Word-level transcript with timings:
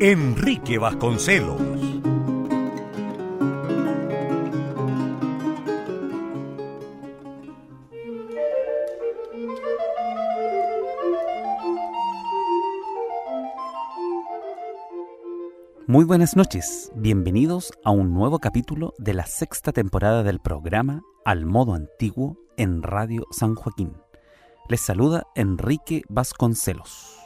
Enrique 0.00 0.76
Vasconcelos. 0.76 1.60
Muy 15.86 16.04
buenas 16.04 16.34
noches, 16.34 16.90
bienvenidos 16.96 17.72
a 17.84 17.92
un 17.92 18.12
nuevo 18.12 18.40
capítulo 18.40 18.94
de 18.98 19.14
la 19.14 19.26
sexta 19.26 19.70
temporada 19.70 20.24
del 20.24 20.40
programa 20.40 21.02
Al 21.24 21.46
modo 21.46 21.72
antiguo 21.74 22.36
en 22.56 22.82
Radio 22.82 23.28
San 23.30 23.54
Joaquín. 23.54 23.92
Les 24.68 24.80
saluda 24.80 25.28
Enrique 25.36 26.02
Vasconcelos. 26.08 27.23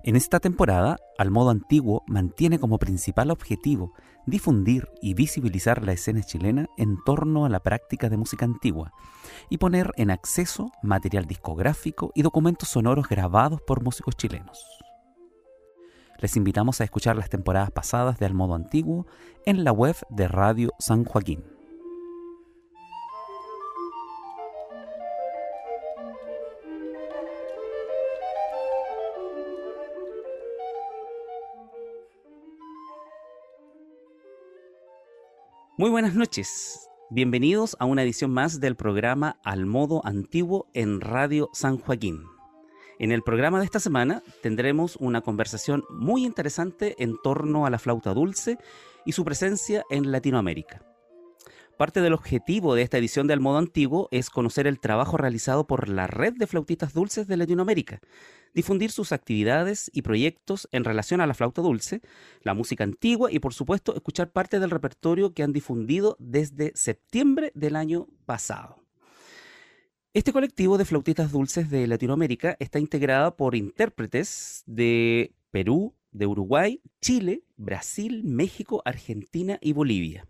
En 0.04 0.16
esta 0.16 0.40
temporada, 0.40 0.98
Al 1.18 1.32
Modo 1.32 1.50
Antiguo 1.50 2.04
mantiene 2.08 2.60
como 2.60 2.78
principal 2.78 3.32
objetivo 3.32 3.94
difundir 4.28 4.90
y 5.02 5.16
visibilizar 5.16 5.84
la 5.84 5.94
escena 5.94 6.22
chilena 6.22 6.68
en 6.78 6.98
torno 7.04 7.46
a 7.46 7.50
la 7.50 7.62
práctica 7.62 8.10
de 8.10 8.18
música 8.18 8.46
antigua 8.46 8.92
y 9.50 9.58
poner 9.58 9.92
en 9.96 10.12
acceso 10.12 10.72
material 10.84 11.26
discográfico 11.26 12.12
y 12.14 12.22
documentos 12.22 12.70
sonoros 12.70 13.08
grabados 13.08 13.62
por 13.66 13.82
músicos 13.82 14.16
chilenos. 14.16 14.64
Les 16.20 16.36
invitamos 16.36 16.82
a 16.82 16.84
escuchar 16.84 17.16
las 17.16 17.30
temporadas 17.30 17.72
pasadas 17.72 18.20
de 18.20 18.26
Al 18.26 18.34
Modo 18.34 18.56
Antiguo 18.56 19.08
en 19.46 19.64
la 19.64 19.72
web 19.72 19.96
de 20.10 20.28
Radio 20.28 20.72
San 20.78 21.06
Joaquín. 21.06 21.57
Muy 35.80 35.92
buenas 35.92 36.16
noches. 36.16 36.90
Bienvenidos 37.12 37.78
a 37.80 37.86
una 37.86 38.02
edición 38.02 38.32
más 38.32 38.60
del 38.60 38.76
programa 38.76 39.40
Al 39.44 39.68
Modo 39.68 40.02
Antiguo 40.04 40.68
en 40.74 41.02
Radio 41.02 41.52
San 41.54 41.78
Joaquín. 41.78 42.24
En 42.98 43.12
el 43.12 43.22
programa 43.22 43.60
de 43.60 43.66
esta 43.66 43.80
semana 43.80 44.24
tendremos 44.42 44.96
una 44.96 45.22
conversación 45.22 45.84
muy 45.92 46.26
interesante 46.26 46.96
en 46.98 47.16
torno 47.24 47.68
a 47.68 47.70
la 47.70 47.78
flauta 47.78 48.16
dulce 48.16 48.58
y 49.06 49.12
su 49.12 49.24
presencia 49.24 49.84
en 49.92 50.12
Latinoamérica. 50.12 50.82
Parte 51.78 52.02
del 52.02 52.14
objetivo 52.14 52.74
de 52.74 52.82
esta 52.82 52.98
edición 52.98 53.28
de 53.28 53.34
Al 53.34 53.40
Modo 53.40 53.60
Antiguo 53.60 54.08
es 54.10 54.32
conocer 54.32 54.66
el 54.66 54.80
trabajo 54.80 55.16
realizado 55.16 55.68
por 55.68 55.90
la 55.90 56.08
Red 56.08 56.34
de 56.38 56.48
Flautistas 56.48 56.92
Dulces 56.92 57.28
de 57.28 57.38
Latinoamérica, 57.38 58.00
difundir 58.54 58.92
sus 58.92 59.12
actividades 59.12 59.90
y 59.94 60.02
proyectos 60.02 60.68
en 60.72 60.84
relación 60.84 61.22
a 61.22 61.28
la 61.28 61.34
flauta 61.34 61.62
dulce, 61.62 62.02
la 62.42 62.54
música 62.54 62.84
antigua 62.84 63.32
y 63.32 63.40
por 63.40 63.54
supuesto 63.54 63.96
escuchar 63.96 64.32
parte 64.32 64.60
del 64.60 64.72
repertorio 64.72 65.34
que 65.34 65.44
han 65.44 65.54
difundido 65.54 66.16
desde 66.20 66.72
septiembre 66.76 67.52
del 67.56 67.76
año 67.76 68.08
pasado. 68.26 68.84
Este 70.14 70.34
colectivo 70.34 70.78
de 70.78 70.86
flautistas 70.86 71.32
dulces 71.32 71.70
de 71.70 71.86
Latinoamérica 71.86 72.58
está 72.60 72.80
integrado 72.80 73.36
por 73.36 73.56
intérpretes 73.56 74.64
de 74.66 75.36
Perú, 75.52 75.94
de 76.12 76.26
Uruguay, 76.26 76.82
Chile, 77.02 77.44
Brasil, 77.56 78.24
México, 78.24 78.82
Argentina 78.86 79.60
y 79.62 79.74
Bolivia 79.74 80.28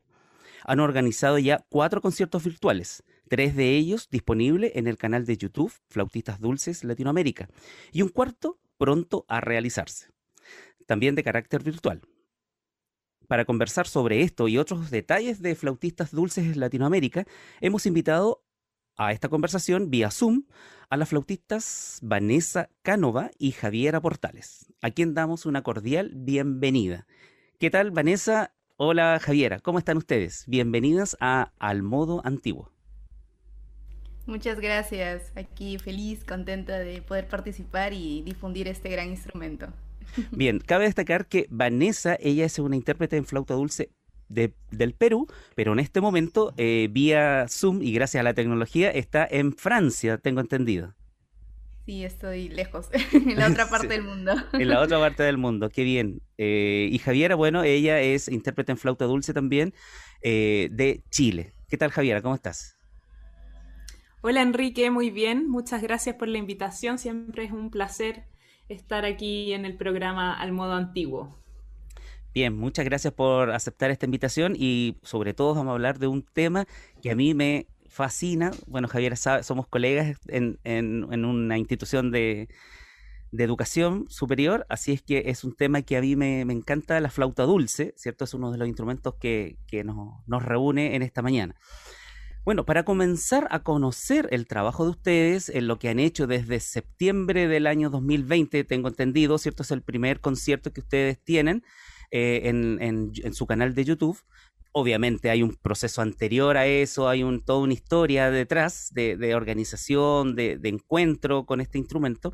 han 0.67 0.81
organizado 0.81 1.39
ya 1.39 1.65
cuatro 1.69 2.01
conciertos 2.01 2.43
virtuales, 2.43 3.03
tres 3.27 3.55
de 3.55 3.75
ellos 3.75 4.09
disponibles 4.09 4.71
en 4.75 4.87
el 4.87 4.97
canal 4.97 5.25
de 5.25 5.37
YouTube 5.37 5.73
Flautistas 5.89 6.39
Dulces 6.39 6.83
Latinoamérica 6.83 7.49
y 7.91 8.01
un 8.01 8.09
cuarto 8.09 8.59
pronto 8.77 9.25
a 9.27 9.41
realizarse, 9.41 10.09
también 10.85 11.15
de 11.15 11.23
carácter 11.23 11.63
virtual. 11.63 12.01
Para 13.27 13.45
conversar 13.45 13.87
sobre 13.87 14.21
esto 14.21 14.47
y 14.47 14.57
otros 14.57 14.89
detalles 14.89 15.41
de 15.41 15.55
Flautistas 15.55 16.11
Dulces 16.11 16.55
Latinoamérica, 16.55 17.25
hemos 17.59 17.85
invitado 17.85 18.43
a 18.95 19.11
esta 19.11 19.29
conversación 19.29 19.89
vía 19.89 20.09
Zoom 20.11 20.45
a 20.89 20.97
las 20.97 21.09
flautistas 21.09 21.99
Vanessa 22.01 22.69
Cánova 22.81 23.31
y 23.37 23.51
Javiera 23.51 24.01
Portales, 24.01 24.73
a 24.81 24.91
quien 24.91 25.13
damos 25.13 25.45
una 25.45 25.61
cordial 25.61 26.13
bienvenida. 26.15 27.05
¿Qué 27.59 27.69
tal, 27.69 27.91
Vanessa? 27.91 28.55
Hola 28.77 29.19
Javiera, 29.21 29.59
¿cómo 29.59 29.79
están 29.79 29.97
ustedes? 29.97 30.45
Bienvenidas 30.47 31.17
a 31.19 31.51
Al 31.59 31.83
Modo 31.83 32.21
Antiguo. 32.23 32.76
Muchas 34.27 34.59
gracias, 34.59 35.31
aquí 35.35 35.77
feliz, 35.77 36.25
contenta 36.25 36.77
de 36.77 37.01
poder 37.01 37.27
participar 37.29 37.93
y 37.93 38.21
difundir 38.23 38.67
este 38.67 38.89
gran 38.89 39.07
instrumento. 39.07 39.67
Bien, 40.31 40.59
cabe 40.59 40.83
destacar 40.83 41.27
que 41.27 41.47
Vanessa, 41.49 42.17
ella 42.19 42.45
es 42.45 42.59
una 42.59 42.75
intérprete 42.75 43.15
en 43.15 43.25
flauta 43.25 43.53
dulce 43.53 43.89
del 44.27 44.93
Perú, 44.93 45.27
pero 45.55 45.71
en 45.71 45.79
este 45.79 46.01
momento, 46.01 46.53
eh, 46.57 46.89
vía 46.91 47.45
Zoom 47.47 47.81
y 47.81 47.93
gracias 47.93 48.19
a 48.19 48.23
la 48.25 48.33
tecnología, 48.33 48.91
está 48.91 49.25
en 49.29 49.53
Francia, 49.53 50.17
tengo 50.17 50.41
entendido. 50.41 50.93
Sí, 51.85 52.03
estoy 52.03 52.49
lejos, 52.49 52.89
en 53.13 53.39
la 53.39 53.47
otra 53.49 53.69
parte 53.69 53.87
del 53.87 54.03
mundo. 54.03 54.33
En 54.51 54.67
la 54.67 54.81
otra 54.81 54.99
parte 54.99 55.23
del 55.23 55.37
mundo, 55.37 55.69
qué 55.69 55.83
bien. 55.85 56.21
Eh, 56.37 56.89
y 56.91 56.97
Javiera, 56.99 57.35
bueno, 57.35 57.63
ella 57.63 58.01
es 58.01 58.27
intérprete 58.27 58.73
en 58.73 58.77
flauta 58.77 59.05
dulce 59.05 59.33
también 59.33 59.73
eh, 60.21 60.67
de 60.69 61.01
Chile. 61.09 61.53
¿Qué 61.69 61.77
tal, 61.77 61.91
Javiera? 61.91 62.21
¿Cómo 62.21 62.35
estás? 62.35 62.76
Hola, 64.21 64.41
Enrique, 64.41 64.89
muy 64.89 65.11
bien. 65.11 65.47
Muchas 65.47 65.81
gracias 65.81 66.15
por 66.15 66.27
la 66.27 66.39
invitación. 66.39 66.97
Siempre 66.97 67.43
es 67.43 67.51
un 67.51 67.69
placer 67.69 68.25
estar 68.67 69.05
aquí 69.05 69.53
en 69.53 69.65
el 69.65 69.77
programa 69.77 70.33
Al 70.33 70.51
Modo 70.51 70.73
Antiguo. 70.73 71.37
Bien, 72.33 72.55
muchas 72.55 72.85
gracias 72.85 73.13
por 73.13 73.51
aceptar 73.51 73.89
esta 73.89 74.05
invitación 74.05 74.53
y 74.55 74.97
sobre 75.01 75.33
todo 75.33 75.55
vamos 75.55 75.71
a 75.71 75.73
hablar 75.73 75.97
de 75.99 76.07
un 76.07 76.23
tema 76.23 76.65
que 77.01 77.11
a 77.11 77.15
mí 77.15 77.33
me 77.33 77.67
fascina. 77.87 78.51
Bueno, 78.67 78.87
Javier 78.87 79.17
sabe, 79.17 79.43
somos 79.43 79.67
colegas 79.67 80.17
en, 80.27 80.57
una 81.03 81.57
institución 81.57 82.11
de, 82.11 82.47
educación 83.31 84.05
superior, 84.09 84.65
así 84.69 84.93
es 84.93 85.01
que 85.01 85.23
es 85.27 85.43
un 85.43 85.55
tema 85.55 85.81
que 85.81 85.97
a 85.97 86.01
mí 86.01 86.15
me, 86.15 86.41
encanta, 86.41 86.99
la 86.99 87.09
flauta 87.09 87.43
dulce, 87.43 87.93
¿cierto? 87.97 88.23
Es 88.25 88.33
uno 88.33 88.51
de 88.51 88.57
los 88.57 88.67
instrumentos 88.67 89.15
que, 89.19 89.57
nos, 89.83 90.43
reúne 90.43 90.95
en 90.95 91.01
esta 91.01 91.21
mañana. 91.21 91.55
Bueno, 92.47 92.65
para 92.65 92.85
comenzar 92.85 93.45
a 93.51 93.61
conocer 93.61 94.29
el 94.31 94.47
trabajo 94.47 94.85
de 94.85 94.91
ustedes, 94.91 95.49
en 95.49 95.67
lo 95.67 95.79
que 95.79 95.89
han 95.89 95.99
hecho 95.99 96.27
desde 96.27 96.61
septiembre 96.61 97.49
del 97.49 97.67
año 97.67 97.89
2020, 97.89 98.63
tengo 98.63 98.87
entendido, 98.87 99.37
¿cierto? 99.37 99.63
Es 99.63 99.71
el 99.71 99.81
primer 99.81 100.21
concierto 100.21 100.71
que 100.71 100.79
ustedes 100.79 101.21
tienen 101.21 101.65
eh, 102.09 102.43
en, 102.45 103.33
su 103.33 103.45
canal 103.47 103.75
de 103.75 103.83
YouTube 103.83 104.17
obviamente 104.71 105.29
hay 105.29 105.43
un 105.43 105.55
proceso 105.55 106.01
anterior 106.01 106.55
a 106.55 106.67
eso, 106.67 107.09
hay 107.09 107.21
toda 107.45 107.59
una 107.59 107.73
historia 107.73 108.31
detrás 108.31 108.93
de, 108.93 109.35
organización, 109.35 110.33
de, 110.35 110.57
encuentro 110.63 111.45
con 111.45 111.59
este 111.59 111.79
instrumento. 111.79 112.33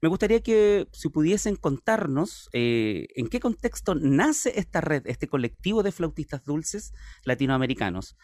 Me 0.00 0.08
gustaría 0.08 0.40
que 0.40 0.86
si 0.92 1.08
pudiesen 1.08 1.56
contarnos 1.56 2.48
eh, 2.52 3.08
en 3.16 3.26
qué 3.26 3.40
contexto 3.40 3.96
nace 3.96 4.52
esta 4.60 4.80
red, 4.80 5.02
este 5.06 5.26
colectivo 5.26 5.82
de 5.82 5.90
flautistas 5.90 6.44
dulces 6.44 6.92
latinoamericanos. 7.24 8.16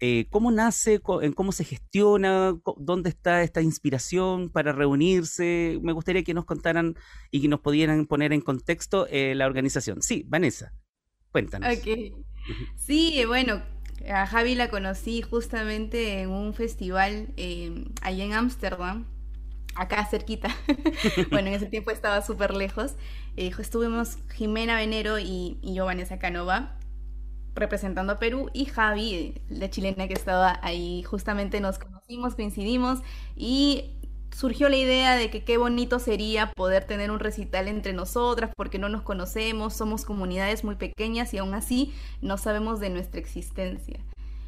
Eh, 0.00 0.26
¿Cómo 0.30 0.50
nace? 0.50 1.00
¿Cómo 1.00 1.52
se 1.52 1.64
gestiona? 1.64 2.54
¿Dónde 2.76 3.10
está 3.10 3.42
esta 3.42 3.62
inspiración 3.62 4.50
para 4.50 4.72
reunirse? 4.72 5.78
Me 5.82 5.92
gustaría 5.92 6.24
que 6.24 6.34
nos 6.34 6.44
contaran 6.44 6.94
y 7.30 7.40
que 7.40 7.48
nos 7.48 7.60
pudieran 7.60 8.06
poner 8.06 8.32
en 8.32 8.40
contexto 8.40 9.06
eh, 9.08 9.34
la 9.34 9.46
organización. 9.46 10.02
Sí, 10.02 10.24
Vanessa, 10.26 10.72
cuéntanos. 11.30 11.68
Sí, 12.76 13.22
bueno, 13.26 13.62
a 14.08 14.26
Javi 14.26 14.54
la 14.54 14.68
conocí 14.68 15.22
justamente 15.22 16.20
en 16.20 16.30
un 16.30 16.54
festival 16.54 17.28
eh, 17.36 17.84
allá 18.02 18.24
en 18.24 18.32
Ámsterdam. 18.32 19.06
acá 19.74 20.04
cerquita. 20.06 20.54
bueno, 21.30 21.48
en 21.48 21.54
ese 21.54 21.66
tiempo 21.66 21.90
estaba 21.90 22.22
súper 22.22 22.54
lejos. 22.54 22.96
Eh, 23.36 23.52
estuvimos 23.58 24.18
Jimena 24.34 24.76
Venero 24.76 25.18
y, 25.18 25.58
y 25.62 25.74
yo, 25.74 25.84
Vanessa 25.86 26.18
Canova, 26.18 26.78
representando 27.54 28.14
a 28.14 28.18
Perú, 28.18 28.50
y 28.52 28.66
Javi, 28.66 29.34
la 29.48 29.70
chilena 29.70 30.08
que 30.08 30.14
estaba 30.14 30.58
ahí, 30.62 31.02
justamente 31.02 31.60
nos 31.60 31.78
conocimos, 31.78 32.34
coincidimos, 32.34 33.00
y 33.36 33.96
surgió 34.34 34.68
la 34.68 34.76
idea 34.76 35.14
de 35.14 35.30
que 35.30 35.44
qué 35.44 35.58
bonito 35.58 35.98
sería 35.98 36.52
poder 36.52 36.84
tener 36.84 37.10
un 37.10 37.20
recital 37.20 37.68
entre 37.68 37.92
nosotras, 37.92 38.50
porque 38.56 38.78
no 38.78 38.88
nos 38.88 39.02
conocemos, 39.02 39.74
somos 39.74 40.04
comunidades 40.04 40.64
muy 40.64 40.76
pequeñas 40.76 41.34
y 41.34 41.38
aún 41.38 41.54
así 41.54 41.92
no 42.20 42.38
sabemos 42.38 42.80
de 42.80 42.90
nuestra 42.90 43.20
existencia. 43.20 44.00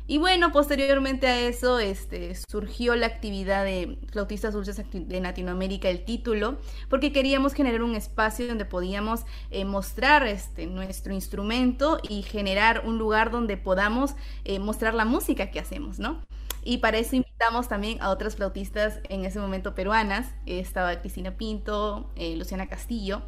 Y 0.07 0.19
bueno, 0.19 0.53
posteriormente 0.53 1.27
a 1.27 1.41
eso 1.41 1.79
este, 1.79 2.35
surgió 2.35 2.95
la 2.95 3.07
actividad 3.07 3.65
de 3.65 3.99
Flautistas 4.13 4.53
Dulces 4.53 4.83
de 4.93 5.21
Latinoamérica, 5.21 5.89
el 5.89 6.05
título, 6.05 6.59
porque 6.91 7.11
queríamos 7.11 7.55
generar 7.55 7.83
un 7.83 7.95
espacio 7.95 8.47
donde 8.47 8.67
podíamos 8.67 9.25
eh, 9.51 9.65
mostrar 9.65 10.27
este, 10.27 10.67
nuestro 10.67 11.15
instrumento 11.15 12.01
y 12.07 12.23
generar 12.23 12.83
un 12.85 12.99
lugar 12.99 13.31
donde 13.31 13.57
podamos 13.57 14.15
eh, 14.45 14.59
mostrar 14.59 14.93
la 14.93 15.07
música 15.07 15.51
que 15.51 15.59
hacemos, 15.59 15.99
¿no? 15.99 16.23
Y 16.63 16.79
para 16.79 16.99
eso 16.99 17.17
invitamos 17.17 17.69
también 17.69 18.01
a 18.03 18.11
otras 18.11 18.37
flautistas 18.37 19.01
en 19.09 19.25
ese 19.25 19.39
momento 19.39 19.75
peruanas. 19.75 20.35
Estaba 20.45 21.01
Cristina 21.01 21.37
Pinto, 21.39 22.11
eh, 22.17 22.37
Luciana 22.37 22.69
Castillo, 22.69 23.23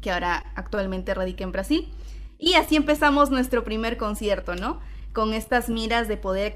que 0.00 0.10
ahora 0.10 0.52
actualmente 0.56 1.14
radica 1.14 1.44
en 1.44 1.52
Brasil. 1.52 1.92
Y 2.38 2.54
así 2.54 2.76
empezamos 2.76 3.30
nuestro 3.30 3.64
primer 3.64 3.96
concierto, 3.96 4.54
¿no? 4.54 4.80
Con 5.12 5.34
estas 5.34 5.68
miras 5.68 6.08
de 6.08 6.16
poder 6.16 6.54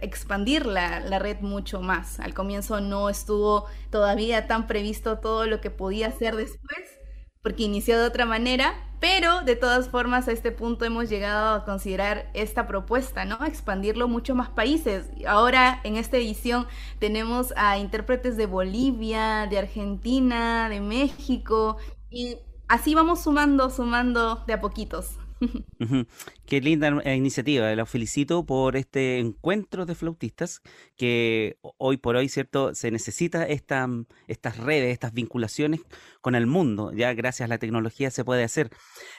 expandir 0.00 0.66
la, 0.66 1.18
red 1.18 1.40
mucho 1.40 1.80
más. 1.80 2.20
Al 2.20 2.34
comienzo 2.34 2.80
no 2.80 3.08
estuvo 3.08 3.66
todavía 3.90 4.46
tan 4.46 4.66
previsto 4.66 5.18
todo 5.18 5.46
lo 5.46 5.60
que 5.60 5.70
podía 5.70 6.08
hacer 6.08 6.36
después, 6.36 7.00
porque 7.42 7.64
inició 7.64 7.98
de 7.98 8.06
otra 8.06 8.26
manera, 8.26 8.74
pero 9.00 9.42
de 9.42 9.56
todas 9.56 9.88
formas 9.88 10.28
a 10.28 10.32
este 10.32 10.52
punto 10.52 10.84
hemos 10.84 11.08
llegado 11.08 11.54
a 11.54 11.64
considerar 11.64 12.30
esta 12.34 12.66
propuesta, 12.66 13.24
¿no? 13.24 13.44
Expandirlo 13.44 14.08
mucho 14.08 14.34
más 14.34 14.48
países. 14.48 15.06
Ahora 15.26 15.80
en 15.84 15.96
esta 15.96 16.16
edición 16.16 16.66
tenemos 16.98 17.52
a 17.56 17.78
intérpretes 17.78 18.36
de 18.36 18.46
Bolivia, 18.46 19.46
de 19.48 19.58
Argentina, 19.58 20.68
de 20.68 20.80
México, 20.80 21.76
y 22.10 22.38
así 22.68 22.94
vamos 22.94 23.22
sumando, 23.24 23.70
sumando 23.70 24.44
de 24.46 24.52
a 24.52 24.60
poquitos. 24.60 25.18
Qué 26.46 26.60
linda 26.60 26.88
eh, 27.04 27.16
iniciativa, 27.16 27.74
los 27.74 27.88
felicito 27.88 28.44
por 28.44 28.76
este 28.76 29.18
encuentro 29.18 29.86
de 29.86 29.94
flautistas 29.94 30.62
que 30.96 31.58
hoy 31.78 31.96
por 31.96 32.16
hoy, 32.16 32.28
¿cierto? 32.28 32.74
Se 32.74 32.90
necesita 32.90 33.44
esta, 33.46 33.86
mm, 33.86 34.06
estas 34.28 34.58
redes, 34.58 34.92
estas 34.92 35.12
vinculaciones 35.12 35.80
con 36.20 36.34
el 36.34 36.46
mundo, 36.46 36.92
ya 36.92 37.12
gracias 37.14 37.46
a 37.46 37.48
la 37.48 37.58
tecnología 37.58 38.10
se 38.10 38.24
puede 38.24 38.44
hacer. 38.44 38.70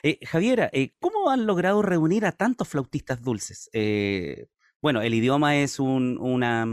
Eh, 0.04 0.20
Javiera, 0.26 0.70
eh, 0.74 0.94
¿cómo 1.00 1.30
han 1.30 1.46
logrado 1.46 1.82
reunir 1.82 2.26
a 2.26 2.32
tantos 2.32 2.68
flautistas 2.68 3.22
dulces? 3.22 3.70
bueno, 4.82 5.02
el 5.02 5.14
idioma 5.16 5.58
es 5.58 5.80
un, 5.80 6.18
una... 6.20 6.66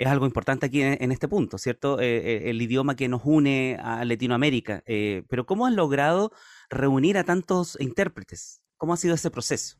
Es 0.00 0.06
algo 0.06 0.24
importante 0.24 0.64
aquí 0.64 0.80
en, 0.80 1.12
este 1.12 1.28
punto, 1.28 1.58
¿cierto? 1.58 1.98
el 2.00 2.62
idioma 2.62 2.96
que 2.96 3.06
nos 3.06 3.20
une 3.22 3.76
a 3.78 4.02
Latinoamérica. 4.06 4.82
pero 5.28 5.44
¿cómo 5.44 5.66
han 5.66 5.76
logrado 5.76 6.32
reunir 6.70 7.18
a 7.18 7.24
tantos 7.24 7.76
intérpretes? 7.78 8.62
¿Cómo 8.78 8.94
ha 8.94 8.96
sido 8.96 9.14
ese 9.14 9.30
proceso? 9.30 9.76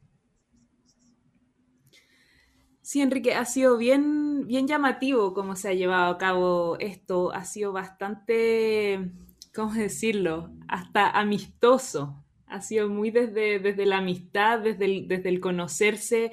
Sí, 2.83 3.01
Enrique, 3.01 3.33
ha 3.33 3.47
sido 3.47 3.79
bien, 3.79 4.47
bien 4.47 4.69
llamativo 4.69 5.33
cómo 5.33 5.57
se 5.57 5.71
ha 5.71 5.73
llevado 5.73 6.13
a 6.13 6.19
cabo 6.19 6.77
esto. 6.81 7.33
Ha 7.33 7.47
sido 7.47 7.73
bastante, 7.73 9.13
¿cómo 9.55 9.73
decirlo? 9.73 10.51
Hasta 10.69 11.09
amistoso. 11.09 12.23
Ha 12.47 12.61
sido 12.61 12.91
muy 12.91 13.11
desde, 13.11 13.59
desde 13.59 13.87
la 13.87 13.99
amistad, 13.99 14.59
desde 14.59 15.07
desde 15.07 15.31
el 15.31 15.41
conocerse 15.41 16.31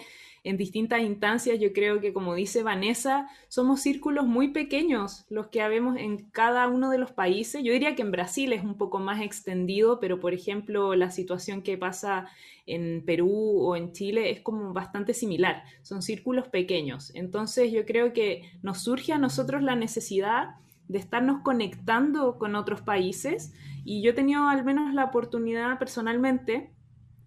en 0.47 0.57
distintas 0.57 1.01
instancias. 1.01 1.59
Yo 1.59 1.73
creo 1.73 1.99
que, 1.99 2.13
como 2.13 2.33
dice 2.33 2.63
Vanessa, 2.63 3.29
somos 3.49 3.81
círculos 3.81 4.25
muy 4.25 4.49
pequeños 4.49 5.25
los 5.29 5.47
que 5.47 5.61
habemos 5.61 5.97
en 5.97 6.29
cada 6.31 6.67
uno 6.67 6.89
de 6.89 6.97
los 6.97 7.11
países. 7.11 7.63
Yo 7.63 7.73
diría 7.73 7.95
que 7.95 8.01
en 8.01 8.11
Brasil 8.11 8.53
es 8.53 8.63
un 8.63 8.77
poco 8.77 8.99
más 8.99 9.21
extendido, 9.21 9.99
pero 9.99 10.19
por 10.19 10.33
ejemplo, 10.33 10.95
la 10.95 11.11
situación 11.11 11.61
que 11.61 11.77
pasa 11.77 12.27
en 12.65 13.03
Perú 13.05 13.59
o 13.59 13.75
en 13.75 13.91
Chile 13.91 14.31
es 14.31 14.39
como 14.39 14.73
bastante 14.73 15.13
similar. 15.13 15.63
Son 15.81 16.01
círculos 16.01 16.47
pequeños. 16.47 17.11
Entonces, 17.13 17.71
yo 17.71 17.85
creo 17.85 18.13
que 18.13 18.43
nos 18.61 18.79
surge 18.79 19.13
a 19.13 19.17
nosotros 19.17 19.61
la 19.61 19.75
necesidad 19.75 20.55
de 20.87 20.99
estarnos 20.99 21.41
conectando 21.41 22.37
con 22.37 22.55
otros 22.55 22.81
países 22.81 23.53
y 23.83 24.01
yo 24.01 24.11
he 24.11 24.13
tenido 24.13 24.47
al 24.47 24.63
menos 24.63 24.93
la 24.93 25.03
oportunidad 25.03 25.77
personalmente 25.79 26.71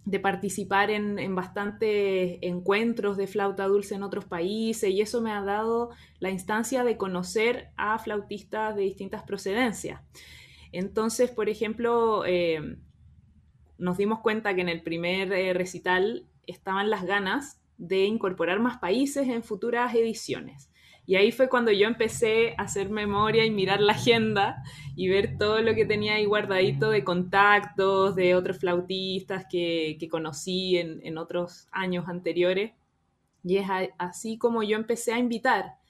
de 0.04 0.18
participar 0.18 0.90
en, 0.90 1.34
bastantes 1.34 2.38
encuentros 2.40 3.16
de 3.16 3.26
flauta 3.26 3.66
dulce 3.66 3.94
en 3.94 4.02
otros 4.02 4.24
países 4.24 4.90
y 4.90 5.00
eso 5.00 5.20
me 5.20 5.30
ha 5.30 5.42
dado 5.42 5.90
la 6.18 6.30
instancia 6.30 6.84
de 6.84 6.96
conocer 6.96 7.70
a 7.76 7.98
flautistas 7.98 8.74
de 8.76 8.82
distintas 8.82 9.22
procedencias. 9.22 10.00
Entonces, 10.72 11.30
por 11.30 11.48
ejemplo, 11.48 12.24
eh, 12.24 12.78
nos 13.78 13.98
dimos 13.98 14.20
cuenta 14.20 14.54
que 14.54 14.60
en 14.62 14.68
el 14.68 14.82
primer 14.82 15.32
eh, 15.32 15.52
recital 15.52 16.26
estaban 16.46 16.90
las 16.90 17.04
ganas 17.04 17.60
de 17.76 18.04
incorporar 18.04 18.60
más 18.60 18.78
países 18.78 19.28
en 19.28 19.42
futuras 19.42 19.94
ediciones. 19.94 20.69
Y 21.10 21.16
ahí 21.16 21.32
fue 21.32 21.48
cuando 21.48 21.72
yo 21.72 21.88
empecé 21.88 22.54
a 22.56 22.62
hacer 22.62 22.88
memoria 22.88 23.44
y 23.44 23.50
mirar 23.50 23.80
la 23.80 23.94
agenda 23.94 24.62
y 24.94 25.08
ver 25.08 25.38
todo 25.38 25.60
lo 25.60 25.74
que 25.74 25.84
tenía 25.84 26.14
ahí 26.14 26.24
guardadito 26.24 26.88
de 26.88 27.02
contactos 27.02 28.14
de 28.14 28.36
otros 28.36 28.58
flautistas 28.58 29.44
que, 29.50 29.98
conocí 30.08 30.78
en, 30.78 31.00
en 31.02 31.18
otros 31.18 31.66
años 31.72 32.06
anteriores. 32.06 32.74
Y 33.42 33.56
es 33.56 33.66
así 33.98 34.38
como 34.38 34.62
yo 34.62 34.76
empecé 34.76 35.12
a 35.12 35.18
invitar 35.18 35.80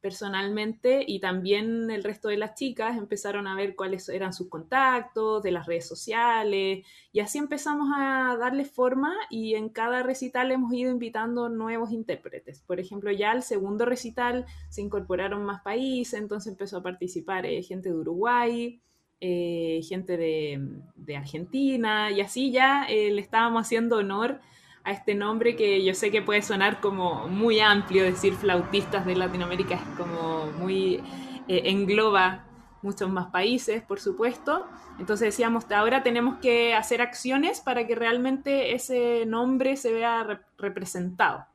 personalmente 0.00 1.04
y 1.06 1.20
también 1.20 1.90
el 1.90 2.02
resto 2.02 2.28
de 2.28 2.36
las 2.36 2.54
chicas 2.54 2.96
empezaron 2.96 3.46
a 3.46 3.54
ver 3.54 3.76
cuáles 3.76 4.08
eran 4.08 4.32
sus 4.32 4.48
contactos 4.48 5.42
de 5.42 5.52
las 5.52 5.66
redes 5.66 5.86
sociales 5.86 6.86
y 7.12 7.20
así 7.20 7.38
empezamos 7.38 7.88
a 7.94 8.36
darle 8.38 8.64
forma 8.64 9.14
y 9.30 9.54
en 9.54 9.68
cada 9.68 10.02
recital 10.02 10.50
hemos 10.50 10.72
ido 10.72 10.90
invitando 10.90 11.48
nuevos 11.48 11.92
intérpretes. 11.92 12.62
Por 12.62 12.80
ejemplo, 12.80 13.10
ya 13.12 13.32
al 13.32 13.42
segundo 13.42 13.84
recital 13.84 14.46
se 14.68 14.82
incorporaron 14.82 15.44
más 15.44 15.62
países, 15.62 16.18
entonces 16.18 16.50
empezó 16.52 16.78
a 16.78 16.82
participar 16.82 17.46
eh, 17.46 17.62
gente 17.62 17.90
de 17.90 17.96
Uruguay, 17.96 18.80
eh, 19.20 19.82
gente 19.86 20.16
de, 20.16 21.16
Argentina 21.16 22.10
y 22.12 22.20
así 22.20 22.52
ya 22.52 22.84
eh, 22.84 23.10
le 23.10 23.20
estábamos 23.20 23.62
haciendo 23.62 23.96
honor 23.96 24.40
a 24.84 24.92
este 24.92 25.14
nombre 25.14 25.56
que 25.56 25.84
yo 25.84 25.94
sé 25.94 26.10
que 26.10 26.22
puede 26.22 26.42
sonar 26.42 26.80
como 26.80 27.28
muy 27.28 27.60
amplio, 27.60 28.04
decir 28.04 28.34
flautistas 28.34 29.04
de 29.06 29.14
Latinoamérica 29.14 29.74
es 29.74 29.82
como 29.96 30.46
muy 30.58 31.02
eh, 31.48 31.62
engloba 31.66 32.44
muchos 32.82 33.10
más 33.10 33.30
países, 33.30 33.82
por 33.82 34.00
supuesto. 34.00 34.66
Entonces 34.98 35.28
decíamos, 35.28 35.70
ahora 35.70 36.02
tenemos 36.02 36.38
que 36.38 36.74
hacer 36.74 37.02
acciones 37.02 37.60
para 37.60 37.86
que 37.86 37.94
realmente 37.94 38.74
ese 38.74 39.26
nombre 39.26 39.76
se 39.76 39.92
vea 39.92 40.42
representado. 40.58 41.46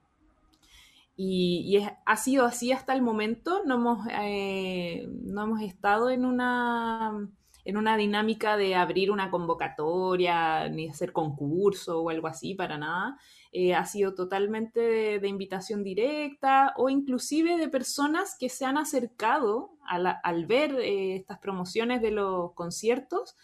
Y, 1.17 1.81
ha 2.05 2.17
sido 2.17 2.45
así 2.45 2.73
hasta 2.73 2.93
el 2.93 3.01
momento, 3.01 3.61
no 3.65 3.75
hemos, 3.75 4.07
eh, 4.11 5.07
no 5.23 5.43
hemos 5.43 5.61
estado 5.61 6.09
en 6.09 6.25
una 6.25 7.29
en 7.65 7.77
una 7.77 7.97
dinámica 7.97 8.57
de 8.57 8.75
abrir 8.75 9.11
una 9.11 9.31
convocatoria, 9.31 10.69
ni 10.69 10.87
hacer 10.87 11.11
concurso 11.11 12.01
o 12.01 12.09
algo 12.09 12.27
así, 12.27 12.53
para 12.53 12.77
nada. 12.77 13.17
Eh, 13.51 13.73
ha 13.73 13.85
sido 13.85 14.13
totalmente 14.13 15.19
de, 15.19 15.27
invitación 15.27 15.83
directa 15.83 16.73
o 16.77 16.89
inclusive 16.89 17.57
de 17.57 17.67
personas 17.67 18.37
que 18.39 18.49
se 18.49 18.65
han 18.65 18.77
acercado 18.77 19.71
al 19.87 20.45
ver 20.45 20.75
eh, 20.79 21.15
estas 21.15 21.39
promociones 21.39 22.01
de 22.01 22.11
los 22.11 22.53
conciertos, 22.53 23.35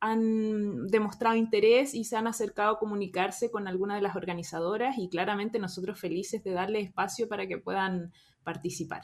han 0.00 0.86
demostrado 0.86 1.36
interés 1.36 1.94
y 1.94 2.04
se 2.04 2.16
han 2.16 2.28
acercado 2.28 2.74
a 2.74 2.78
comunicarse 2.78 3.50
con 3.50 3.66
alguna 3.66 3.96
de 3.96 4.02
las 4.02 4.16
organizadoras 4.16 4.96
y 4.98 5.08
claramente 5.08 5.58
nosotros 5.58 5.98
felices 5.98 6.44
de 6.44 6.52
darle 6.52 6.80
espacio 6.80 7.28
para 7.28 7.46
que 7.48 7.58
puedan 7.58 8.12
participar. 8.44 9.02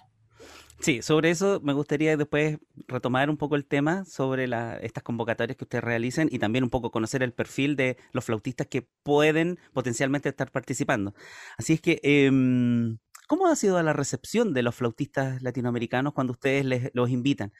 Sí, 0.80 1.02
sobre 1.02 1.30
eso 1.30 1.60
me 1.62 1.72
gustaría 1.72 2.16
después 2.16 2.58
retomar 2.88 3.30
un 3.30 3.36
poco 3.36 3.56
el 3.56 3.64
tema 3.64 4.04
sobre 4.04 4.44
estas 4.82 5.02
convocatorias 5.02 5.56
que 5.56 5.64
ustedes 5.64 5.84
realicen 5.84 6.28
y 6.30 6.38
también 6.38 6.64
un 6.64 6.70
poco 6.70 6.90
conocer 6.90 7.22
el 7.22 7.32
perfil 7.32 7.76
de 7.76 7.96
los 8.12 8.24
flautistas 8.24 8.66
que 8.66 8.86
pueden 9.02 9.58
potencialmente 9.72 10.28
estar 10.28 10.50
participando. 10.50 11.14
Así 11.56 11.74
es 11.74 11.80
que, 11.80 12.00
em, 12.02 12.98
¿cómo 13.28 13.46
ha 13.46 13.56
sido 13.56 13.82
la 13.82 13.92
recepción 13.92 14.52
de 14.52 14.62
los 14.62 14.74
flautistas 14.74 15.42
latinoamericanos 15.42 16.12
cuando 16.12 16.32
ustedes 16.32 16.64
les, 16.64 16.90
los 16.92 17.08
invitan? 17.10 17.52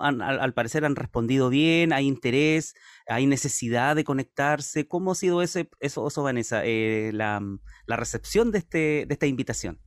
al, 0.00 0.54
parecer 0.54 0.84
han 0.84 0.96
respondido 0.96 1.50
bien, 1.50 1.92
hay 1.92 2.06
interés, 2.06 2.74
hay 3.06 3.26
necesidad 3.26 3.94
de 3.96 4.04
conectarse. 4.04 4.88
¿Cómo 4.88 5.12
ha 5.12 5.14
sido 5.14 5.42
ese, 5.42 5.68
eso, 5.80 6.08
eso 6.08 6.22
Vanessa, 6.22 6.62
eh, 6.64 7.10
la, 7.12 7.40
la 7.86 7.96
recepción 7.96 8.50
de, 8.50 8.58
este, 8.58 9.04
de 9.06 9.12
esta 9.12 9.26
invitación? 9.26 9.80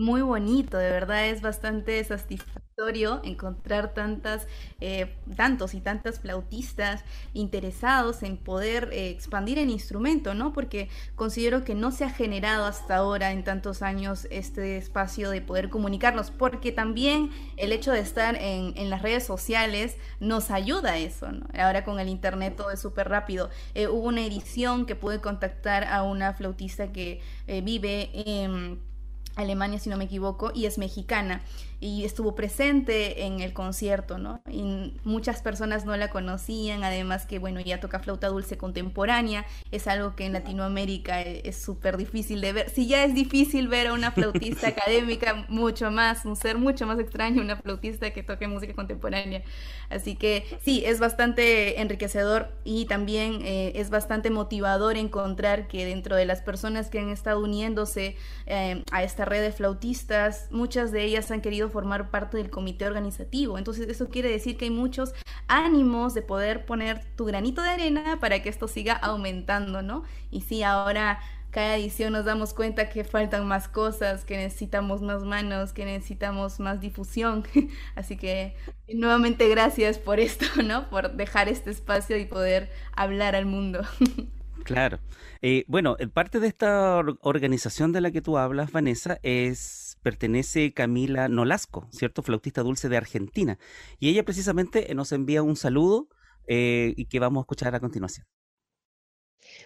Muy 0.00 0.22
bonito, 0.22 0.78
de 0.78 0.90
verdad 0.90 1.26
es 1.26 1.42
bastante 1.42 2.02
satisfactorio 2.02 3.20
encontrar 3.22 3.92
tantas, 3.92 4.46
eh, 4.80 5.14
tantos 5.36 5.74
y 5.74 5.82
tantas 5.82 6.20
flautistas 6.20 7.04
interesados 7.34 8.22
en 8.22 8.38
poder 8.38 8.88
eh, 8.92 9.10
expandir 9.10 9.58
el 9.58 9.68
instrumento, 9.68 10.32
¿no? 10.32 10.54
Porque 10.54 10.88
considero 11.16 11.64
que 11.64 11.74
no 11.74 11.90
se 11.90 12.04
ha 12.04 12.10
generado 12.10 12.64
hasta 12.64 12.96
ahora 12.96 13.32
en 13.32 13.44
tantos 13.44 13.82
años 13.82 14.26
este 14.30 14.78
espacio 14.78 15.28
de 15.28 15.42
poder 15.42 15.68
comunicarnos, 15.68 16.30
porque 16.30 16.72
también 16.72 17.30
el 17.58 17.70
hecho 17.70 17.92
de 17.92 18.00
estar 18.00 18.36
en, 18.36 18.72
en 18.78 18.88
las 18.88 19.02
redes 19.02 19.26
sociales 19.26 19.98
nos 20.18 20.50
ayuda 20.50 20.92
a 20.92 20.98
eso, 20.98 21.30
¿no? 21.30 21.46
Ahora 21.52 21.84
con 21.84 22.00
el 22.00 22.08
internet 22.08 22.54
todo 22.56 22.70
es 22.70 22.80
súper 22.80 23.10
rápido. 23.10 23.50
Eh, 23.74 23.88
hubo 23.88 24.08
una 24.08 24.24
edición 24.24 24.86
que 24.86 24.96
pude 24.96 25.20
contactar 25.20 25.84
a 25.84 26.02
una 26.04 26.32
flautista 26.32 26.90
que 26.90 27.20
vive 27.62 28.10
en 28.14 28.89
Alemania, 29.36 29.78
si 29.78 29.88
no 29.90 29.96
me 29.96 30.04
equivoco, 30.04 30.50
y 30.54 30.66
es 30.66 30.78
mexicana 30.78 31.42
y 31.80 32.04
estuvo 32.04 32.34
presente 32.34 33.24
en 33.24 33.40
el 33.40 33.54
concierto, 33.54 34.18
¿no? 34.18 34.42
Y 34.50 34.92
muchas 35.02 35.40
personas 35.40 35.86
no 35.86 35.96
la 35.96 36.10
conocían, 36.10 36.84
además 36.84 37.24
que, 37.24 37.38
bueno, 37.38 37.58
ya 37.60 37.80
toca 37.80 38.00
flauta 38.00 38.28
dulce 38.28 38.58
contemporánea, 38.58 39.46
es 39.70 39.86
algo 39.86 40.14
que 40.14 40.26
en 40.26 40.34
Latinoamérica 40.34 41.22
e-, 41.22 41.40
es 41.48 41.60
súper 41.60 41.96
difícil 41.96 42.42
de 42.42 42.52
ver. 42.52 42.70
Si 42.70 42.86
ya 42.86 43.04
es 43.04 43.14
difícil 43.14 43.68
ver 43.68 43.86
a 43.88 43.94
una 43.94 44.12
flautista 44.12 44.68
académica, 44.68 45.46
mucho 45.48 45.90
más, 45.90 46.26
un 46.26 46.36
ser 46.36 46.58
mucho 46.58 46.86
más 46.86 46.98
extraño, 46.98 47.40
una 47.40 47.56
flautista 47.56 48.10
que 48.12 48.22
toque 48.22 48.46
música 48.46 48.74
contemporánea. 48.74 49.42
Así 49.88 50.16
que 50.16 50.44
sí, 50.62 50.82
es 50.84 51.00
bastante 51.00 51.80
enriquecedor 51.80 52.52
y 52.62 52.84
también 52.84 53.40
eh, 53.42 53.72
es 53.76 53.88
bastante 53.88 54.30
motivador 54.30 54.96
encontrar 54.96 55.66
que 55.66 55.86
dentro 55.86 56.14
de 56.14 56.26
las 56.26 56.42
personas 56.42 56.90
que 56.90 56.98
han 56.98 57.08
estado 57.08 57.40
uniéndose 57.40 58.16
eh, 58.46 58.84
a 58.92 59.02
esta 59.02 59.24
red 59.24 59.40
de 59.40 59.52
flautistas, 59.52 60.48
muchas 60.50 60.92
de 60.92 61.04
ellas 61.04 61.30
han 61.30 61.40
querido 61.40 61.69
formar 61.70 62.10
parte 62.10 62.36
del 62.36 62.50
comité 62.50 62.86
organizativo. 62.86 63.58
Entonces 63.58 63.88
eso 63.88 64.08
quiere 64.08 64.30
decir 64.30 64.56
que 64.56 64.66
hay 64.66 64.70
muchos 64.70 65.14
ánimos 65.48 66.14
de 66.14 66.22
poder 66.22 66.66
poner 66.66 67.04
tu 67.16 67.24
granito 67.24 67.62
de 67.62 67.70
arena 67.70 68.18
para 68.20 68.42
que 68.42 68.48
esto 68.48 68.68
siga 68.68 68.94
aumentando, 68.94 69.82
¿no? 69.82 70.04
Y 70.30 70.42
sí, 70.42 70.62
ahora 70.62 71.20
cada 71.50 71.76
edición 71.76 72.12
nos 72.12 72.24
damos 72.24 72.54
cuenta 72.54 72.88
que 72.88 73.04
faltan 73.04 73.46
más 73.46 73.68
cosas, 73.68 74.24
que 74.24 74.36
necesitamos 74.36 75.02
más 75.02 75.24
manos, 75.24 75.72
que 75.72 75.84
necesitamos 75.84 76.60
más 76.60 76.80
difusión. 76.80 77.44
Así 77.96 78.16
que 78.16 78.54
nuevamente 78.92 79.48
gracias 79.48 79.98
por 79.98 80.20
esto, 80.20 80.46
¿no? 80.64 80.88
Por 80.90 81.12
dejar 81.12 81.48
este 81.48 81.70
espacio 81.70 82.16
y 82.16 82.24
poder 82.24 82.70
hablar 82.92 83.36
al 83.36 83.46
mundo. 83.46 83.82
Claro. 84.62 85.00
Eh, 85.40 85.64
bueno, 85.68 85.96
parte 86.12 86.38
de 86.38 86.46
esta 86.46 87.02
organización 87.22 87.92
de 87.92 88.02
la 88.02 88.10
que 88.10 88.20
tú 88.20 88.36
hablas, 88.36 88.70
Vanessa, 88.70 89.18
es 89.22 89.89
pertenece 90.02 90.72
Camila 90.72 91.28
Nolasco, 91.28 91.88
¿cierto? 91.90 92.22
Flautista 92.22 92.62
dulce 92.62 92.88
de 92.88 92.96
Argentina. 92.96 93.58
Y 93.98 94.08
ella 94.08 94.24
precisamente 94.24 94.94
nos 94.94 95.12
envía 95.12 95.42
un 95.42 95.56
saludo 95.56 96.08
eh, 96.46 96.94
y 96.96 97.06
que 97.06 97.18
vamos 97.18 97.40
a 97.40 97.44
escuchar 97.44 97.74
a 97.74 97.80
continuación. 97.80 98.26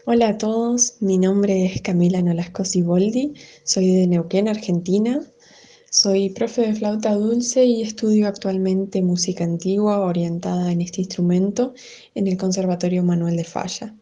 Hola 0.07 0.29
a 0.29 0.39
todos, 0.39 0.99
mi 1.01 1.19
nombre 1.19 1.67
es 1.67 1.83
Camila 1.83 2.23
Nolasco 2.23 2.65
Siboldi, 2.65 3.35
soy 3.65 3.93
de 3.95 4.07
Neuquén, 4.07 4.49
Argentina. 4.49 5.21
Soy 5.91 6.31
profe 6.31 6.63
de 6.63 6.75
flauta 6.75 7.15
dulce 7.15 7.65
y 7.65 7.83
estudio 7.83 8.27
actualmente 8.27 9.01
música 9.01 9.45
antigua 9.45 10.01
orientada 10.01 10.73
en 10.73 10.81
este 10.81 11.03
instrumento 11.03 11.73
en 12.17 12.27
el 12.27 12.37
Conservatorio 12.37 13.05
Manuel 13.05 13.37
de 13.37 13.45
Falla. 13.45 13.95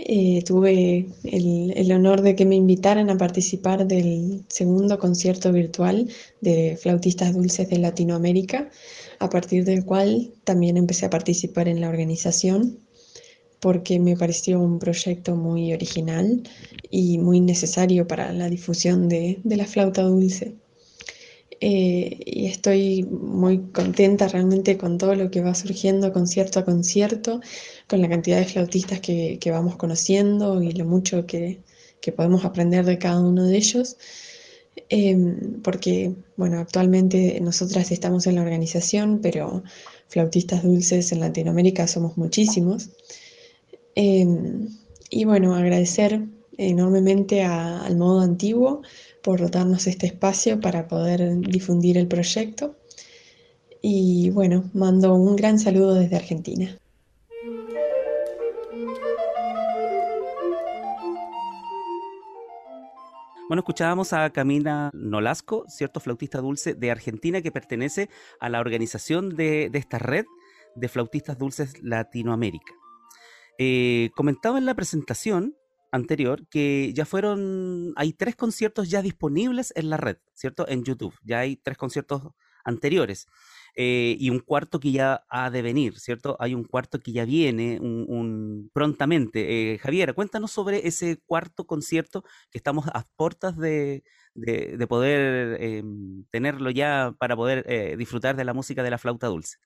Eh, 0.00 0.44
tuve 0.44 1.08
el, 1.24 1.92
honor 1.92 2.22
de 2.22 2.36
que 2.36 2.44
me 2.44 2.54
invitaran 2.54 3.10
a 3.10 3.18
participar 3.18 3.84
del 3.84 4.44
segundo 4.48 4.96
concierto 5.00 5.52
virtual 5.52 6.08
de 6.40 6.78
flautistas 6.80 7.34
dulces 7.34 7.68
de 7.68 7.78
Latinoamérica, 7.78 8.70
a 9.18 9.28
partir 9.28 9.64
del 9.64 9.84
cual 9.84 10.32
también 10.44 10.76
empecé 10.76 11.06
a 11.06 11.10
participar 11.10 11.66
en 11.66 11.80
la 11.80 11.88
organización 11.88 12.78
porque 13.58 13.98
me 13.98 14.16
pareció 14.16 14.60
un 14.60 14.78
proyecto 14.78 15.34
muy 15.34 15.72
original 15.72 16.44
y 16.90 17.18
muy 17.18 17.40
necesario 17.40 18.06
para 18.06 18.32
la 18.32 18.48
difusión 18.48 19.08
de 19.08 19.40
la 19.44 19.66
flauta 19.66 20.02
dulce. 20.02 20.54
Eh, 21.60 22.20
y 22.24 22.46
estoy 22.46 23.02
muy 23.04 23.58
contenta 23.72 24.28
realmente 24.28 24.78
con 24.78 24.96
todo 24.96 25.16
lo 25.16 25.30
que 25.30 25.40
va 25.40 25.54
surgiendo 25.54 26.12
concierto 26.12 26.60
a 26.60 26.64
concierto, 26.64 27.40
con 27.88 28.00
la 28.00 28.08
cantidad 28.08 28.38
de 28.38 28.44
flautistas 28.44 29.00
que, 29.00 29.40
vamos 29.50 29.76
conociendo 29.76 30.62
y 30.62 30.72
lo 30.72 30.84
mucho 30.84 31.26
que, 31.26 31.60
podemos 32.16 32.44
aprender 32.46 32.86
de 32.86 32.96
cada 32.98 33.20
uno 33.20 33.44
de 33.44 33.56
ellos. 33.56 33.98
Em, 34.88 35.60
porque, 35.62 36.14
bueno, 36.36 36.58
actualmente 36.58 37.38
nosotras 37.40 37.90
estamos 37.90 38.26
en 38.26 38.36
la 38.36 38.42
organización, 38.42 39.20
pero 39.20 39.62
flautistas 40.08 40.62
dulces 40.62 41.12
en 41.12 41.20
Latinoamérica 41.20 41.86
somos 41.86 42.16
muchísimos. 42.16 42.90
Em, 43.94 44.68
y 45.10 45.24
bueno, 45.24 45.54
agradecer 45.54 46.22
enormemente 46.56 47.42
al 47.42 47.96
modo 47.96 48.20
antiguo 48.20 48.82
por 49.22 49.50
darnos 49.50 49.86
este 49.86 50.06
espacio 50.06 50.60
para 50.60 50.88
poder 50.88 51.38
difundir 51.40 51.98
el 51.98 52.08
proyecto. 52.08 52.76
Y 53.80 54.30
bueno, 54.30 54.70
mando 54.74 55.14
un 55.14 55.36
gran 55.36 55.58
saludo 55.58 55.94
desde 55.94 56.16
Argentina. 56.16 56.78
Bueno, 63.48 63.60
escuchábamos 63.60 64.12
a 64.12 64.28
Camila 64.28 64.90
Nolasco, 64.92 65.64
cierto 65.68 66.00
flautista 66.00 66.42
dulce 66.42 66.74
de 66.74 66.90
Argentina 66.90 67.40
que 67.40 67.50
pertenece 67.50 68.10
a 68.40 68.50
la 68.50 68.60
organización 68.60 69.36
de, 69.36 69.70
esta 69.72 69.98
red 69.98 70.26
de 70.74 70.88
flautistas 70.88 71.38
dulces 71.38 71.82
Latinoamérica. 71.82 72.74
Eh, 73.56 74.10
comentaba 74.14 74.58
en 74.58 74.66
la 74.66 74.74
presentación 74.74 75.56
anterior 75.90 76.46
que 76.48 76.92
ya 76.94 77.04
fueron, 77.04 77.92
hay 77.96 78.12
tres 78.12 78.36
conciertos 78.36 78.90
ya 78.90 79.02
disponibles 79.02 79.72
en 79.76 79.90
la 79.90 79.96
red, 79.96 80.18
¿cierto? 80.34 80.68
En 80.68 80.84
YouTube, 80.84 81.14
ya 81.24 81.40
hay 81.40 81.56
tres 81.56 81.76
conciertos 81.76 82.22
anteriores 82.64 83.26
eh, 83.74 84.16
y 84.18 84.30
un 84.30 84.40
cuarto 84.40 84.80
que 84.80 84.92
ya 84.92 85.24
ha 85.28 85.50
de 85.50 85.62
venir, 85.62 85.98
¿cierto? 85.98 86.36
Hay 86.40 86.54
un 86.54 86.64
cuarto 86.64 86.98
que 87.00 87.12
ya 87.12 87.24
viene 87.24 87.78
un, 87.80 88.70
prontamente. 88.72 89.74
Eh, 89.74 89.78
Javier, 89.78 90.14
cuéntanos 90.14 90.50
sobre 90.50 90.86
ese 90.86 91.18
cuarto 91.26 91.66
concierto 91.66 92.24
que 92.50 92.58
estamos 92.58 92.86
a 92.88 93.06
puertas 93.16 93.56
de, 93.56 94.02
de, 94.34 94.86
poder 94.88 95.62
em, 95.62 96.24
tenerlo 96.30 96.70
ya 96.70 97.14
para 97.18 97.36
poder 97.36 97.64
eh, 97.68 97.96
disfrutar 97.96 98.36
de 98.36 98.44
la 98.44 98.54
música 98.54 98.82
de 98.82 98.90
la 98.90 98.98
flauta 98.98 99.28
dulce. 99.28 99.58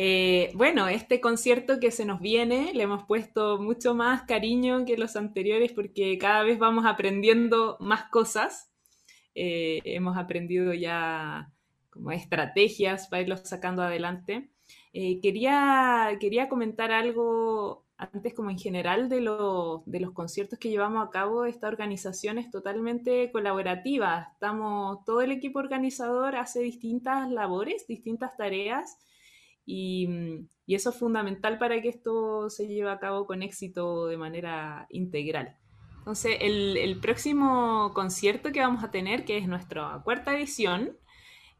Eh, 0.00 0.52
bueno, 0.54 0.86
este 0.86 1.20
concierto 1.20 1.80
que 1.80 1.90
se 1.90 2.04
nos 2.04 2.20
viene 2.20 2.72
le 2.72 2.84
hemos 2.84 3.02
puesto 3.04 3.58
mucho 3.60 3.96
más 3.96 4.22
cariño 4.22 4.84
que 4.84 4.96
los 4.96 5.16
anteriores 5.16 5.72
porque 5.72 6.16
cada 6.18 6.44
vez 6.44 6.56
vamos 6.56 6.86
aprendiendo 6.86 7.76
más 7.80 8.04
cosas. 8.04 8.70
Eh, 9.34 9.80
hemos 9.82 10.16
aprendido 10.16 10.72
ya 10.72 11.50
como 11.90 12.12
estrategias 12.12 13.08
para 13.08 13.22
irlos 13.22 13.40
sacando 13.42 13.82
adelante. 13.82 14.52
Eh, 14.92 15.18
quería, 15.20 16.16
quería 16.20 16.48
comentar 16.48 16.92
algo 16.92 17.84
antes 17.96 18.34
como 18.34 18.50
en 18.50 18.58
general 18.58 19.08
de, 19.08 19.16
de 19.16 20.00
los 20.00 20.12
conciertos 20.12 20.60
que 20.60 20.70
llevamos 20.70 21.08
a 21.08 21.10
cabo. 21.10 21.44
Esta 21.44 21.66
organización 21.66 22.38
es 22.38 22.52
totalmente 22.52 23.32
colaborativa. 23.32 24.28
Estamos, 24.34 25.04
todo 25.04 25.22
el 25.22 25.32
equipo 25.32 25.58
organizador 25.58 26.36
hace 26.36 26.60
distintas 26.60 27.28
labores, 27.32 27.88
distintas 27.88 28.36
tareas 28.36 28.96
Mm, 29.68 30.46
y, 30.66 30.74
eso 30.74 30.90
es 30.90 30.96
fundamental 30.96 31.58
para 31.58 31.80
que 31.80 31.88
esto 31.88 32.50
se 32.50 32.66
lleve 32.66 32.90
a 32.90 32.98
cabo 32.98 33.26
con 33.26 33.42
éxito 33.42 34.06
de 34.06 34.16
manera 34.16 34.86
integral. 34.90 35.56
Entonces, 35.98 36.38
el, 36.40 36.98
próximo 37.00 37.92
concierto 37.94 38.52
que 38.52 38.60
vamos 38.60 38.82
a 38.84 38.90
tener, 38.90 39.24
que 39.24 39.38
es 39.38 39.46
nuestra 39.48 40.00
cuarta 40.04 40.34
edición, 40.36 40.96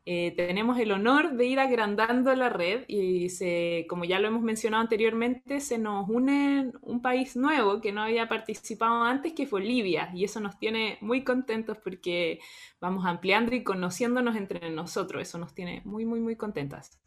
eh, 0.07 0.33
tenemos 0.37 0.79
el 0.79 0.93
honor 0.93 1.37
de 1.37 1.45
ir 1.47 1.61
agrandando 1.61 2.35
la 2.35 2.49
red 2.49 2.85
y 2.89 3.29
se, 3.29 3.87
como 3.91 4.05
ya 4.07 4.19
lo 4.21 4.29
hemos 4.29 4.43
mencionado 4.43 4.83
anteriormente, 4.83 5.61
se 5.61 5.79
nos 5.79 6.09
une 6.09 6.73
un 6.81 7.03
país 7.03 7.37
nuevo 7.37 7.83
que 7.83 7.93
no 7.93 8.03
había 8.03 8.29
participado 8.29 9.05
antes, 9.05 9.35
que 9.35 9.47
fue 9.47 9.61
Libia, 9.63 10.11
y 10.15 10.25
eso 10.25 10.41
nos 10.41 10.59
tiene 10.59 10.97
muy 11.03 11.25
contentos 11.25 11.77
porque 11.85 12.41
vamos 12.81 13.05
ampliando 13.05 13.55
y 13.55 13.63
conociéndonos 13.63 14.37
entre 14.37 14.71
nosotros, 14.71 15.23
eso 15.23 15.39
nos 15.39 15.55
tiene 15.55 15.83
muy, 15.85 16.07
muy, 16.07 16.21
muy 16.21 16.37
contentas. 16.37 16.99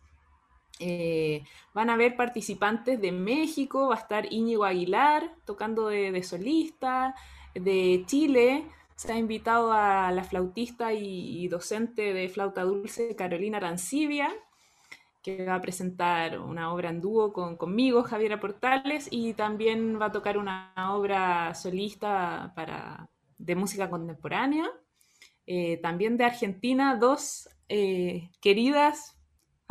Eh, 0.84 1.44
van 1.76 1.92
a 1.92 1.94
haber 1.94 2.16
participantes 2.16 3.00
de 3.00 3.12
México, 3.12 3.90
va 3.90 3.96
a 3.96 4.00
estar 4.00 4.34
Íñigo 4.34 4.66
Aguilar 4.66 5.32
tocando 5.46 5.88
de, 5.90 6.24
solista, 6.24 7.14
de 7.54 8.04
Chile, 8.08 8.66
se 8.96 9.14
ha 9.14 9.18
invitado 9.18 9.72
a 9.74 10.12
la 10.12 10.24
flautista 10.24 10.92
y, 10.94 11.48
docente 11.48 12.14
de 12.14 12.30
flauta 12.30 12.64
dulce 12.64 13.16
Carolina 13.16 13.58
Arancibia, 13.58 14.30
que 15.22 15.46
va 15.46 15.56
a 15.56 15.62
presentar 15.62 16.40
una 16.40 16.74
obra 16.74 16.90
en 16.90 17.00
dúo 17.00 17.32
con, 17.32 17.58
conmigo, 17.58 18.02
Javiera 18.04 18.40
Portales, 18.40 19.08
y 19.12 19.34
también 19.34 20.02
va 20.02 20.08
a 20.08 20.12
tocar 20.12 20.38
una 20.38 20.74
obra 20.96 21.54
solista 21.54 22.54
para, 22.56 23.08
de 23.38 23.56
música 23.56 23.88
contemporánea. 23.90 24.72
Eh, 25.46 25.78
también 25.78 26.18
de 26.18 26.26
Argentina, 26.26 26.96
dos 26.96 27.50
eh, 27.70 28.30
queridas 28.42 29.21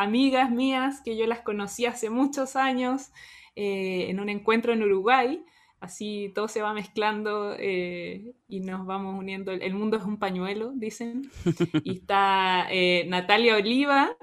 amigas 0.03 0.51
mías 0.51 1.01
que 1.05 1.17
yo 1.17 1.27
las 1.27 1.41
conocí 1.41 1.87
hace 1.87 2.11
muchos 2.11 2.57
años 2.57 3.11
en 3.55 4.21
un 4.21 4.29
encuentro 4.29 4.73
en 4.73 4.83
Uruguay. 4.83 5.45
Así 5.81 6.31
todo 6.35 6.49
se 6.49 6.63
va 6.63 6.73
mezclando 6.73 7.57
y 7.59 8.61
nos 8.61 8.87
vamos 8.87 9.19
uniendo. 9.19 9.53
El 9.53 9.75
mundo 9.75 9.97
es 9.97 10.05
un 10.05 10.19
pañuelo, 10.19 10.73
dicen. 10.75 11.31
Y 11.85 11.99
está 11.99 12.69
Natalia 13.07 13.57
Oliva, 13.57 14.17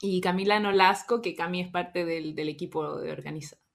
y 0.00 0.20
Camila 0.20 0.60
Nolasco, 0.60 1.22
que 1.22 1.34
Cami 1.34 1.60
es 1.62 1.70
parte 1.70 2.04
del, 2.04 2.38
equipo 2.48 2.98
de, 2.98 3.16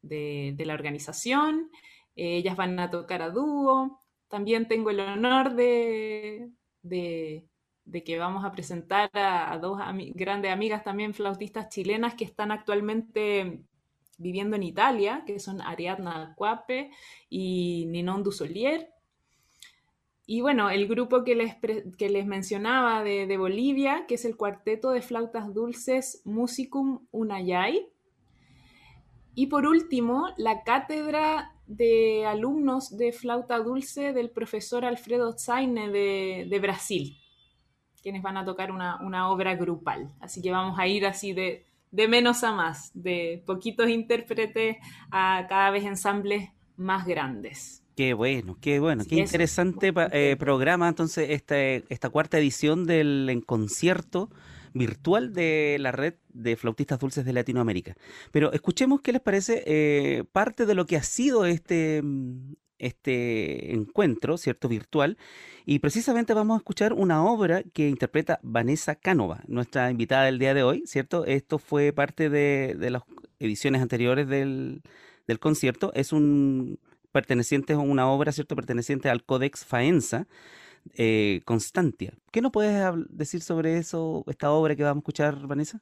de, 0.02 0.66
la 0.66 0.74
organización. 0.74 1.72
Eh, 2.16 2.38
ellas 2.38 2.56
van 2.56 2.80
a 2.80 2.90
tocar 2.90 3.22
a 3.22 3.30
dúo. 3.30 4.00
También 4.28 4.68
tengo 4.68 4.92
el 4.92 5.00
honor 5.00 5.56
de, 5.56 6.50
de, 6.82 7.48
que 8.06 8.18
vamos 8.18 8.46
a 8.46 8.52
presentar 8.52 9.10
a, 9.14 9.58
dos 9.58 9.80
grandes 10.14 10.52
amigas 10.52 10.84
también 10.84 11.14
flautistas 11.14 11.70
chilenas 11.70 12.16
que 12.16 12.24
están 12.24 12.52
actualmente 12.52 13.64
viviendo 14.18 14.56
en 14.56 14.64
Italia, 14.64 15.24
que 15.26 15.40
son 15.40 15.62
Ariadna 15.62 16.34
Cuape 16.36 16.92
y 17.30 17.86
Ninon 17.88 18.24
Dusolier. 18.24 18.90
Y 20.26 20.42
bueno, 20.42 20.70
el 20.70 20.88
grupo 20.88 21.24
que 21.24 21.36
les, 21.36 21.56
que 21.98 22.10
les 22.10 22.26
mencionaba 22.26 23.04
de, 23.04 23.38
Bolivia, 23.38 24.06
que 24.08 24.16
es 24.16 24.24
el 24.24 24.38
cuarteto 24.38 24.92
de 24.92 25.02
flautas 25.02 25.54
dulces 25.54 26.22
Musicum 26.24 27.06
Unayay. 27.12 27.90
Y 29.36 29.48
por 29.48 29.66
último, 29.66 30.30
la 30.38 30.64
cátedra 30.64 31.54
de 31.68 32.26
alumnos 32.26 32.98
de 32.98 33.12
flauta 33.12 33.58
dulce 33.60 34.14
del 34.14 34.30
profesor 34.30 34.86
Alfredo 34.86 35.34
Zaine 35.38 35.90
de, 35.90 36.60
Brasil, 36.62 37.18
quienes 38.02 38.22
van 38.22 38.38
a 38.38 38.46
tocar 38.46 38.72
una, 38.72 39.30
obra 39.30 39.56
grupal. 39.56 40.12
Así 40.20 40.42
que 40.42 40.52
vamos 40.52 40.78
a 40.80 40.88
ir 40.88 41.06
así 41.06 41.34
de, 41.34 41.66
de 41.92 42.08
menos 42.08 42.44
a 42.44 42.54
más, 42.54 42.92
de 42.94 43.44
poquitos 43.46 43.90
intérpretes 43.90 44.78
a 45.12 45.46
cada 45.50 45.72
vez 45.72 45.86
ensambles 45.86 46.50
más 46.78 47.06
grandes. 47.06 47.84
Qué 47.96 48.14
bueno, 48.14 48.58
qué 48.62 48.80
bueno, 48.80 49.04
qué 49.08 49.16
interesante 49.16 49.94
eh, 50.12 50.36
programa 50.40 50.88
entonces 50.88 51.30
esta, 51.32 51.60
esta 51.60 52.10
cuarta 52.10 52.40
edición 52.40 52.86
del 52.86 53.44
concierto 53.46 54.30
virtual 54.74 55.34
de 55.34 55.78
la 55.80 55.92
red 55.92 56.16
de 56.30 56.56
flautistas 56.56 57.00
dulces 57.00 57.26
de 57.26 57.34
Latinoamérica. 57.34 57.96
Pero 58.32 58.54
escuchemos 58.54 59.02
qué 59.02 59.12
les 59.12 59.22
parece 59.22 59.64
eh, 59.66 60.24
parte 60.32 60.66
de 60.66 60.76
lo 60.76 60.86
que 60.86 60.96
ha 60.96 61.04
sido 61.04 61.46
este, 61.46 62.02
este 62.82 63.74
encuentro, 63.74 64.38
¿cierto? 64.38 64.68
Virtual. 64.68 65.18
Y 65.66 65.80
precisamente 65.80 66.34
vamos 66.34 66.56
a 66.56 66.58
escuchar 66.58 66.94
una 66.94 67.24
obra 67.24 67.64
que 67.64 67.88
interpreta 67.88 68.40
Vanessa 68.44 68.96
Cánova, 68.96 69.42
nuestra 69.48 69.90
invitada 69.92 70.26
del 70.26 70.40
día 70.40 70.54
de 70.54 70.64
hoy, 70.64 70.84
¿cierto? 70.86 71.26
Esto 71.26 71.60
fue 71.60 71.94
parte 71.94 72.30
de, 72.30 72.76
de 72.78 72.90
las 72.90 73.04
ediciones 73.40 73.82
anteriores 73.82 74.28
del, 74.28 74.82
del 75.28 75.40
concierto. 75.40 75.92
Es 75.94 76.12
un 76.12 76.80
pertenecientes 77.12 77.76
a 77.76 77.80
una 77.80 78.10
obra, 78.10 78.32
¿cierto? 78.32 78.56
Perteneciente 78.56 79.10
al 79.10 79.24
Codex 79.24 79.66
Faenza, 79.66 80.28
eh, 80.96 81.42
Constantia. 81.46 82.14
¿Qué 82.32 82.42
nos 82.42 82.52
puedes 82.52 82.94
decir 83.10 83.42
sobre 83.42 83.78
eso, 83.78 84.24
esta 84.28 84.52
obra 84.52 84.76
que 84.76 84.84
vamos 84.84 85.02
a 85.02 85.04
escuchar, 85.04 85.48
Vanessa? 85.48 85.82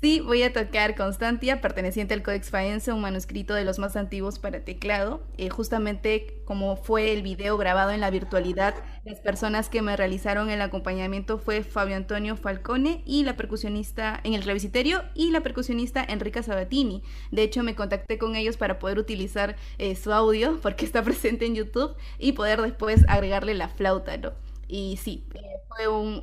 Sí, 0.00 0.20
voy 0.20 0.44
a 0.44 0.52
tocar 0.52 0.94
Constantia, 0.94 1.60
perteneciente 1.60 2.14
al 2.14 2.22
Codex 2.22 2.50
Faense, 2.50 2.92
un 2.92 3.00
manuscrito 3.00 3.52
de 3.54 3.64
los 3.64 3.80
más 3.80 3.96
antiguos 3.96 4.38
para 4.38 4.60
teclado. 4.64 5.20
Eh, 5.38 5.50
justamente 5.50 6.40
como 6.44 6.76
fue 6.76 7.12
el 7.12 7.22
video 7.22 7.56
grabado 7.56 7.90
en 7.90 8.00
la 8.00 8.10
virtualidad, 8.10 8.76
las 9.04 9.18
personas 9.18 9.68
que 9.68 9.82
me 9.82 9.96
realizaron 9.96 10.50
el 10.50 10.62
acompañamiento 10.62 11.38
fue 11.38 11.64
Fabio 11.64 11.96
Antonio 11.96 12.36
Falcone 12.36 13.02
y 13.06 13.24
la 13.24 13.34
percusionista 13.36 14.20
en 14.22 14.34
el 14.34 14.44
revisiterio 14.44 15.02
y 15.14 15.32
la 15.32 15.40
percusionista 15.40 16.04
Enrica 16.04 16.44
Sabatini. 16.44 17.02
De 17.32 17.42
hecho, 17.42 17.64
me 17.64 17.74
contacté 17.74 18.18
con 18.18 18.36
ellos 18.36 18.56
para 18.56 18.78
poder 18.78 19.00
utilizar 19.00 19.56
eh, 19.78 19.96
su 19.96 20.12
audio 20.12 20.60
porque 20.62 20.84
está 20.84 21.02
presente 21.02 21.44
en 21.46 21.56
YouTube 21.56 21.96
y 22.20 22.32
poder 22.32 22.62
después 22.62 23.04
agregarle 23.08 23.54
la 23.54 23.68
flauta, 23.68 24.16
¿no? 24.16 24.32
Y 24.68 24.96
sí, 25.02 25.24
eh, 25.34 25.57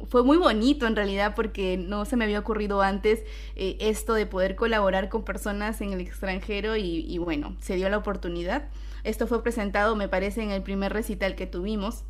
fue, 0.10 0.24
muy 0.24 0.38
bonito 0.38 0.88
en 0.88 0.96
realidad 0.96 1.34
porque 1.36 1.78
no 1.78 2.06
se 2.06 2.18
me 2.18 2.26
había 2.26 2.40
ocurrido 2.40 2.82
antes 2.82 3.24
eh, 3.56 3.78
esto 3.80 4.14
de 4.14 4.26
poder 4.26 4.56
colaborar 4.56 5.10
con 5.10 5.24
personas 5.24 5.82
en 5.82 5.94
el 5.94 6.02
extranjero 6.02 6.76
y, 6.76 7.18
bueno, 7.18 7.56
se 7.62 7.76
dio 7.76 7.90
la 7.90 7.98
oportunidad. 7.98 8.70
Esto 9.04 9.28
fue 9.28 9.44
presentado, 9.44 9.96
me 9.96 10.10
parece, 10.10 10.44
en 10.44 10.52
el 10.52 10.64
primer 10.64 10.92
recital 10.92 11.36
que 11.36 11.48
tuvimos 11.48 12.04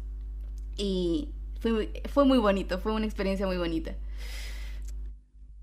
y 0.77 1.29
fue, 1.59 1.91
fue 2.11 2.25
muy 2.25 2.37
bonito, 2.37 2.79
fue 2.79 2.93
una 2.93 3.05
experiencia 3.05 3.45
muy 3.45 3.57
bonita. 3.57 3.95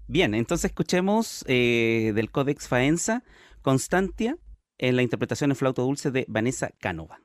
Bien, 0.06 0.34
entonces 0.34 0.66
escuchemos 0.66 1.44
eh, 1.48 2.12
del 2.14 2.30
Codex 2.30 2.68
Faenza, 2.68 3.24
Constantia, 3.62 4.36
en 4.78 4.96
la 4.96 5.02
interpretación 5.02 5.50
en 5.50 5.56
flauto 5.56 5.82
dulce 5.82 6.10
de 6.10 6.26
Vanessa 6.28 6.70
Canova. 6.78 7.20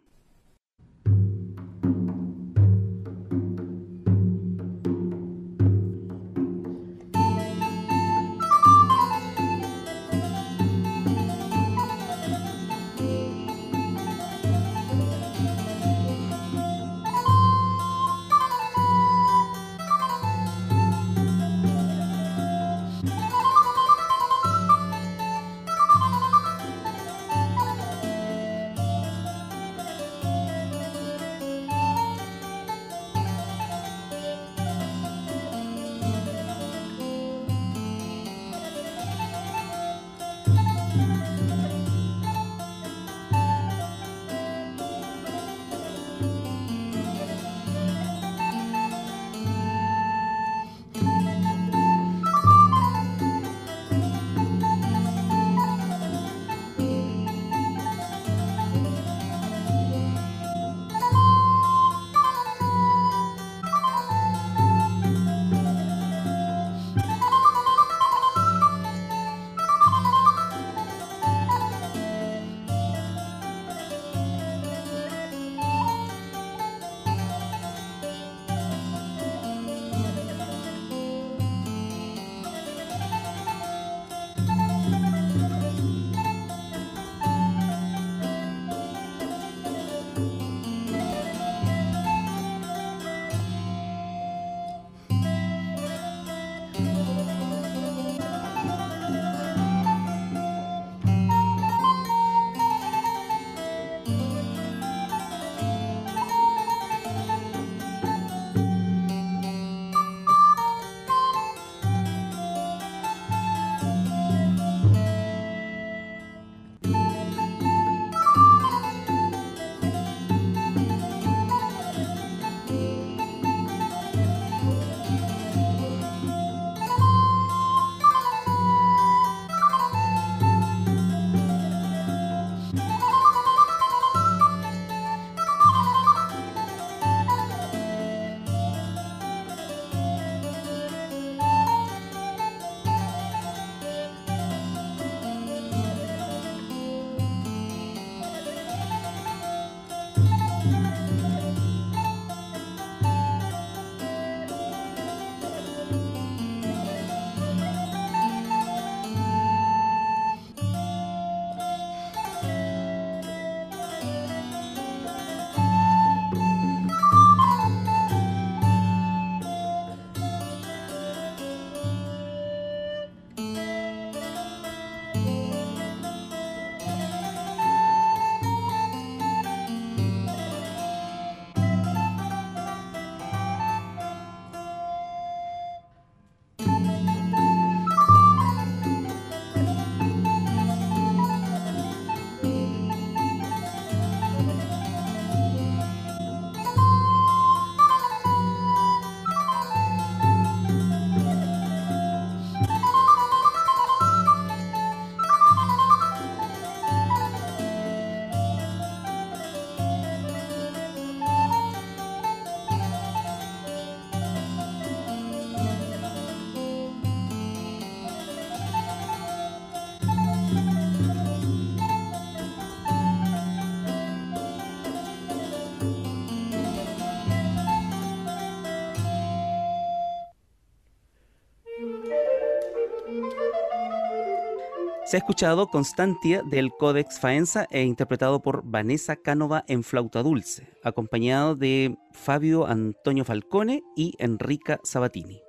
Se 235.08 235.16
ha 235.16 235.20
escuchado 235.20 235.68
Constantia 235.68 236.44
del 236.44 236.70
Codex 236.78 237.18
Faenza 237.18 237.66
e 237.72 237.82
interpretado 237.82 238.42
por 238.42 238.64
Vanessa 238.66 239.16
Cánova 239.16 239.64
en 239.70 239.86
flauta 239.86 240.22
dulce, 240.22 240.68
acompañado 240.84 241.56
de 241.56 241.96
Fabio 242.12 242.68
Antonio 242.68 243.24
Falcone 243.24 243.84
y 243.96 244.16
Enrica 244.20 244.82
Sabatini. 244.84 245.42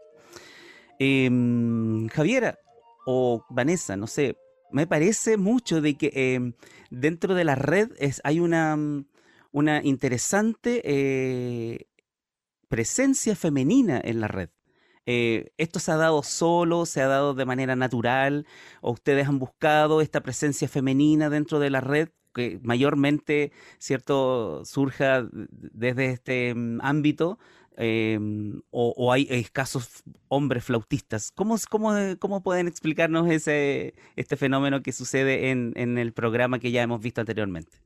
Em, 1.01 2.07
Javiera 2.07 2.61
o 3.05 3.45
Vanessa, 3.51 3.97
no 3.97 4.07
sé, 4.07 4.37
me 4.71 4.87
parece 4.87 5.37
mucho 5.37 5.81
de 5.81 5.97
que 5.97 6.13
em, 6.15 6.53
dentro 6.91 7.35
de 7.35 7.43
la 7.43 7.57
red 7.57 7.91
hay 8.23 8.39
una, 8.39 8.79
una 9.51 9.83
interesante 9.83 10.83
eh, 10.85 11.89
presencia 12.69 13.35
femenina 13.35 14.01
en 14.05 14.21
la 14.21 14.29
red. 14.29 14.51
Eh, 15.11 15.53
¿Esto 15.57 15.79
se 15.79 15.91
ha 15.91 15.97
dado 15.97 16.23
solo, 16.23 16.85
se 16.85 17.01
ha 17.01 17.09
dado 17.09 17.33
de 17.33 17.47
manera 17.47 17.77
natural? 17.77 18.47
¿O 18.83 18.93
ustedes 18.93 19.27
han 19.27 19.39
buscado 19.39 20.03
esta 20.03 20.21
presencia 20.21 20.69
femenina 20.69 21.31
dentro 21.31 21.59
de 21.61 21.71
la 21.71 21.81
red 21.81 22.11
que 22.35 22.61
mayormente, 22.63 23.51
¿cierto?, 23.79 24.67
surja 24.67 25.27
desde 25.33 26.11
este 26.11 26.55
mm, 26.55 26.81
ámbito? 26.83 27.39
Em, 27.79 28.61
o, 28.71 29.11
hay 29.11 29.27
escasos 29.31 30.03
hombres 30.29 30.65
flautistas. 30.65 31.31
¿Cómo, 31.31 31.57
cómo, 31.71 31.95
cómo 32.19 32.43
pueden 32.43 32.69
explicarnos 32.69 33.31
ese, 33.31 33.95
este 34.17 34.37
fenómeno 34.37 34.83
que 34.83 34.93
sucede 34.93 35.51
en, 35.51 35.73
en 35.77 35.97
el 35.97 36.13
programa 36.13 36.59
que 36.59 36.71
ya 36.71 36.83
hemos 36.83 37.01
visto 37.01 37.23
anteriormente? 37.23 37.79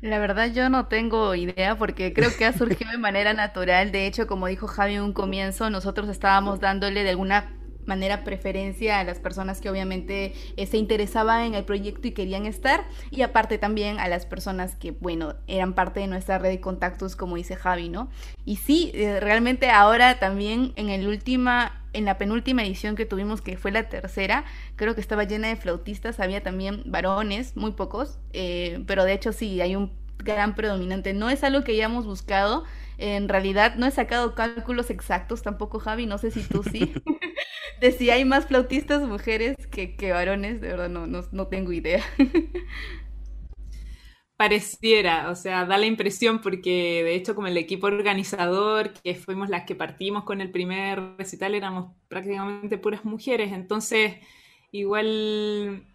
La 0.00 0.18
verdad 0.18 0.52
yo 0.52 0.68
no 0.68 0.86
tengo 0.86 1.34
idea 1.34 1.76
porque 1.76 2.12
creo 2.12 2.30
que 2.36 2.44
ha 2.44 2.52
surgido 2.52 2.90
de 2.90 2.98
manera 2.98 3.32
natural. 3.32 3.92
De 3.92 4.06
hecho, 4.06 4.26
como 4.26 4.46
dijo 4.46 4.66
Javi 4.66 4.94
en 4.94 5.02
un 5.02 5.12
comienzo, 5.12 5.70
nosotros 5.70 6.08
estábamos 6.08 6.60
dándole 6.60 7.02
de 7.02 7.10
alguna 7.10 7.50
manera 7.86 8.24
preferencia 8.24 9.00
a 9.00 9.04
las 9.04 9.18
personas 9.18 9.60
que 9.60 9.70
obviamente 9.70 10.32
eh, 10.56 10.66
se 10.66 10.76
interesaban 10.76 11.42
en 11.42 11.54
el 11.54 11.64
proyecto 11.64 12.08
y 12.08 12.12
querían 12.12 12.46
estar 12.46 12.84
y 13.10 13.22
aparte 13.22 13.58
también 13.58 13.98
a 13.98 14.08
las 14.08 14.26
personas 14.26 14.74
que 14.74 14.92
bueno 14.92 15.34
eran 15.46 15.74
parte 15.74 16.00
de 16.00 16.06
nuestra 16.06 16.38
red 16.38 16.50
de 16.50 16.60
contactos 16.60 17.16
como 17.16 17.36
dice 17.36 17.56
Javi 17.56 17.88
no 17.88 18.10
y 18.44 18.56
sí 18.56 18.90
eh, 18.94 19.20
realmente 19.20 19.70
ahora 19.70 20.18
también 20.18 20.72
en 20.76 20.90
el 20.90 21.06
última 21.06 21.82
en 21.92 22.04
la 22.04 22.18
penúltima 22.18 22.62
edición 22.62 22.94
que 22.94 23.06
tuvimos, 23.06 23.40
que 23.40 23.56
fue 23.56 23.70
la 23.70 23.88
tercera, 23.88 24.44
creo 24.76 24.94
que 24.94 25.00
estaba 25.00 25.24
llena 25.24 25.48
de 25.48 25.56
flautistas, 25.56 26.20
había 26.20 26.42
también 26.42 26.82
varones, 26.84 27.56
muy 27.56 27.72
pocos, 27.72 28.18
eh, 28.34 28.84
pero 28.86 29.04
de 29.04 29.14
hecho 29.14 29.32
sí, 29.32 29.62
hay 29.62 29.76
un 29.76 29.92
gran 30.18 30.54
predominante. 30.54 31.14
No 31.14 31.30
es 31.30 31.42
algo 31.42 31.64
que 31.64 31.72
hayamos 31.72 32.04
buscado, 32.04 32.64
en 32.98 33.28
realidad 33.28 33.76
no 33.76 33.86
he 33.86 33.90
sacado 33.90 34.34
cálculos 34.34 34.90
exactos 34.90 35.42
tampoco, 35.42 35.78
Javi, 35.78 36.06
no 36.06 36.18
sé 36.18 36.30
si 36.30 36.42
tú 36.42 36.62
sí, 36.62 36.92
de 37.80 37.92
si 37.92 38.10
hay 38.10 38.24
más 38.24 38.46
flautistas 38.46 39.02
mujeres 39.02 39.56
que, 39.70 39.96
que 39.96 40.12
varones, 40.12 40.60
de 40.60 40.68
verdad 40.68 40.88
no, 40.88 41.06
no, 41.06 41.22
no 41.32 41.48
tengo 41.48 41.72
idea. 41.72 42.02
pareciera, 44.36 45.30
o 45.30 45.34
sea, 45.34 45.64
da 45.64 45.78
la 45.78 45.86
impresión 45.86 46.40
porque 46.42 47.02
de 47.04 47.14
hecho 47.14 47.34
como 47.34 47.46
el 47.46 47.56
equipo 47.56 47.86
organizador, 47.86 48.92
que 48.92 49.14
fuimos 49.14 49.48
las 49.48 49.64
que 49.64 49.74
partimos 49.74 50.24
con 50.24 50.40
el 50.42 50.50
primer 50.50 51.16
recital, 51.16 51.54
éramos 51.54 51.94
prácticamente 52.08 52.76
puras 52.78 53.04
mujeres, 53.04 53.52
entonces 53.52 54.16
igual 54.72 55.86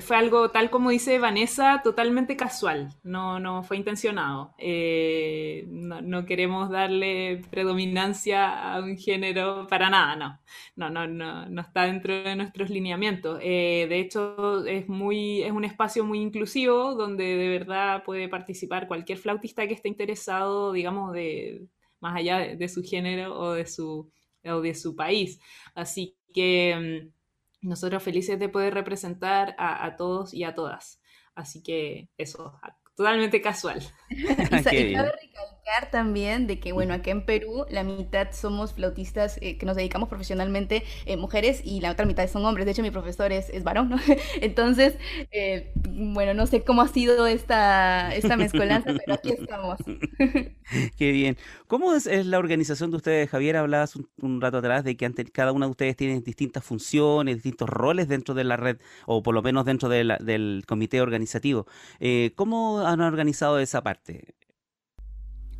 fue 0.00 0.16
algo 0.16 0.50
tal 0.50 0.70
como 0.70 0.90
dice 0.90 1.18
Vanessa, 1.18 1.80
totalmente 1.82 2.36
casual, 2.36 2.90
no, 3.02 3.40
no 3.40 3.62
fue 3.62 3.76
intencionado. 3.76 4.54
Eh, 4.58 5.64
no, 5.68 6.26
queremos 6.26 6.70
darle 6.70 7.42
predominancia 7.50 8.74
a 8.74 8.80
un 8.80 8.96
género 8.96 9.66
para 9.68 9.90
nada, 9.90 10.16
no. 10.16 10.40
No, 10.76 10.90
no, 10.90 11.06
no, 11.06 11.46
no 11.46 11.60
está 11.60 11.84
dentro 11.84 12.14
de 12.14 12.36
nuestros 12.36 12.70
lineamientos. 12.70 13.38
Eh, 13.42 13.86
de 13.88 14.00
hecho, 14.00 14.64
es, 14.66 14.88
muy, 14.88 15.42
es 15.42 15.52
un 15.52 15.64
espacio 15.64 16.04
muy 16.04 16.20
inclusivo 16.20 16.94
donde 16.94 17.24
de 17.24 17.48
verdad 17.48 18.02
puede 18.04 18.28
participar 18.28 18.88
cualquier 18.88 19.18
flautista 19.18 19.66
que 19.66 19.74
esté 19.74 19.88
interesado, 19.88 20.72
digamos, 20.72 21.12
de, 21.12 21.66
más 22.00 22.16
allá 22.16 22.38
de, 22.38 22.68
su 22.68 22.82
género 22.82 23.38
o 23.38 23.52
de 23.52 23.66
su, 23.66 24.10
o 24.44 24.60
de 24.60 24.74
su 24.74 24.94
país. 24.94 25.40
Así 25.74 26.16
que 26.32 27.08
mm, 27.10 27.15
nosotros 27.60 28.02
felices 28.02 28.38
de 28.38 28.48
poder 28.48 28.74
representar 28.74 29.54
a, 29.58 29.96
todos 29.96 30.34
y 30.34 30.44
a 30.44 30.54
todas. 30.54 31.00
Así 31.34 31.62
que 31.62 32.08
eso, 32.18 32.58
totalmente 32.94 33.40
casual. 33.40 33.82
y, 34.08 34.94
cabe 34.94 35.12
también 35.90 36.46
de 36.46 36.58
que, 36.60 36.72
bueno, 36.72 36.94
acá 36.94 37.10
en 37.10 37.24
Perú 37.24 37.66
la 37.70 37.82
mitad 37.82 38.28
somos 38.32 38.72
flautistas 38.72 39.38
eh, 39.40 39.58
que 39.58 39.66
nos 39.66 39.76
dedicamos 39.76 40.08
profesionalmente 40.08 40.84
eh, 41.04 41.16
mujeres 41.16 41.60
y 41.64 41.80
la 41.80 41.90
otra 41.90 42.06
mitad 42.06 42.28
son 42.28 42.44
hombres. 42.44 42.66
De 42.66 42.72
hecho, 42.72 42.82
mi 42.82 42.90
profesor 42.90 43.32
es, 43.32 43.50
es 43.50 43.64
varón, 43.64 43.88
¿no? 43.90 43.96
Entonces, 44.40 44.96
eh, 45.30 45.72
bueno, 45.88 46.34
no 46.34 46.46
sé 46.46 46.62
cómo 46.62 46.82
ha 46.82 46.88
sido 46.88 47.26
esta, 47.26 48.14
esta 48.14 48.36
mezcolanza, 48.36 48.92
pero 48.94 49.14
aquí 49.14 49.32
estamos. 49.32 49.78
Qué 50.96 51.12
bien. 51.12 51.36
¿Cómo 51.66 51.94
es, 51.94 52.06
la 52.06 52.38
organización 52.38 52.90
de 52.90 52.96
ustedes, 52.96 53.30
Javier? 53.30 53.56
Hablabas 53.56 53.96
un, 53.96 54.40
rato 54.40 54.58
atrás 54.58 54.84
de 54.84 54.96
que 54.96 55.06
cada 55.32 55.52
una 55.52 55.66
de 55.66 55.70
ustedes 55.70 55.96
tiene 55.96 56.20
distintas 56.20 56.64
funciones, 56.64 57.36
distintos 57.36 57.68
roles 57.68 58.08
dentro 58.08 58.34
de 58.34 58.44
la 58.44 58.56
red, 58.56 58.78
o 59.06 59.22
por 59.22 59.34
lo 59.34 59.42
menos 59.42 59.64
dentro 59.64 59.88
del 59.88 60.64
comité 60.66 61.00
organizativo. 61.00 61.66
Eh, 62.00 62.32
¿Cómo 62.36 62.80
han 62.80 63.00
organizado 63.00 63.58
esa 63.58 63.82
parte? 63.82 64.35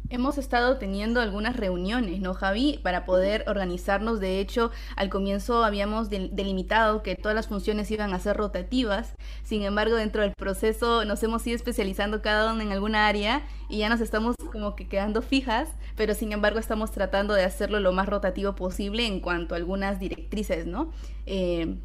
Hemos 0.09 0.39
estado 0.39 0.79
teniendo 0.79 1.21
algunas 1.21 1.57
reuniones, 1.57 2.21
¿no, 2.21 2.33
Javi? 2.33 2.79
Para 2.83 3.05
poder 3.05 3.45
organizarnos. 3.49 4.21
De 4.21 4.39
hecho, 4.39 4.71
al 4.95 5.09
comienzo 5.09 5.65
habíamos 5.65 6.11
delimitado 6.11 7.03
que 7.03 7.17
todas 7.17 7.35
las 7.35 7.49
funciones 7.49 7.91
iban 7.91 8.15
a 8.15 8.21
ser 8.21 8.37
rotativas. 8.37 9.17
Sin 9.43 9.63
embargo, 9.63 9.97
dentro 9.97 10.23
del 10.23 10.33
proceso 10.33 11.05
nos 11.05 11.23
hemos 11.25 11.45
ido 11.47 11.57
especializando 11.57 12.23
cada 12.23 12.53
uno 12.53 12.63
en 12.63 12.71
alguna 12.71 13.09
área 13.09 13.47
y 13.69 13.79
ya 13.79 13.89
nos 13.89 14.01
estamos 14.01 14.37
como 14.53 14.77
que 14.77 14.87
quedando 14.89 15.23
fijas, 15.23 15.75
pero 15.97 16.15
sin 16.15 16.33
embargo 16.33 16.61
estamos 16.61 16.93
tratando 16.93 17.35
de 17.35 17.45
hacerlo 17.45 17.81
lo 17.81 17.93
más 17.93 18.09
rotativo 18.09 18.55
posible 18.55 19.07
en 19.07 19.19
cuanto 19.19 19.55
a 19.55 19.59
algunas 19.59 19.99
directrices, 19.99 20.67
¿no? 20.67 20.93
Eh, 21.27 21.79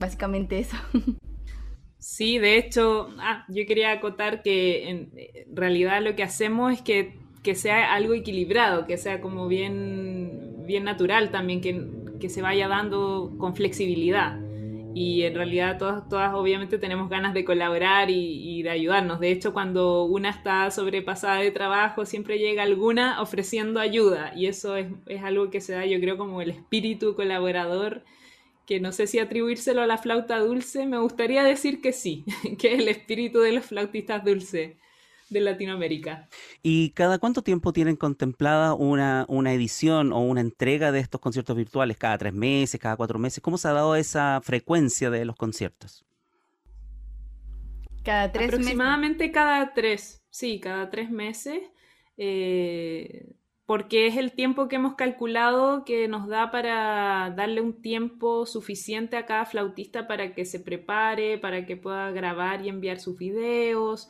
básicamente 0.00 0.58
eso. 0.58 0.76
Sí, 2.02 2.38
de 2.38 2.56
hecho, 2.56 3.10
ah, 3.18 3.44
yo 3.48 3.66
quería 3.66 3.92
acotar 3.92 4.42
que 4.42 4.88
en 4.88 5.12
realidad 5.54 6.00
lo 6.02 6.16
que 6.16 6.22
hacemos 6.22 6.72
es 6.72 6.80
que 6.80 7.20
que 7.42 7.54
sea 7.54 7.94
algo 7.94 8.14
equilibrado, 8.14 8.86
que 8.86 8.96
sea 8.96 9.20
como 9.20 9.48
bien, 9.48 10.64
bien 10.66 10.84
natural 10.84 11.30
también, 11.30 11.60
que, 11.60 11.86
que 12.20 12.28
se 12.28 12.42
vaya 12.42 12.68
dando 12.68 13.34
con 13.38 13.54
flexibilidad. 13.54 14.38
Y 14.92 15.22
en 15.22 15.34
realidad 15.36 15.78
todas, 15.78 16.08
todas 16.08 16.34
obviamente 16.34 16.78
tenemos 16.78 17.08
ganas 17.08 17.32
de 17.32 17.44
colaborar 17.44 18.10
y, 18.10 18.62
de 18.62 18.70
ayudarnos. 18.70 19.20
De 19.20 19.30
hecho, 19.30 19.52
cuando 19.52 20.04
una 20.04 20.30
está 20.30 20.70
sobrepasada 20.70 21.36
de 21.36 21.52
trabajo, 21.52 22.04
siempre 22.04 22.38
llega 22.38 22.64
alguna 22.64 23.22
ofreciendo 23.22 23.80
ayuda. 23.80 24.32
Y 24.34 24.46
eso 24.46 24.76
es, 24.76 24.88
es 25.06 25.22
algo 25.22 25.50
que 25.50 25.60
se 25.60 25.74
da, 25.74 25.86
yo 25.86 26.00
creo, 26.00 26.18
como 26.18 26.42
el 26.42 26.50
espíritu 26.50 27.14
colaborador 27.14 28.02
que 28.66 28.78
no 28.78 28.92
sé 28.92 29.08
si 29.08 29.18
atribuírselo 29.18 29.82
a 29.82 29.86
la 29.88 29.98
flauta 29.98 30.38
dulce, 30.38 30.86
me 30.86 30.98
gustaría 30.98 31.42
decir 31.42 31.80
que 31.80 31.92
sí, 31.92 32.24
que 32.58 32.74
el 32.74 32.86
espíritu 32.88 33.40
de 33.40 33.50
los 33.50 33.64
flautistas 33.66 34.24
dulces 34.24 34.76
de 35.30 35.40
Latinoamérica. 35.40 36.28
¿Y 36.62 36.90
cada 36.90 37.18
cuánto 37.18 37.42
tiempo 37.42 37.72
tienen 37.72 37.96
contemplada 37.96 38.74
una, 38.74 39.24
una 39.28 39.52
edición 39.52 40.12
o 40.12 40.20
una 40.20 40.40
entrega 40.40 40.92
de 40.92 41.00
estos 41.00 41.20
conciertos 41.20 41.56
virtuales? 41.56 41.96
¿Cada 41.96 42.18
tres 42.18 42.34
meses, 42.34 42.80
cada 42.80 42.96
cuatro 42.96 43.18
meses? 43.18 43.40
¿Cómo 43.40 43.56
se 43.56 43.68
ha 43.68 43.72
dado 43.72 43.94
esa 43.96 44.40
frecuencia 44.42 45.08
de 45.10 45.24
los 45.24 45.36
conciertos? 45.36 46.04
Cada 48.02 48.32
tres 48.32 48.48
Aproximadamente 48.48 49.30
cada 49.30 49.72
tres, 49.72 50.22
sí, 50.30 50.58
cada 50.60 50.90
tres 50.90 51.10
meses. 51.10 51.60
Eh, 52.16 53.34
porque 53.70 54.08
es 54.08 54.16
el 54.16 54.32
tiempo 54.32 54.66
que 54.66 54.74
hemos 54.74 54.96
calculado 54.96 55.84
que 55.84 56.08
nos 56.08 56.26
da 56.26 56.50
para 56.50 57.32
darle 57.36 57.60
un 57.60 57.80
tiempo 57.80 58.44
suficiente 58.44 59.16
a 59.16 59.26
cada 59.26 59.46
flautista 59.46 60.08
para 60.08 60.34
que 60.34 60.44
se 60.44 60.58
prepare, 60.58 61.38
para 61.38 61.64
que 61.66 61.76
pueda 61.76 62.10
grabar 62.10 62.66
y 62.66 62.68
enviar 62.68 62.98
sus 62.98 63.16
videos, 63.16 64.08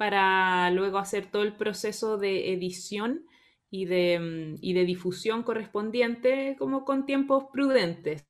para 0.00 0.70
luego 0.70 0.96
hacer 0.96 1.26
todo 1.26 1.42
el 1.42 1.52
proceso 1.52 2.16
de 2.16 2.54
edición 2.54 3.26
y 3.70 3.84
de, 3.84 4.18
mm, 4.18 4.58
y 4.62 4.72
de 4.72 4.86
difusión 4.86 5.42
correspondiente 5.42 6.56
como 6.58 6.86
con 6.86 7.04
tiempos 7.04 7.44
prudentes. 7.52 8.24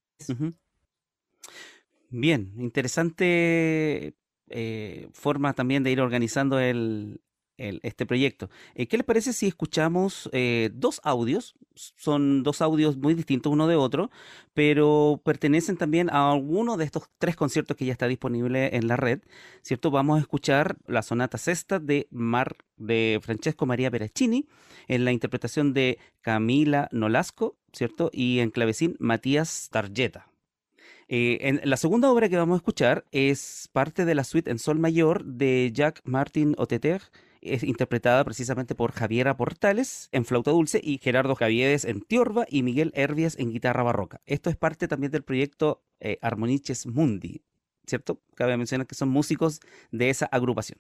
Bien, 2.09 2.53
interesante 2.59 4.17
eh, 4.49 5.09
forma 5.13 5.53
también 5.53 5.85
de 5.85 5.93
ir 5.93 6.01
organizando 6.01 6.59
el, 6.59 7.21
este 7.61 8.07
proyecto. 8.07 8.51
Eh, 8.75 8.87
¿Qué 8.87 8.97
les 8.97 9.07
parece 9.07 9.33
si 9.33 9.47
escuchamos 9.47 10.29
eh, 10.33 10.71
dos 10.73 11.01
audios? 11.05 11.55
Son 11.75 12.43
dos 12.43 12.61
audios 12.61 12.97
muy 12.97 13.15
distintos 13.15 13.53
uno 13.53 13.67
de 13.67 13.77
otro, 13.77 14.11
pero 14.55 15.21
pertenecen 15.25 15.77
también 15.77 16.11
a 16.11 16.31
alguno 16.31 16.77
de 16.77 16.85
estos 16.85 17.05
tres 17.19 17.37
conciertos 17.37 17.77
que 17.77 17.87
ya 17.87 17.93
está 17.93 18.09
disponible 18.09 18.77
en 18.77 18.89
la 18.89 18.97
red, 18.97 19.21
¿cierto? 19.63 19.91
Vamos 19.91 20.19
a 20.19 20.21
escuchar 20.21 20.77
la 20.87 21.03
sonata 21.03 21.39
sexta 21.39 21.79
de 21.79 22.09
Mar 22.11 22.57
de 22.77 23.21
Francesco 23.23 23.67
María 23.67 23.91
Peraccini 23.91 24.47
en 24.89 25.05
la 25.05 25.13
interpretación 25.13 25.73
de 25.73 25.99
Camila 26.21 26.89
Nolasco, 26.93 27.57
¿cierto? 27.73 28.11
Y 28.13 28.41
en 28.41 28.51
clavecín 28.51 28.97
Matías 28.99 29.69
Tarjeta. 29.71 30.31
Eh, 31.13 31.61
la 31.65 31.77
segunda 31.77 32.09
obra 32.09 32.29
que 32.29 32.37
vamos 32.37 32.55
a 32.55 32.59
escuchar 32.59 33.05
es 33.11 33.69
parte 33.73 34.05
de 34.05 34.15
la 34.15 34.23
suite 34.23 34.49
en 34.49 34.61
sol 34.61 34.79
mayor 34.79 35.25
de 35.25 35.73
Jacques 35.75 36.03
Martin 36.05 36.55
Oteter, 36.57 37.03
es 37.41 37.63
interpretada 37.63 38.25
precisamente 38.25 38.75
por 38.75 38.93
Javiera 38.93 39.37
Portales 39.37 40.09
en 40.13 40.25
flauta 40.25 40.51
dulce 40.51 40.81
y 40.83 40.99
Gerardo 40.99 41.35
Javiedes 41.35 41.85
en 41.85 42.03
tiorba 42.03 42.47
y 42.49 42.63
Miguel 42.63 42.93
Herbias 42.95 43.39
en 43.39 43.51
guitarra 43.51 43.83
barroca. 43.83 44.21
Esto 44.27 44.51
es 44.51 44.57
parte 44.57 44.89
también 44.89 45.13
del 45.13 45.25
proyecto 45.25 45.83
eh, 46.01 46.19
Armoniches 46.23 46.87
Mundi, 46.87 47.43
¿cierto? 47.87 48.21
Cabe 48.35 48.57
mencionar 48.57 48.87
que 48.87 48.95
son 48.95 49.09
músicos 49.09 49.61
de 49.91 50.11
esa 50.11 50.27
agrupación. 50.27 50.79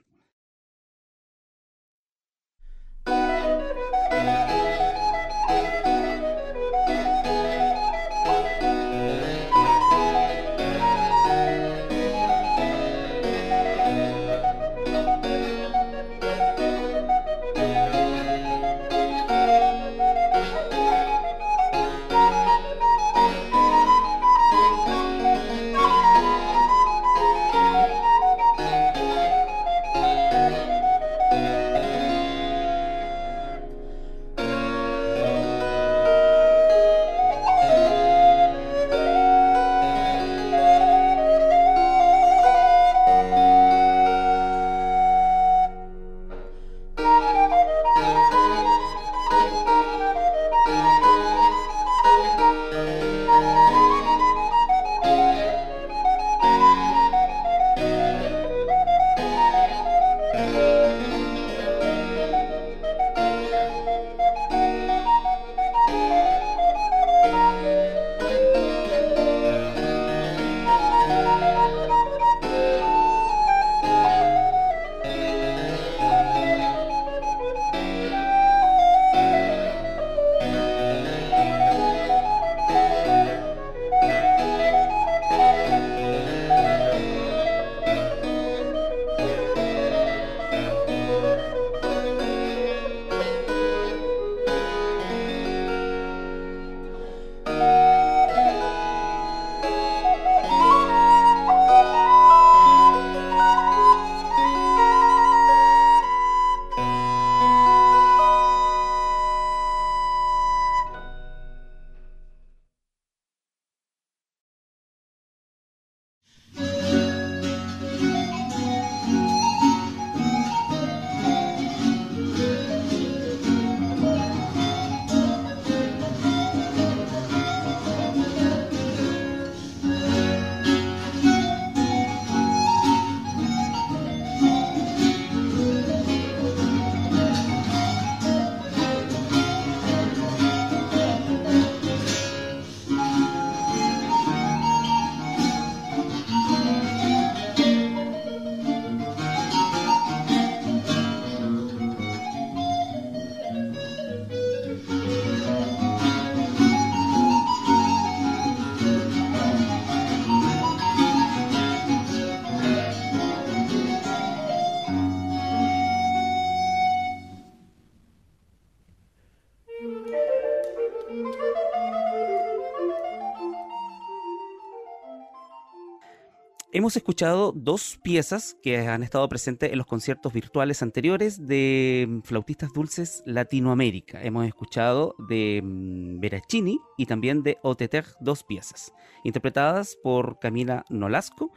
Hemos 176.80 176.96
escuchado 176.96 177.52
dos 177.54 178.00
piezas 178.02 178.56
que 178.62 178.78
han 178.78 179.02
estado 179.02 179.28
presentes 179.28 179.70
en 179.70 179.76
los 179.76 179.86
conciertos 179.86 180.32
virtuales 180.32 180.82
anteriores 180.82 181.46
de 181.46 182.06
mm, 182.08 182.20
flautistas 182.22 182.72
dulces 182.72 183.22
Latinoamérica. 183.26 184.22
Hemos 184.22 184.46
escuchado 184.46 185.14
de 185.28 185.60
mm, 185.62 186.20
Veracini 186.20 186.80
y 186.96 187.04
también 187.04 187.42
de 187.42 187.58
Oteter 187.62 188.06
dos 188.20 188.44
piezas, 188.44 188.94
interpretadas 189.24 189.98
por 190.02 190.38
Camila 190.38 190.86
Nolasco 190.88 191.52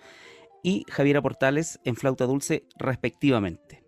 y 0.62 0.84
Javiera 0.90 1.22
Portales 1.22 1.80
en 1.86 1.96
flauta 1.96 2.26
dulce 2.26 2.68
respectivamente. 2.76 3.82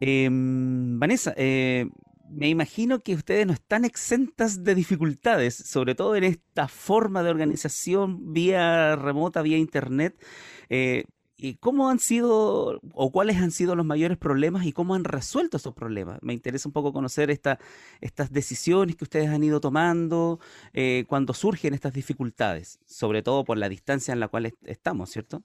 Em, 0.00 0.98
Vanessa, 0.98 1.34
eh, 1.36 1.90
me 2.30 2.48
imagino 2.48 3.00
que 3.02 3.14
ustedes 3.14 3.46
no 3.46 3.52
están 3.52 3.84
exentas 3.84 4.64
de 4.64 4.74
dificultades, 4.74 5.54
sobre 5.54 5.94
todo 5.94 6.16
en 6.16 6.24
esta 6.24 6.68
forma 6.68 7.22
de 7.22 7.30
organización 7.30 8.32
vía 8.32 8.96
remota, 8.96 9.42
vía 9.42 9.58
internet. 9.58 10.20
Eh, 10.68 11.04
¿Y 11.40 11.54
cómo 11.54 11.88
han 11.88 12.00
sido 12.00 12.80
o 12.94 13.12
cuáles 13.12 13.36
han 13.36 13.52
sido 13.52 13.76
los 13.76 13.86
mayores 13.86 14.18
problemas 14.18 14.66
y 14.66 14.72
cómo 14.72 14.96
han 14.96 15.04
resuelto 15.04 15.56
esos 15.56 15.72
problemas? 15.72 16.18
Me 16.20 16.32
interesa 16.32 16.68
un 16.68 16.72
poco 16.72 16.92
conocer 16.92 17.30
esta, 17.30 17.60
estas 18.00 18.32
decisiones 18.32 18.96
que 18.96 19.04
ustedes 19.04 19.28
han 19.28 19.44
ido 19.44 19.60
tomando 19.60 20.40
eh, 20.72 21.04
cuando 21.06 21.34
surgen 21.34 21.74
estas 21.74 21.92
dificultades, 21.92 22.80
sobre 22.86 23.22
todo 23.22 23.44
por 23.44 23.56
la 23.56 23.68
distancia 23.68 24.12
en 24.12 24.18
la 24.18 24.26
cual 24.26 24.52
estamos, 24.64 25.10
¿cierto? 25.10 25.44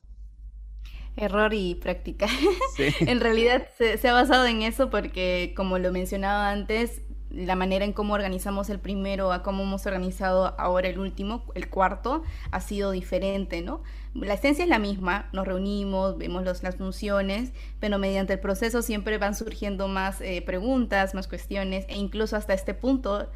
Error 1.16 1.54
y 1.54 1.76
práctica. 1.76 2.28
en 3.00 3.20
realidad 3.20 3.68
se, 3.78 4.08
ha 4.08 4.14
basado 4.14 4.46
en 4.46 4.62
eso 4.62 4.90
porque, 4.90 5.54
como 5.56 5.78
lo 5.78 5.92
mencionaba 5.92 6.50
antes, 6.50 7.02
la 7.30 7.56
manera 7.56 7.86
en 7.86 7.94
cómo 7.94 8.14
organizamos 8.14 8.70
el 8.70 8.80
primero 8.80 9.32
a 9.32 9.44
cómo 9.44 9.64
hemos 9.64 9.86
organizado 9.86 10.60
ahora 10.60 10.88
el 10.88 11.00
último, 11.00 11.46
el 11.56 11.70
cuarto, 11.70 12.24
ha 12.52 12.62
sido 12.62 12.92
diferente, 12.92 13.62
¿no? 13.62 13.82
La 14.16 14.36
esencia 14.36 14.64
es 14.64 14.70
la 14.70 14.78
misma, 14.78 15.28
nos 15.34 15.48
reunimos, 15.48 16.18
vemos 16.18 16.44
las 16.44 16.76
funciones, 16.76 17.52
pero 17.80 17.98
mediante 17.98 18.34
el 18.34 18.40
proceso 18.40 18.84
siempre 18.84 19.18
van 19.18 19.34
surgiendo 19.34 19.88
más 19.88 20.22
eh, 20.22 20.44
preguntas, 20.46 21.16
más 21.16 21.28
cuestiones, 21.28 21.86
e 21.88 21.98
incluso 21.98 22.36
hasta 22.36 22.54
este 22.54 22.76
punto, 22.76 23.30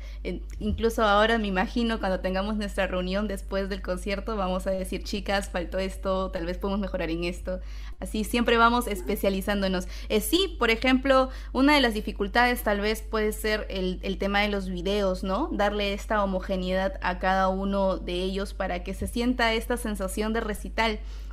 incluso 0.59 1.03
ahora 1.03 1.39
me 1.39 1.47
imagino 1.47 1.99
cuando 1.99 2.19
tengamos 2.19 2.57
nuestra 2.57 2.85
reunión 2.85 3.27
después 3.27 3.69
del 3.69 3.81
concierto, 3.81 4.35
vamos 4.37 4.67
a 4.67 4.71
decir, 4.71 5.03
chicas, 5.03 5.49
faltó 5.49 5.79
esto, 5.79 6.29
tal 6.29 6.45
vez 6.45 6.59
podemos 6.59 6.79
mejorar 6.79 7.09
en 7.09 7.23
esto. 7.23 7.59
Así 7.99 8.23
siempre 8.23 8.57
vamos 8.57 8.85
especializándonos. 8.85 9.87
Eh, 10.09 10.21
sí, 10.21 10.55
por 10.59 10.69
ejemplo, 10.69 11.29
una 11.51 11.73
de 11.73 11.81
las 11.81 11.95
dificultades 11.95 12.61
tal 12.61 12.79
vez 12.79 13.01
puede 13.01 13.31
ser 13.31 13.65
el, 13.71 13.99
el 14.03 14.19
tema 14.19 14.41
de 14.41 14.49
los 14.49 14.69
videos, 14.69 15.23
¿no? 15.23 15.49
Darle 15.51 15.93
esta 15.93 16.23
homogeneidad 16.23 16.99
a 17.01 17.17
cada 17.17 17.47
uno 17.47 17.97
de 17.97 18.13
ellos 18.21 18.53
para 18.53 18.83
que 18.83 18.93
se 18.93 19.07
sienta 19.07 19.53
esta 19.53 19.77
sensación 19.77 20.33
de 20.33 20.41
resistencia 20.41 20.66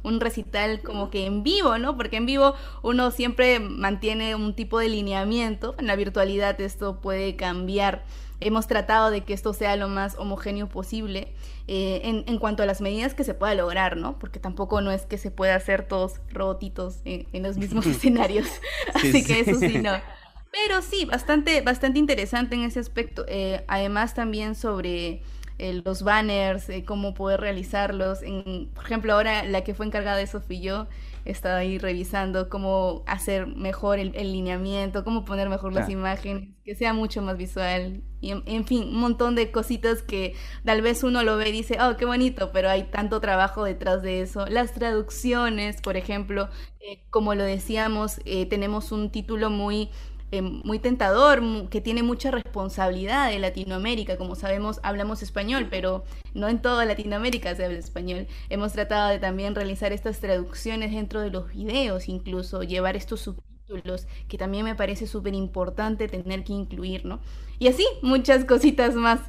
un 0.05 0.21
recital 0.21 0.81
como 0.83 1.11
que 1.11 1.27
en 1.27 1.43
vivo, 1.43 1.79
¿no? 1.79 1.97
Porque 1.97 2.17
en 2.17 2.27
vivo 2.27 2.55
uno 2.83 3.11
siempre 3.11 3.59
mantiene 3.59 4.35
un 4.35 4.55
tipo 4.55 4.79
de 4.79 4.89
lineamiento, 4.89 5.75
en 5.79 5.87
la 5.87 5.97
virtualidad 5.97 6.61
esto 6.61 7.01
puede 7.01 7.35
cambiar. 7.37 8.05
hemos 8.41 8.67
tratado 8.67 9.11
de 9.11 9.23
que 9.23 9.33
esto 9.33 9.55
sea 9.55 9.77
lo 9.77 9.89
más 9.89 10.17
homogéneo 10.19 10.69
posible 10.69 11.33
eh, 11.67 12.03
en, 12.05 12.25
en, 12.27 12.39
cuanto 12.39 12.63
a 12.63 12.67
las 12.67 12.83
medidas 12.83 13.15
que 13.15 13.25
se 13.25 13.33
pueda 13.33 13.55
lograr, 13.55 13.97
¿no? 13.97 14.19
Porque 14.19 14.39
tampoco 14.39 14.83
no 14.83 14.91
es 14.91 15.07
que 15.07 15.17
se 15.17 15.31
pueda 15.31 15.55
hacer 15.55 15.89
todos 15.89 16.21
robotitos 16.31 17.01
en, 17.05 17.43
los 17.43 17.57
mismos 17.57 17.87
escenarios, 17.95 18.47
así 18.93 19.25
que 19.25 19.41
eso 19.41 19.59
sí, 19.59 19.79
no. 19.79 19.93
Pero 20.55 20.83
sí, 20.83 21.05
bastante, 21.05 21.63
bastante 21.63 21.99
interesante 21.99 22.55
en 22.55 22.63
ese 22.63 22.79
aspecto. 22.79 23.25
Eh, 23.27 23.65
además 23.67 24.15
también 24.15 24.55
sobre 24.55 25.23
eh, 25.59 25.83
los 25.85 26.03
banners, 26.03 26.69
cómo 26.87 27.15
poder 27.15 27.41
realizarlos. 27.41 28.23
En, 28.23 28.71
por 28.75 28.85
ejemplo, 28.85 29.15
ahora 29.15 29.45
la 29.45 29.63
que 29.63 29.75
fue 29.75 29.87
encargada 29.87 30.17
de 30.17 30.25
eso 30.25 30.41
fui 30.41 30.61
yo 30.61 30.87
estaba 31.25 31.57
ahí 31.57 31.79
revisando 31.79 32.49
cómo 32.49 33.03
hacer 33.07 33.47
mejor 33.47 33.99
el, 33.99 34.13
lineamiento, 34.13 35.05
cómo 35.05 35.25
poner 35.25 35.49
mejor 35.49 35.73
las 35.73 35.89
imágenes, 35.89 36.51
que 36.65 36.75
sea 36.75 36.93
mucho 36.93 37.23
más 37.23 37.37
visual. 37.37 38.03
Y 38.21 38.31
en, 38.31 38.65
fin, 38.65 38.85
un 38.85 39.01
montón 39.01 39.35
de 39.35 39.51
cositas 39.51 40.03
que 40.03 40.35
tal 40.65 40.83
vez 40.83 41.03
uno 41.03 41.23
lo 41.23 41.37
ve 41.37 41.49
y 41.49 41.53
dice, 41.53 41.79
oh, 41.81 41.97
qué 41.97 42.05
bonito, 42.05 42.51
pero 42.53 42.71
hay 42.71 42.85
tanto 42.85 43.21
trabajo 43.21 43.65
detrás 43.65 44.03
de 44.03 44.21
eso. 44.21 44.47
Las 44.47 44.73
traducciones, 44.73 45.81
por 45.81 45.97
ejemplo, 45.97 46.49
eh, 46.81 47.03
como 47.11 47.35
lo 47.35 47.45
decíamos, 47.45 48.21
eh, 48.25 48.47
tenemos 48.47 48.93
un 48.93 49.11
título 49.11 49.51
muy 49.51 49.91
eh, 50.33 50.43
muy 50.43 50.79
tentador, 50.79 51.41
que 51.69 51.81
tiene 51.81 52.03
mucha 52.03 52.31
responsabilidad 52.31 53.31
de 53.31 53.39
Latinoamérica. 53.39 54.17
Como 54.17 54.35
sabemos, 54.35 54.81
hablamos 54.83 55.23
español, 55.23 55.69
pero 55.71 56.05
no 56.35 56.49
en 56.49 56.61
toda 56.61 56.85
Latinoamérica 56.85 57.55
se 57.55 57.65
habla 57.65 57.79
español. 57.79 58.27
Hemos 58.49 58.73
tratado 58.73 59.11
de 59.11 59.19
también 59.19 59.55
realizar 59.55 59.93
estas 59.93 60.21
traducciones 60.21 60.93
dentro 60.93 61.21
de 61.21 61.31
los 61.31 61.49
videos, 61.49 62.09
incluso 62.09 62.63
llevar 62.63 62.97
estos 62.97 63.21
subtítulos, 63.21 64.07
que 64.29 64.39
también 64.39 64.65
me 64.65 64.75
parece 64.75 65.07
súper 65.07 65.35
importante 65.35 66.09
tener 66.09 66.45
que 66.45 66.53
incluir, 66.53 67.05
¿no? 67.05 67.21
Y 67.59 67.69
así, 67.69 67.87
muchas 68.03 68.45
cositas 68.45 68.95
más. 68.95 69.21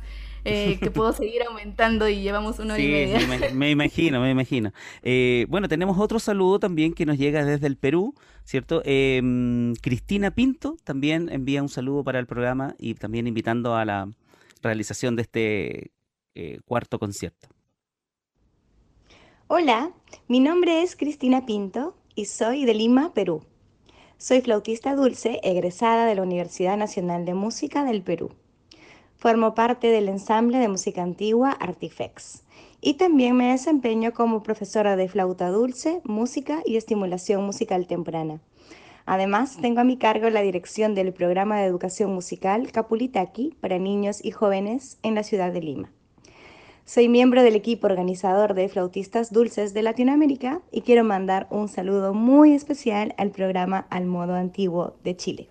Eh, 0.46 0.78
que 0.80 0.92
puedo 0.92 1.12
seguir 1.14 1.42
aumentando 1.44 2.08
y 2.08 2.22
llevamos 2.22 2.60
una 2.60 2.76
hora 2.76 2.84
y 2.84 2.88
media. 2.88 3.52
Me, 3.54 3.72
imagino, 3.72 4.22
me 4.22 4.30
imagino. 4.30 4.72
Eh, 5.02 5.48
bueno, 5.50 5.68
tenemos 5.68 5.98
otro 5.98 6.20
saludo 6.20 6.60
también 6.60 6.94
que 6.94 7.06
nos 7.06 7.18
llega 7.18 7.44
desde 7.44 7.66
el 7.66 7.78
Perú, 7.78 8.14
¿cierto? 8.44 8.82
Em, 8.86 9.74
Cristina 9.82 10.32
Pinto 10.32 10.78
también 10.84 11.30
envía 11.30 11.64
un 11.64 11.70
saludo 11.70 12.04
para 12.04 12.20
el 12.20 12.28
programa 12.28 12.76
y 12.78 12.94
también 12.94 13.26
invitando 13.26 13.76
a 13.76 13.86
la 13.86 14.08
realización 14.62 15.16
de 15.16 15.22
este 15.24 15.92
eh, 16.36 16.60
cuarto 16.66 17.00
concierto. 17.00 17.50
Hola, 19.48 19.92
mi 20.28 20.40
nombre 20.40 20.84
es 20.84 20.96
Cristina 20.96 21.46
Pinto 21.46 21.96
y 22.14 22.26
soy 22.26 22.66
de 22.66 22.76
Lima, 22.76 23.14
Perú. 23.14 23.44
Soy 24.18 24.42
flautista 24.42 24.96
dulce 24.96 25.40
egresada 25.44 26.06
de 26.06 26.16
la 26.16 26.22
Universidad 26.22 26.78
Nacional 26.78 27.26
de 27.26 27.34
Música 27.34 27.84
del 27.84 28.02
Perú. 28.02 28.32
Formo 29.26 29.56
parte 29.56 29.88
del 29.88 30.08
ensamble 30.08 30.60
de 30.60 30.68
música 30.68 31.02
antigua 31.02 31.50
Artifex 31.50 32.44
y 32.80 32.94
también 32.94 33.36
me 33.36 33.50
desempeño 33.50 34.14
como 34.14 34.44
profesora 34.44 34.96
de 34.96 35.10
flauta 35.10 35.50
dulce, 35.50 36.00
música 36.04 36.62
y 36.64 36.76
estimulación 36.76 37.44
musical 37.44 37.88
temprana. 37.88 38.40
Además, 39.08 39.58
tengo 39.60 39.80
a 39.80 39.84
mi 39.84 39.98
cargo 39.98 40.30
la 40.30 40.44
dirección 40.44 40.94
del 40.94 41.12
programa 41.12 41.58
de 41.58 41.66
educación 41.66 42.14
musical 42.14 42.72
Capulitaki 42.72 43.56
para 43.62 43.80
niños 43.80 44.24
y 44.24 44.30
jóvenes 44.30 45.00
en 45.02 45.16
la 45.16 45.24
ciudad 45.24 45.52
de 45.52 45.62
Lima. 45.62 45.92
Soy 46.86 47.10
miembro 47.10 47.42
del 47.42 47.56
equipo 47.56 47.88
organizador 47.88 48.54
de 48.54 48.70
flautistas 48.70 49.34
dulces 49.34 49.74
de 49.74 49.82
Latinoamérica 49.82 50.62
y 50.72 50.82
quiero 50.82 51.04
mandar 51.04 51.48
un 51.50 51.68
saludo 51.68 52.14
muy 52.14 52.54
especial 52.54 53.16
al 53.18 53.32
programa 53.32 53.88
Al 53.90 54.06
Modo 54.06 54.36
Antiguo 54.36 54.94
de 55.04 55.18
Chile. 55.18 55.50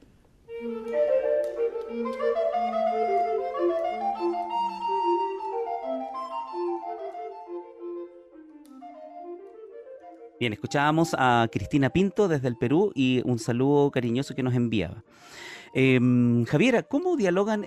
Bien, 10.41 10.53
escuchábamos 10.53 11.15
a 11.17 11.49
Cristina 11.53 11.91
Pinto 11.91 12.27
desde 12.27 12.49
el 12.49 12.57
Perú 12.57 12.91
y 12.95 13.23
un 13.25 13.39
saludo 13.39 13.93
cariñoso 13.93 14.35
que 14.35 14.43
nos 14.43 14.55
enviaba. 14.55 15.05
Em, 15.75 16.45
Javiera, 16.45 16.83
¿cómo 16.83 17.17
dialogan 17.17 17.65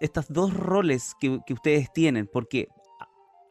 estos 0.00 0.26
dos 0.28 0.52
roles 0.52 1.14
que, 1.18 1.40
ustedes 1.48 1.90
tienen? 1.94 2.28
Porque 2.30 2.68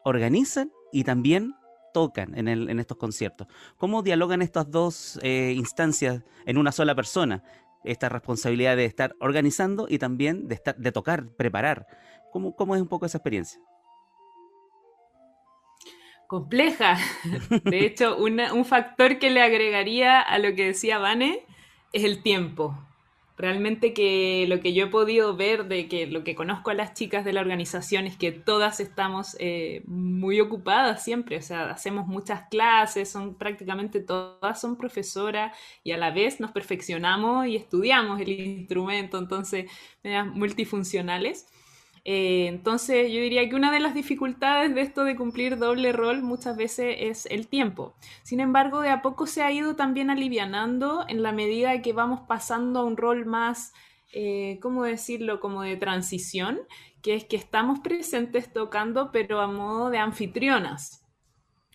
organizan 0.04 0.70
y 0.92 1.02
también 1.02 1.54
tocan 1.92 2.38
en, 2.38 2.78
estos 2.78 2.98
conciertos. 2.98 3.48
¿Cómo 3.78 4.02
dialogan 4.02 4.42
estas 4.42 4.70
dos 4.70 5.18
eh, 5.22 5.52
instancias 5.56 6.22
en 6.44 6.56
una 6.56 6.70
sola 6.70 6.94
persona? 6.94 7.42
Esta 7.82 8.08
responsabilidad 8.08 8.76
de 8.76 8.84
estar 8.84 9.16
organizando 9.20 9.86
y 9.88 9.98
también 9.98 10.46
de, 10.46 10.54
estar, 10.54 10.76
de 10.76 10.92
tocar, 10.92 11.30
preparar. 11.36 11.86
¿Cómo, 12.32 12.54
¿Cómo 12.54 12.76
es 12.76 12.82
un 12.82 12.88
poco 12.88 13.06
esa 13.06 13.18
experiencia? 13.18 13.60
Compleja. 16.26 16.98
De 17.64 17.86
hecho, 17.86 18.16
un 18.18 18.64
factor 18.64 19.18
que 19.18 19.30
le 19.30 19.42
agregaría 19.42 20.20
a 20.20 20.38
lo 20.38 20.54
que 20.54 20.66
decía 20.66 20.98
Vane 20.98 21.44
es 21.92 22.04
el 22.04 22.22
tiempo. 22.22 22.78
Realmente 23.38 23.92
que 23.92 24.46
lo 24.48 24.60
que 24.60 24.72
yo 24.72 24.86
he 24.86 24.88
podido 24.88 25.36
ver 25.36 25.66
de 25.66 25.88
que 25.88 26.06
lo 26.06 26.24
que 26.24 26.34
conozco 26.34 26.70
a 26.70 26.74
las 26.74 26.94
chicas 26.94 27.22
de 27.22 27.34
la 27.34 27.42
organización 27.42 28.06
es 28.06 28.16
que 28.16 28.32
todas 28.32 28.80
estamos 28.80 29.36
eh, 29.38 29.82
muy 29.86 30.40
ocupadas 30.40 31.04
siempre, 31.04 31.36
o 31.36 31.42
sea, 31.42 31.70
hacemos 31.70 32.06
muchas 32.06 32.48
clases, 32.48 33.10
son 33.10 33.34
prácticamente 33.34 34.00
todas 34.00 34.58
son 34.58 34.76
profesoras 34.78 35.54
y 35.84 35.92
a 35.92 35.98
la 35.98 36.12
vez 36.12 36.40
nos 36.40 36.52
perfeccionamos 36.52 37.46
y 37.46 37.56
estudiamos 37.56 38.22
el 38.22 38.30
instrumento, 38.30 39.18
entonces, 39.18 39.70
multifuncionales. 40.32 41.46
Eh, 42.08 42.46
entonces 42.46 43.10
yo 43.10 43.20
diría 43.20 43.48
que 43.48 43.56
una 43.56 43.72
de 43.72 43.80
las 43.80 43.92
dificultades 43.92 44.72
de 44.72 44.80
esto 44.80 45.02
de 45.02 45.16
cumplir 45.16 45.58
doble 45.58 45.90
rol 45.90 46.22
muchas 46.22 46.56
veces 46.56 46.94
es 47.00 47.26
el 47.26 47.48
tiempo. 47.48 47.96
Sin 48.22 48.38
embargo, 48.38 48.80
de 48.80 48.90
a 48.90 49.02
poco 49.02 49.26
se 49.26 49.42
ha 49.42 49.50
ido 49.50 49.74
también 49.74 50.08
alivianando 50.08 51.04
en 51.08 51.24
la 51.24 51.32
medida 51.32 51.82
que 51.82 51.92
vamos 51.92 52.20
pasando 52.28 52.78
a 52.78 52.84
un 52.84 52.96
rol 52.96 53.26
más, 53.26 53.72
eh, 54.12 54.60
¿cómo 54.62 54.84
decirlo?, 54.84 55.40
como 55.40 55.62
de 55.62 55.76
transición, 55.76 56.60
que 57.02 57.16
es 57.16 57.24
que 57.24 57.34
estamos 57.34 57.80
presentes 57.80 58.52
tocando, 58.52 59.10
pero 59.10 59.40
a 59.40 59.48
modo 59.48 59.90
de 59.90 59.98
anfitrionas. 59.98 61.04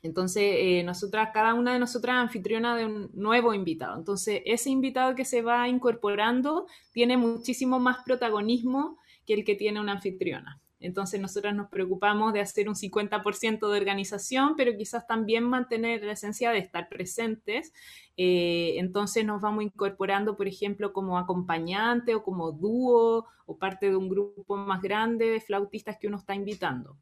Entonces, 0.01 0.43
eh, 0.45 0.84
nosotras, 0.86 1.32
cada 1.34 1.53
una 1.55 1.73
de 1.73 1.79
nosotras 1.79 2.15
anfitriona 2.15 2.77
de 2.77 2.86
un 2.86 3.09
nuevo 3.13 3.53
invitado. 3.53 3.97
Entonces, 3.97 4.41
ese 4.45 4.69
invitado 4.69 5.13
que 5.13 5.25
se 5.25 5.41
va 5.41 5.67
incorporando 5.67 6.67
tiene 6.93 7.17
muchísimo 7.17 7.79
más 7.82 7.97
protagonismo 8.05 8.97
que 9.26 9.34
el 9.34 9.43
que 9.43 9.55
tiene 9.55 9.80
una 9.80 9.93
anfitriona. 9.93 10.61
Entonces 10.82 11.22
nosotros 11.22 11.53
nos 11.53 11.69
preocupamos 11.69 12.34
de 12.34 12.41
hacer 12.41 12.67
un 12.67 12.76
50% 12.76 13.69
de 13.69 13.78
organización, 13.78 14.55
pero 14.57 14.76
quizás 14.76 15.05
también 15.05 15.43
mantener 15.43 16.03
la 16.03 16.13
esencia 16.13 16.51
de 16.51 16.57
estar 16.57 16.89
presentes. 16.89 17.72
Eh, 18.17 18.74
entonces 18.78 19.24
nos 19.24 19.41
vamos 19.41 19.63
incorporando, 19.63 20.36
por 20.36 20.47
ejemplo, 20.47 20.91
como 20.91 21.19
acompañante 21.19 22.15
o 22.15 22.24
como 22.24 22.51
dúo 22.51 23.28
o 23.45 23.57
parte 23.57 23.89
de 23.89 23.95
un 23.95 24.09
grupo 24.09 24.57
más 24.57 24.82
grande 24.82 25.30
de 25.30 25.39
flautistas 25.39 25.97
que 25.99 26.07
uno 26.07 26.17
está 26.17 26.34
invitando. 26.34 26.97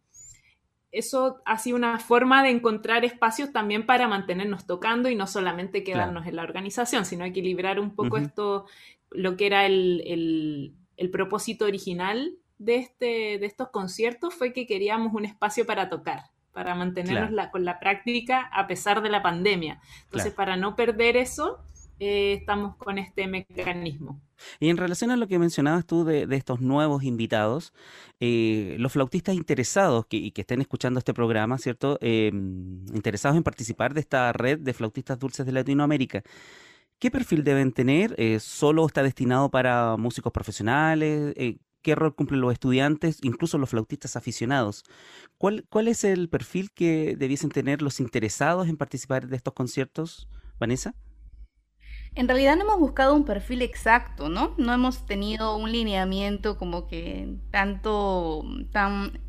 Eso 0.91 1.41
ha 1.45 1.57
sido 1.57 1.77
una 1.77 1.99
forma 1.99 2.43
de 2.43 2.49
encontrar 2.49 3.05
espacios 3.05 3.53
también 3.53 3.85
para 3.85 4.07
mantenernos 4.07 4.65
tocando 4.65 5.07
y 5.07 5.15
no 5.15 5.27
solamente 5.27 5.83
quedarnos 5.83 6.25
en 6.25 6.35
la 6.35 6.43
organización, 6.43 7.05
sino 7.05 7.25
equilibrar 7.25 7.79
un 7.79 7.95
poco 7.95 8.17
esto, 8.17 8.65
lo 9.11 9.37
que 9.37 9.45
era 9.45 9.67
el 9.67 10.01
el 10.07 10.73
propósito 11.11 11.65
original 11.65 12.33
de, 12.57 12.75
este, 12.75 13.39
de 13.39 13.45
estos 13.45 13.69
conciertos 13.69 14.33
fue 14.33 14.53
que 14.53 14.67
queríamos 14.67 15.13
un 15.13 15.25
espacio 15.25 15.65
para 15.65 15.89
tocar, 15.89 16.25
para 16.51 16.75
mantenernos 16.75 17.47
con 17.51 17.65
la 17.65 17.79
práctica 17.79 18.49
a 18.51 18.67
pesar 18.67 19.01
de 19.01 19.09
la 19.09 19.23
pandemia. 19.23 19.81
Entonces, 20.03 20.33
para 20.33 20.57
no 20.57 20.75
perder 20.75 21.15
eso, 21.15 21.63
eh, 21.99 22.33
estamos 22.39 22.75
con 22.77 22.97
este 22.97 23.27
mecanismo. 23.27 24.21
Y 24.59 24.69
en 24.69 24.77
relación 24.77 25.11
a 25.11 25.17
lo 25.17 25.27
que 25.27 25.37
mencionabas 25.37 25.85
tú 25.85 26.05
de, 26.05 26.27
estos 26.31 26.61
nuevos 26.61 27.03
invitados, 27.03 27.73
eh, 28.21 28.77
los 28.79 28.93
flautistas 28.93 29.35
interesados 29.35 30.05
que, 30.05 30.15
y 30.15 30.31
que 30.31 30.41
estén 30.41 30.61
escuchando 30.61 30.99
este 30.99 31.13
programa, 31.13 31.57
¿cierto? 31.57 31.97
Em, 31.99 32.85
interesados 32.93 33.35
en 33.35 33.43
participar 33.43 33.93
de 33.93 33.99
esta 33.99 34.31
red 34.31 34.59
de 34.59 34.73
flautistas 34.73 35.19
dulces 35.19 35.45
de 35.45 35.51
Latinoamérica. 35.51 36.23
¿Qué 36.99 37.11
perfil 37.11 37.45
deben 37.45 37.71
tener? 37.71 38.13
Eh, 38.17 38.39
¿Solo 38.41 38.85
está 38.85 39.03
destinado 39.03 39.49
para 39.49 39.95
músicos 39.95 40.33
profesionales? 40.33 41.33
Eh, 41.37 41.57
¿Qué 41.81 41.95
rol 41.95 42.13
cumplen 42.13 42.41
los 42.41 42.51
estudiantes, 42.51 43.19
incluso 43.21 43.57
los 43.57 43.69
flautistas 43.69 44.17
aficionados? 44.17 44.83
¿Cuál, 45.37 45.65
¿Cuál 45.69 45.87
es 45.87 46.03
el 46.03 46.27
perfil 46.27 46.71
que 46.71 47.15
debiesen 47.17 47.51
tener 47.51 47.81
los 47.81 48.01
interesados 48.01 48.67
en 48.67 48.75
participar 48.75 49.27
de 49.27 49.37
estos 49.37 49.53
conciertos, 49.53 50.27
Vanessa? 50.59 50.93
En 52.15 52.27
realidad 52.27 52.57
no 52.57 52.63
hemos 52.63 52.79
buscado 52.79 53.15
un 53.15 53.23
perfil 53.23 53.61
exacto, 53.61 54.27
¿no? 54.27 54.53
No 54.57 54.73
hemos 54.73 55.05
tenido 55.05 55.55
un 55.55 55.71
lineamiento 55.71 56.57
como 56.57 56.87
que 56.87 57.37
tanto, 57.49 58.43
tan, 58.73 59.21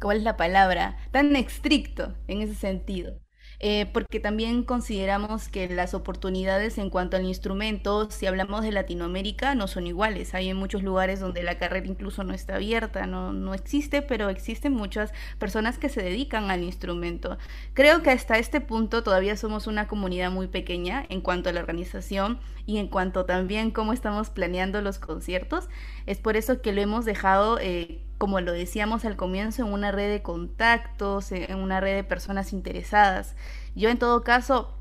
¿cuál 0.00 0.16
es 0.16 0.22
la 0.24 0.36
palabra? 0.36 0.96
Tan 1.12 1.36
estricto 1.36 2.16
en 2.26 2.42
ese 2.42 2.56
sentido. 2.56 3.23
Eh, 3.66 3.86
porque 3.94 4.20
también 4.20 4.62
consideramos 4.62 5.48
que 5.48 5.66
las 5.70 5.94
oportunidades 5.94 6.76
en 6.76 6.90
cuanto 6.90 7.16
al 7.16 7.24
instrumento, 7.24 8.10
si 8.10 8.26
hablamos 8.26 8.60
de 8.60 8.72
Latinoamérica, 8.72 9.54
no 9.54 9.68
son 9.68 9.86
iguales. 9.86 10.34
Hay 10.34 10.50
en 10.50 10.58
muchos 10.58 10.82
lugares 10.82 11.18
donde 11.18 11.42
la 11.42 11.56
carrera 11.56 11.86
incluso 11.86 12.24
no 12.24 12.34
está 12.34 12.56
abierta, 12.56 13.06
no, 13.06 13.32
no 13.32 13.54
existe, 13.54 14.02
pero 14.02 14.28
existen 14.28 14.74
muchas 14.74 15.14
personas 15.38 15.78
que 15.78 15.88
se 15.88 16.02
dedican 16.02 16.50
al 16.50 16.62
instrumento. 16.62 17.38
Creo 17.72 18.02
que 18.02 18.10
hasta 18.10 18.36
este 18.36 18.60
punto 18.60 19.02
todavía 19.02 19.34
somos 19.34 19.66
una 19.66 19.88
comunidad 19.88 20.30
muy 20.30 20.46
pequeña 20.46 21.06
en 21.08 21.22
cuanto 21.22 21.48
a 21.48 21.54
la 21.54 21.60
organización 21.60 22.40
y 22.66 22.76
en 22.76 22.88
cuanto 22.88 23.24
también 23.24 23.70
cómo 23.70 23.94
estamos 23.94 24.28
planeando 24.28 24.82
los 24.82 24.98
conciertos. 24.98 25.70
Es 26.04 26.18
por 26.18 26.36
eso 26.36 26.60
que 26.60 26.74
lo 26.74 26.82
hemos 26.82 27.06
dejado... 27.06 27.58
Eh, 27.58 27.98
como 28.24 28.40
lo 28.40 28.52
decíamos 28.52 29.04
al 29.04 29.16
comienzo, 29.16 29.66
en 29.66 29.70
una 29.70 29.92
red 29.92 30.10
de 30.10 30.22
contactos, 30.22 31.30
en 31.30 31.58
una 31.58 31.78
red 31.80 31.94
de 31.94 32.04
personas 32.04 32.54
interesadas. 32.54 33.36
Yo 33.74 33.90
en 33.90 33.98
todo 33.98 34.24
caso 34.24 34.72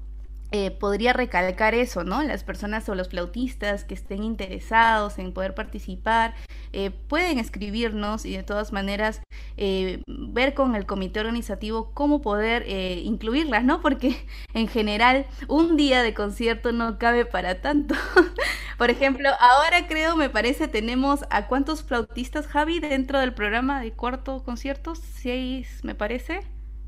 eh, 0.55 0.69
podría 0.69 1.13
recalcar 1.13 1.73
eso, 1.73 2.03
¿no? 2.03 2.21
Las 2.21 2.43
personas 2.43 2.87
o 2.87 2.93
los 2.93 3.09
flautistas 3.09 3.85
que 3.85 3.95
estén 3.95 4.21
interesados 4.23 5.17
en 5.17 5.33
poder 5.33 5.55
participar 5.55 6.35
eh, 6.73 6.91
pueden 6.91 7.39
escribirnos 7.39 8.23
y 8.23 8.37
de 8.37 8.43
todas 8.43 8.71
maneras 8.71 9.23
eh, 9.57 10.03
ver 10.05 10.53
con 10.53 10.75
el 10.75 10.85
comité 10.85 11.21
organizativo 11.21 11.89
cómo 11.95 12.21
poder 12.21 12.69
incluirlas, 12.69 13.63
¿no? 13.63 13.81
Porque 13.81 14.15
en 14.53 14.67
general 14.67 15.25
un 15.47 15.75
día 15.75 16.03
de 16.03 16.13
concierto 16.13 16.71
no 16.71 16.99
cabe 16.99 17.25
para 17.25 17.59
tanto. 17.59 17.95
Por 18.77 18.91
ejemplo, 18.91 19.29
ahora 19.39 19.87
creo, 19.87 20.15
me 20.15 20.29
parece, 20.29 20.67
tenemos 20.67 21.25
a 21.31 21.47
cuántos 21.47 21.81
flautistas, 21.81 22.45
Javi, 22.45 22.79
dentro 22.79 23.19
del 23.19 23.33
programa 23.33 23.81
de 23.81 23.91
cuarto 23.93 24.43
concierto, 24.43 24.93
seis, 24.93 25.79
me 25.83 25.95
parece, 25.95 26.41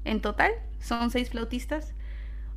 en 0.04 0.22
total, 0.22 0.52
son 0.80 1.10
seis 1.10 1.32
flautistas 1.32 1.95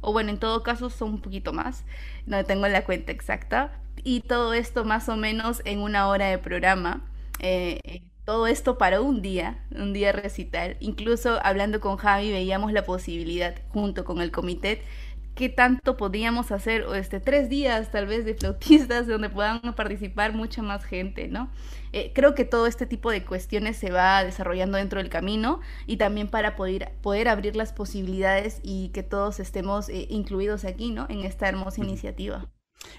o 0.01 0.13
bueno, 0.13 0.31
en 0.31 0.39
todo 0.39 0.63
caso 0.63 0.91
son 0.91 1.15
un 1.15 1.21
poquito 1.21 1.53
más, 1.53 1.85
no 2.27 2.45
tengo 2.45 2.69
la 2.69 2.85
cuenta 2.85 3.13
exacta, 3.13 3.73
y 4.05 4.21
todo 4.21 4.55
esto 4.55 4.85
más 4.85 5.09
o 5.09 5.17
menos 5.17 5.63
en 5.65 5.81
una 5.81 6.09
hora 6.09 6.27
de 6.27 6.39
programa. 6.39 7.05
Eh, 7.41 8.03
todo 8.25 8.47
esto 8.47 8.77
para 8.77 9.01
un 9.01 9.23
día, 9.23 9.65
un 9.71 9.95
día 9.95 10.13
recital. 10.13 10.77
Incluso 10.81 11.39
hablando 11.43 11.81
con 11.81 11.97
Javi 11.97 12.31
veíamos 12.31 12.73
la 12.73 12.85
posibilidad, 12.85 13.55
junto 13.69 14.05
con 14.05 14.21
el 14.21 14.31
comité, 14.31 14.83
qué 15.39 15.49
tanto 15.49 15.97
podríamos 15.97 16.51
hacer 16.51 16.85
este, 16.97 17.21
tres 17.21 17.49
días 17.49 17.93
tal 17.93 18.09
vez 18.09 18.25
de 18.25 18.35
flautistas 18.35 19.07
donde 19.07 19.31
puedan 19.31 19.61
participar 19.77 20.33
mucha 20.33 20.63
más 20.63 20.85
gente, 20.85 21.29
¿no? 21.29 21.49
Eh, 21.93 22.11
creo 22.13 22.35
que 22.35 22.45
todo 22.45 22.67
este 22.67 22.87
tipo 22.87 23.13
de 23.13 23.25
cuestiones 23.25 23.77
se 23.77 23.93
va 23.93 24.25
desarrollando 24.25 24.79
dentro 24.79 25.01
del 25.01 25.11
camino 25.11 25.61
y 25.87 25.97
también 25.97 26.27
para 26.27 26.57
poder, 26.57 26.91
poder 27.03 27.29
abrir 27.29 27.55
las 27.55 27.73
posibilidades 27.73 28.59
y 28.65 28.89
que 28.89 29.05
todos 29.05 29.39
estemos 29.39 29.89
eh, 29.89 30.09
incluidos 30.11 30.65
aquí, 30.65 30.91
¿no? 30.91 31.07
En 31.09 31.21
esta 31.21 31.49
hermosa 31.49 31.85
iniciativa. 31.85 32.51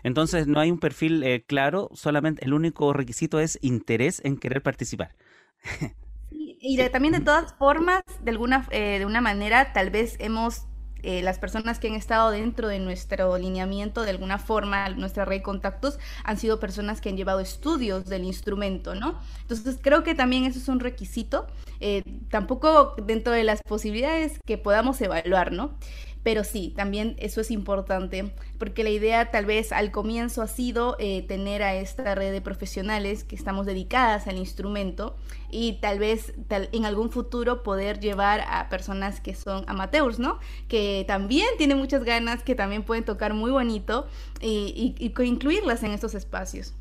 Entonces 0.04 0.48
no 0.48 0.62
hay 0.62 0.72
un 0.72 0.80
perfil 0.80 1.22
eh, 1.24 1.44
claro, 1.46 1.90
solamente 1.94 2.46
el 2.46 2.54
único 2.54 2.94
requisito 2.94 3.42
es 3.42 3.60
interés 3.62 4.22
en 4.24 4.38
querer 4.38 4.64
participar. 4.64 5.14
y 6.32 6.78
también 6.88 7.16
de 7.16 7.20
todas 7.20 7.54
formas, 7.56 8.02
de 8.24 8.32
alguna, 8.32 8.66
de 8.72 9.06
una 9.06 9.20
manera, 9.20 9.74
tal 9.74 9.90
vez 9.90 10.16
hemos 10.20 10.69
eh, 11.04 11.22
las 11.22 11.40
personas 11.40 11.80
que 11.80 11.88
han 11.88 11.96
estado 11.96 12.32
dentro 12.32 12.68
de 12.68 12.80
nuestro 12.80 13.38
lineamiento, 13.38 14.04
de 14.04 14.12
alguna 14.12 14.38
forma, 14.38 14.90
nuestra 14.90 15.26
red 15.26 15.38
de 15.38 15.44
contactos, 15.44 16.00
han 16.24 16.38
sido 16.38 16.60
personas 16.60 17.02
que 17.02 17.10
han 17.10 17.18
llevado 17.18 17.40
estudios 17.40 18.06
del 18.06 18.24
instrumento, 18.24 18.96
¿no? 18.96 19.20
Entonces 19.42 19.78
creo 19.82 20.04
que 20.04 20.16
también 20.16 20.46
eso 20.46 20.60
es 20.60 20.68
un 20.68 20.80
requisito, 20.80 21.48
eh, 21.80 22.04
tampoco 22.30 22.96
dentro 23.06 23.34
de 23.34 23.44
las 23.44 23.62
posibilidades 23.64 24.40
que 24.46 24.58
podamos 24.58 25.00
evaluar, 25.02 25.52
¿no? 25.52 25.76
Pero 26.22 26.44
sí, 26.44 26.74
también 26.76 27.16
eso 27.18 27.40
es 27.40 27.50
importante, 27.50 28.32
porque 28.58 28.84
la 28.84 28.90
idea 28.90 29.32
tal 29.32 29.46
vez 29.46 29.72
al 29.72 29.92
comienzo 29.92 30.42
ha 30.42 30.48
sido 30.48 30.98
eh, 31.00 31.24
tener 31.28 31.64
a 31.64 31.76
esta 31.76 32.14
red 32.14 32.34
de 32.34 32.42
profesionales 32.42 33.24
que 33.24 33.36
estamos 33.36 33.66
dedicadas 33.66 34.28
al 34.28 34.38
instrumento 34.38 35.16
y 35.50 35.74
tal 35.82 35.98
vez 35.98 36.34
en 36.50 36.86
algún 36.86 37.10
futuro 37.10 37.64
poder 37.64 38.00
llevar 38.00 38.42
a 38.50 38.68
personas 38.68 39.22
que 39.22 39.34
son 39.34 39.64
amateurs, 39.68 40.20
¿no? 40.20 40.40
Que 40.68 41.06
también 41.08 41.48
tienen 41.58 41.78
muchas 41.78 42.04
ganas, 42.04 42.44
que 42.44 42.54
también 42.54 42.84
pueden 42.84 43.06
tocar 43.06 43.34
muy 43.34 43.52
bonito 43.52 44.06
y, 44.42 44.96
incluirlas 45.24 45.84
en 45.84 45.92
estos 45.92 46.16
espacios. 46.16 46.74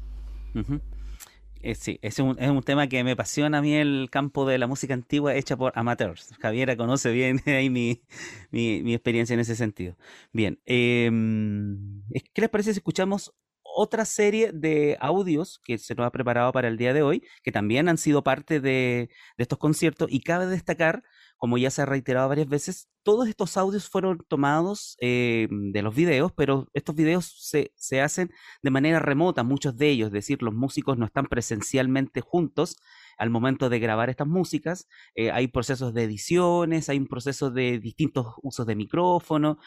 Eh, 1.60 1.74
sí, 1.74 1.98
es 2.02 2.18
un, 2.20 2.36
es 2.38 2.48
un 2.50 2.62
tema 2.62 2.86
que 2.86 3.02
me 3.02 3.12
apasiona 3.12 3.58
a 3.58 3.62
mí 3.62 3.74
el 3.74 4.08
campo 4.10 4.46
de 4.46 4.58
la 4.58 4.66
música 4.66 4.94
antigua 4.94 5.34
hecha 5.34 5.56
por 5.56 5.72
amateurs. 5.76 6.34
Javiera 6.40 6.76
conoce 6.76 7.10
bien 7.12 7.40
ahí 7.46 7.68
mi, 7.70 8.02
mi, 8.50 8.94
experiencia 8.94 9.34
en 9.34 9.40
ese 9.40 9.56
sentido. 9.56 9.96
Bien, 10.32 10.60
em, 10.66 12.02
¿qué 12.32 12.40
les 12.42 12.50
parece 12.50 12.72
si 12.72 12.78
escuchamos 12.78 13.34
otra 13.62 14.04
serie 14.04 14.52
de 14.52 14.96
audios 15.00 15.60
que 15.64 15.78
se 15.78 15.94
nos 15.94 16.06
ha 16.06 16.10
preparado 16.12 16.52
para 16.52 16.68
el 16.68 16.76
día 16.78 16.92
de 16.94 17.02
hoy, 17.02 17.22
que 17.42 17.52
también 17.52 17.88
han 17.88 17.98
sido 17.98 18.22
parte 18.22 18.60
de, 18.60 19.10
de 19.36 19.42
estos 19.42 19.58
conciertos 19.58 20.08
y 20.10 20.20
cabe 20.20 20.46
destacar 20.46 21.02
como 21.38 21.56
ya 21.56 21.70
se 21.70 21.82
ha 21.82 21.86
reiterado 21.86 22.28
varias 22.28 22.48
veces, 22.48 22.88
todos 23.04 23.28
estos 23.28 23.56
audios 23.56 23.88
fueron 23.88 24.18
tomados 24.28 24.96
eh, 25.00 25.48
de 25.50 25.82
los 25.82 25.94
videos, 25.94 26.32
pero 26.36 26.68
estos 26.74 26.94
videos 26.94 27.32
se, 27.38 27.72
se, 27.76 28.02
hacen 28.02 28.30
de 28.62 28.70
manera 28.70 28.98
remota, 28.98 29.44
muchos 29.44 29.76
de 29.76 29.88
ellos, 29.88 30.08
es 30.08 30.12
decir, 30.12 30.42
los 30.42 30.52
músicos 30.52 30.98
no 30.98 31.06
están 31.06 31.26
presencialmente 31.26 32.20
juntos 32.20 32.76
al 33.16 33.30
momento 33.30 33.68
de 33.68 33.78
grabar 33.78 34.10
estas 34.10 34.26
músicas, 34.26 34.88
eh, 35.14 35.30
hay 35.30 35.48
procesos 35.48 35.94
de 35.94 36.04
ediciones, 36.04 36.88
hay 36.88 36.98
un 36.98 37.06
proceso 37.06 37.50
de 37.50 37.78
distintos 37.78 38.26
usos 38.42 38.66
de 38.66 38.76
micrófono, 38.76 39.58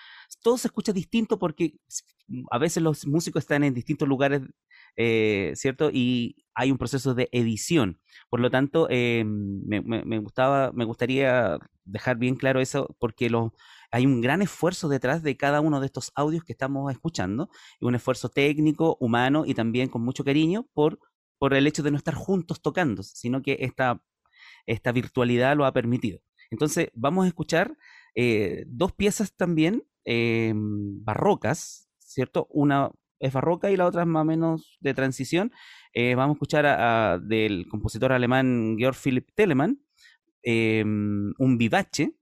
todo 0.43 0.57
se 0.57 0.67
escucha 0.67 0.93
distinto 0.93 1.39
porque 1.39 1.73
a 2.51 2.57
veces 2.57 2.83
los 2.83 3.07
músicos 3.07 3.43
están 3.43 3.63
en 3.63 3.73
distintos 3.73 4.07
lugares 4.07 4.41
eh, 4.95 5.53
¿cierto? 5.55 5.89
Y 5.91 6.45
hay 6.53 6.71
un 6.71 6.77
proceso 6.77 7.13
de 7.13 7.29
edición. 7.31 7.99
Por 8.29 8.39
lo 8.39 8.49
tanto, 8.49 8.87
eh, 8.89 9.23
me, 9.25 10.19
gustaba, 10.19 10.71
me 10.73 10.85
gustaría 10.85 11.57
dejar 11.85 12.17
bien 12.17 12.35
claro 12.35 12.59
eso 12.59 12.95
porque 12.99 13.29
hay 13.91 14.05
un 14.05 14.21
gran 14.21 14.41
esfuerzo 14.41 14.89
detrás 14.89 15.23
de 15.23 15.37
cada 15.37 15.61
uno 15.61 15.79
de 15.79 15.85
estos 15.87 16.11
audios 16.15 16.43
que 16.43 16.53
estamos 16.53 16.91
escuchando, 16.91 17.49
un 17.79 17.95
esfuerzo 17.95 18.29
técnico, 18.29 18.97
humano 18.99 19.43
y 19.45 19.53
también 19.53 19.89
con 19.89 20.03
mucho 20.03 20.23
cariño 20.23 20.67
por, 20.73 20.99
por 21.39 21.53
el 21.53 21.67
hecho 21.67 21.83
de 21.83 21.91
no 21.91 21.97
estar 21.97 22.13
juntos 22.13 22.61
tocando, 22.61 23.03
sino 23.03 23.41
que 23.41 23.57
esta, 23.61 24.01
esta 24.65 24.91
virtualidad 24.91 25.55
lo 25.55 25.65
ha 25.65 25.73
permitido. 25.73 26.19
Entonces, 26.51 26.89
vamos 26.93 27.25
a 27.25 27.27
escuchar 27.29 27.77
eh, 28.15 28.65
dos 28.67 28.91
piezas 28.93 29.33
también 29.35 29.83
barrocas, 30.03 31.87
¿cierto? 31.99 32.47
Una 32.49 32.91
es 33.21 33.31
barroca 33.31 33.71
y 33.71 33.77
la 33.77 33.85
otra 33.85 34.01
es 34.01 34.07
más 34.07 34.21
o 34.21 34.25
menos 34.25 34.77
de 34.81 34.93
transición. 34.93 35.51
Eh, 35.93 36.15
vamos 36.15 36.35
a 36.35 36.37
escuchar 36.37 36.65
a, 36.65 37.19
del 37.19 37.67
compositor 37.69 38.11
alemán 38.11 38.75
Georg 38.77 38.97
Philipp 38.97 39.29
Telemann, 39.35 39.79
em, 40.41 41.33
un 41.37 41.57
vivace 41.57 42.15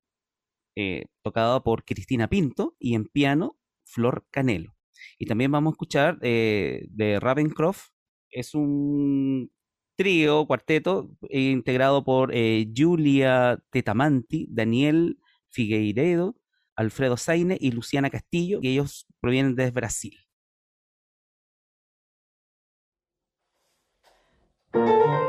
eh, 0.75 1.05
tocado 1.23 1.63
por 1.63 1.85
Cristina 1.85 2.27
Pinto 2.27 2.75
y 2.79 2.95
en 2.95 3.05
piano 3.05 3.57
Flor 3.85 4.27
Canelo. 4.29 4.75
Y 5.17 5.25
también 5.25 5.51
vamos 5.51 5.71
a 5.71 5.75
escuchar 5.75 6.19
eh, 6.21 6.85
de 6.89 7.19
Ravencroft, 7.19 7.89
es 8.29 8.53
un 8.53 9.51
trío, 9.95 10.45
cuarteto, 10.47 11.17
integrado 11.29 12.03
por 12.03 12.33
Julia 12.75 13.61
Tetamanti, 13.71 14.47
Daniel 14.49 15.17
Figueiredo, 15.49 16.37
Alfredo 16.75 17.17
Saine 17.17 17.57
y 17.59 17.71
Luciana 17.71 18.09
Castillo, 18.09 18.59
y 18.61 18.69
ellos 18.69 19.07
provienen 19.19 19.55
de 19.55 19.71
Brasil. 19.71 20.28
Música 24.73 25.28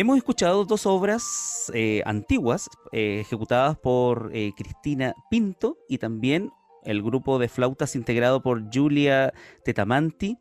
Hemos 0.00 0.16
escuchado 0.16 0.64
dos 0.64 0.86
obras 0.86 1.70
eh, 1.74 2.00
antiguas 2.06 2.70
eh, 2.90 3.18
ejecutadas 3.20 3.76
por 3.76 4.30
eh, 4.32 4.52
Cristina 4.56 5.14
Pinto 5.30 5.76
y 5.90 5.98
también 5.98 6.48
el 6.84 7.02
grupo 7.02 7.38
de 7.38 7.50
flautas 7.50 7.94
integrado 7.94 8.40
por 8.40 8.62
Julia 8.72 9.34
Tetamanti, 9.62 10.38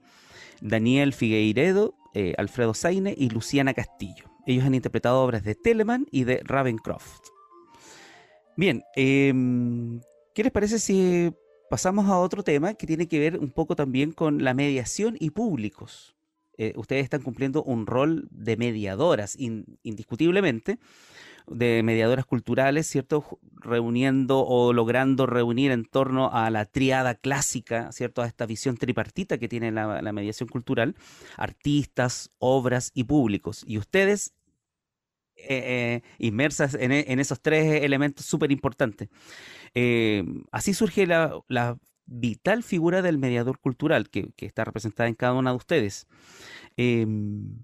Daniel 0.61 1.11
Figueiredo, 1.11 1.93
Alfredo 2.37 2.73
Saine 2.73 3.13
y 3.17 3.31
Luciana 3.31 3.73
Castillo. 3.73 4.31
Ellos 4.45 4.63
han 4.63 4.75
interpretado 4.75 5.21
obras 5.21 5.43
de 5.43 5.55
Telemann 5.55 6.07
y 6.09 6.23
de 6.23 6.39
Ravencroft. 6.45 7.19
Bien, 8.55 8.81
em, 8.95 9.99
¿qué 10.33 10.43
les 10.43 10.53
parece 10.53 10.79
si 10.79 11.33
pasamos 11.69 12.05
a 12.05 12.17
otro 12.17 12.43
tema 12.43 12.75
que 12.75 12.87
tiene 12.87 13.09
que 13.09 13.19
ver 13.19 13.37
un 13.37 13.51
poco 13.51 13.75
también 13.75 14.13
con 14.13 14.41
la 14.41 14.53
mediación 14.53 15.17
y 15.19 15.31
públicos? 15.31 16.15
Eh, 16.61 16.73
ustedes 16.75 17.05
están 17.05 17.21
cumpliendo 17.21 17.63
un 17.63 17.87
rol 17.87 18.27
de 18.31 18.57
mediadoras, 18.57 19.37
indiscutiblemente, 19.39 20.77
de 21.47 21.81
mediadoras 21.83 22.25
culturales, 22.25 22.85
¿cierto? 22.85 23.39
Reuniendo 23.53 24.45
o 24.45 24.73
logrando 24.73 25.25
reunir 25.25 25.71
en 25.71 25.85
torno 25.85 26.29
a 26.33 26.49
la 26.49 26.65
triada 26.65 27.15
clásica, 27.15 27.93
¿cierto? 27.93 28.21
A 28.21 28.27
esta 28.27 28.45
visión 28.45 28.75
tripartita 28.75 29.37
que 29.37 29.47
tiene 29.47 29.71
la, 29.71 30.11
mediación 30.11 30.49
cultural, 30.49 30.97
artistas, 31.37 32.29
obras 32.39 32.91
y 32.93 33.05
públicos. 33.05 33.63
Y 33.65 33.77
ustedes 33.77 34.33
eh, 35.37 35.45
eh, 35.47 36.01
inmersas 36.17 36.73
en, 36.73 36.91
esos 36.91 37.39
tres 37.39 37.83
elementos 37.83 38.25
súper 38.25 38.51
importantes. 38.51 39.07
así 40.51 40.73
surge 40.73 41.07
la, 41.07 41.77
vital 42.09 42.63
figura 42.63 43.01
del 43.01 43.17
mediador 43.17 43.59
cultural 43.59 44.09
que, 44.09 44.33
está 44.37 44.65
representada 44.65 45.07
en 45.07 45.15
cada 45.15 45.33
una 45.33 45.51
de 45.51 45.57
ustedes. 45.57 46.07
Em, 46.77 47.63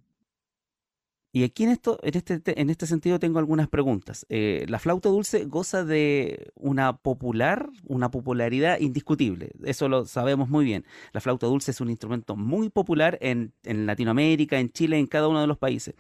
y 1.31 1.43
aquí 1.43 1.65
en, 1.65 1.71
esto, 1.71 1.99
en, 2.01 2.15
este, 2.15 2.61
en 2.61 2.69
este 2.69 2.87
sentido 2.87 3.19
tengo 3.19 3.39
algunas 3.39 3.67
preguntas. 3.67 4.25
Eh, 4.29 4.65
la 4.69 4.79
flauta 4.79 5.09
dulce 5.09 5.43
goza 5.43 5.83
de 5.83 6.51
una 6.55 6.95
popular, 6.95 7.69
una 7.85 8.09
popularidad 8.09 8.79
indiscutible. 8.79 9.51
Eso 9.65 9.89
lo 9.89 10.05
sabemos 10.05 10.47
muy 10.47 10.63
bien. 10.63 10.85
La 11.11 11.19
flauta 11.19 11.47
dulce 11.47 11.71
es 11.71 11.81
un 11.81 11.89
instrumento 11.89 12.37
muy 12.37 12.69
popular 12.69 13.17
en, 13.19 13.51
en 13.63 13.85
Latinoamérica, 13.85 14.59
en 14.59 14.71
Chile, 14.71 14.97
en 14.97 15.07
cada 15.07 15.27
uno 15.27 15.41
de 15.41 15.47
los 15.47 15.57
países. 15.57 15.95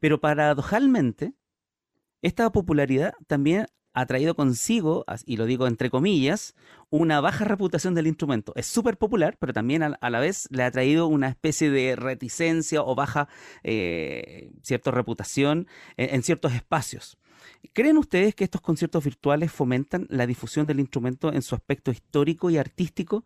Pero 0.00 0.20
paradojalmente, 0.20 1.34
esta 2.20 2.50
popularidad 2.50 3.14
también 3.28 3.66
ha 3.94 4.06
traído 4.06 4.34
consigo, 4.34 5.04
y 5.24 5.36
lo 5.36 5.46
digo 5.46 5.66
entre 5.66 5.88
comillas, 5.88 6.54
una 6.90 7.20
baja 7.20 7.44
reputación 7.44 7.94
del 7.94 8.08
instrumento. 8.08 8.52
Es 8.56 8.66
súper 8.66 8.98
popular, 8.98 9.36
pero 9.38 9.52
también 9.52 9.82
a, 9.82 10.10
la 10.10 10.20
vez 10.20 10.48
le 10.50 10.64
ha 10.64 10.70
traído 10.70 11.06
una 11.06 11.28
especie 11.28 11.70
de 11.70 11.96
reticencia 11.96 12.82
o 12.82 12.94
baja 12.94 13.28
eh, 13.62 14.50
cierta 14.62 14.90
reputación 14.90 15.68
en, 15.96 16.22
ciertos 16.24 16.52
espacios. 16.54 17.18
¿Creen 17.72 17.98
ustedes 17.98 18.34
que 18.34 18.44
estos 18.44 18.60
conciertos 18.60 19.04
virtuales 19.04 19.50
fomentan 19.50 20.06
la 20.08 20.26
difusión 20.26 20.66
del 20.66 20.80
instrumento 20.80 21.32
en 21.32 21.42
su 21.42 21.54
aspecto 21.54 21.90
histórico 21.90 22.50
y 22.50 22.58
artístico 22.58 23.24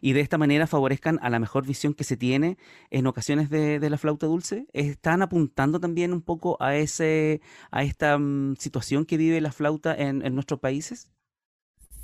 y 0.00 0.12
de 0.12 0.20
esta 0.20 0.38
manera 0.38 0.66
favorezcan 0.66 1.18
a 1.22 1.30
la 1.30 1.40
mejor 1.40 1.66
visión 1.66 1.94
que 1.94 2.04
se 2.04 2.16
tiene 2.16 2.58
en 2.90 3.06
ocasiones 3.06 3.50
de, 3.50 3.80
la 3.90 3.98
flauta 3.98 4.26
dulce? 4.26 4.66
¿Están 4.72 5.22
apuntando 5.22 5.80
también 5.80 6.12
un 6.12 6.22
poco 6.22 6.56
a, 6.60 6.76
ese, 6.76 7.40
a 7.70 7.82
esta 7.82 8.16
mm, 8.18 8.56
situación 8.56 9.04
que 9.04 9.16
vive 9.16 9.40
la 9.40 9.52
flauta 9.52 9.94
en 9.94 10.34
nuestros 10.34 10.60
países? 10.60 11.10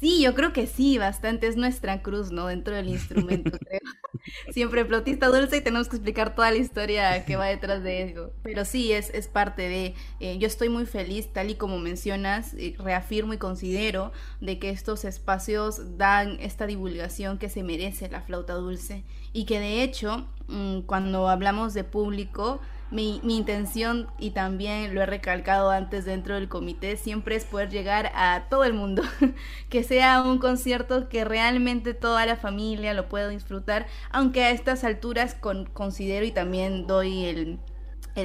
Sí, 0.04 0.20
yo 0.20 0.34
creo 0.34 0.52
que 0.52 0.66
sí, 0.66 0.98
bastante. 0.98 1.46
Es 1.46 1.56
nuestra 1.56 2.02
cruz, 2.02 2.30
¿no? 2.30 2.48
Dentro 2.48 2.76
del 2.76 2.90
instrumento, 2.90 3.56
creo. 3.58 3.80
Siempre 4.52 4.84
flautista 4.84 5.28
dulce 5.28 5.56
y 5.56 5.60
tenemos 5.62 5.88
que 5.88 5.96
explicar 5.96 6.34
toda 6.34 6.50
la 6.50 6.58
historia 6.58 7.24
que 7.24 7.36
va 7.36 7.46
detrás 7.46 7.82
de 7.82 8.02
eso. 8.02 8.30
Pero 8.42 8.66
sí, 8.66 8.92
es, 8.92 9.08
es 9.14 9.28
parte 9.28 9.66
de... 9.66 9.94
Eh, 10.20 10.36
yo 10.36 10.46
estoy 10.46 10.68
muy 10.68 10.84
feliz, 10.84 11.32
tal 11.32 11.48
y 11.48 11.54
como 11.54 11.78
mencionas, 11.78 12.54
reafirmo 12.76 13.32
y 13.32 13.38
considero 13.38 14.12
de 14.42 14.58
que 14.58 14.68
estos 14.68 15.06
espacios 15.06 15.96
dan 15.96 16.38
esta 16.38 16.66
divulgación 16.66 17.38
que 17.38 17.48
se 17.48 17.62
merece 17.62 18.10
la 18.10 18.20
flauta 18.20 18.52
dulce. 18.52 19.04
Y 19.32 19.46
que 19.46 19.58
de 19.58 19.82
hecho, 19.82 20.28
mm, 20.48 20.80
cuando 20.80 21.30
hablamos 21.30 21.72
de 21.72 21.84
público, 21.84 22.60
mi, 22.90 23.20
intención, 23.24 24.08
y 24.18 24.30
también 24.30 24.94
lo 24.94 25.02
he 25.02 25.06
recalcado 25.06 25.70
antes 25.70 26.04
dentro 26.04 26.34
del 26.34 26.48
comité, 26.48 26.96
siempre 26.96 27.36
es 27.36 27.44
poder 27.44 27.70
llegar 27.70 28.12
a 28.14 28.46
todo 28.48 28.64
el 28.64 28.74
mundo, 28.74 29.02
que 29.68 29.82
sea 29.82 30.22
un 30.22 30.38
concierto 30.38 31.08
que 31.08 31.24
realmente 31.24 31.94
toda 31.94 32.26
la 32.26 32.36
familia 32.36 32.94
lo 32.94 33.08
pueda 33.08 33.28
disfrutar, 33.28 33.86
aunque 34.10 34.44
a 34.44 34.50
estas 34.50 34.84
alturas 34.84 35.36
considero 35.72 36.24
y 36.24 36.32
también 36.32 36.86
doy 36.86 37.24
el, 37.24 37.58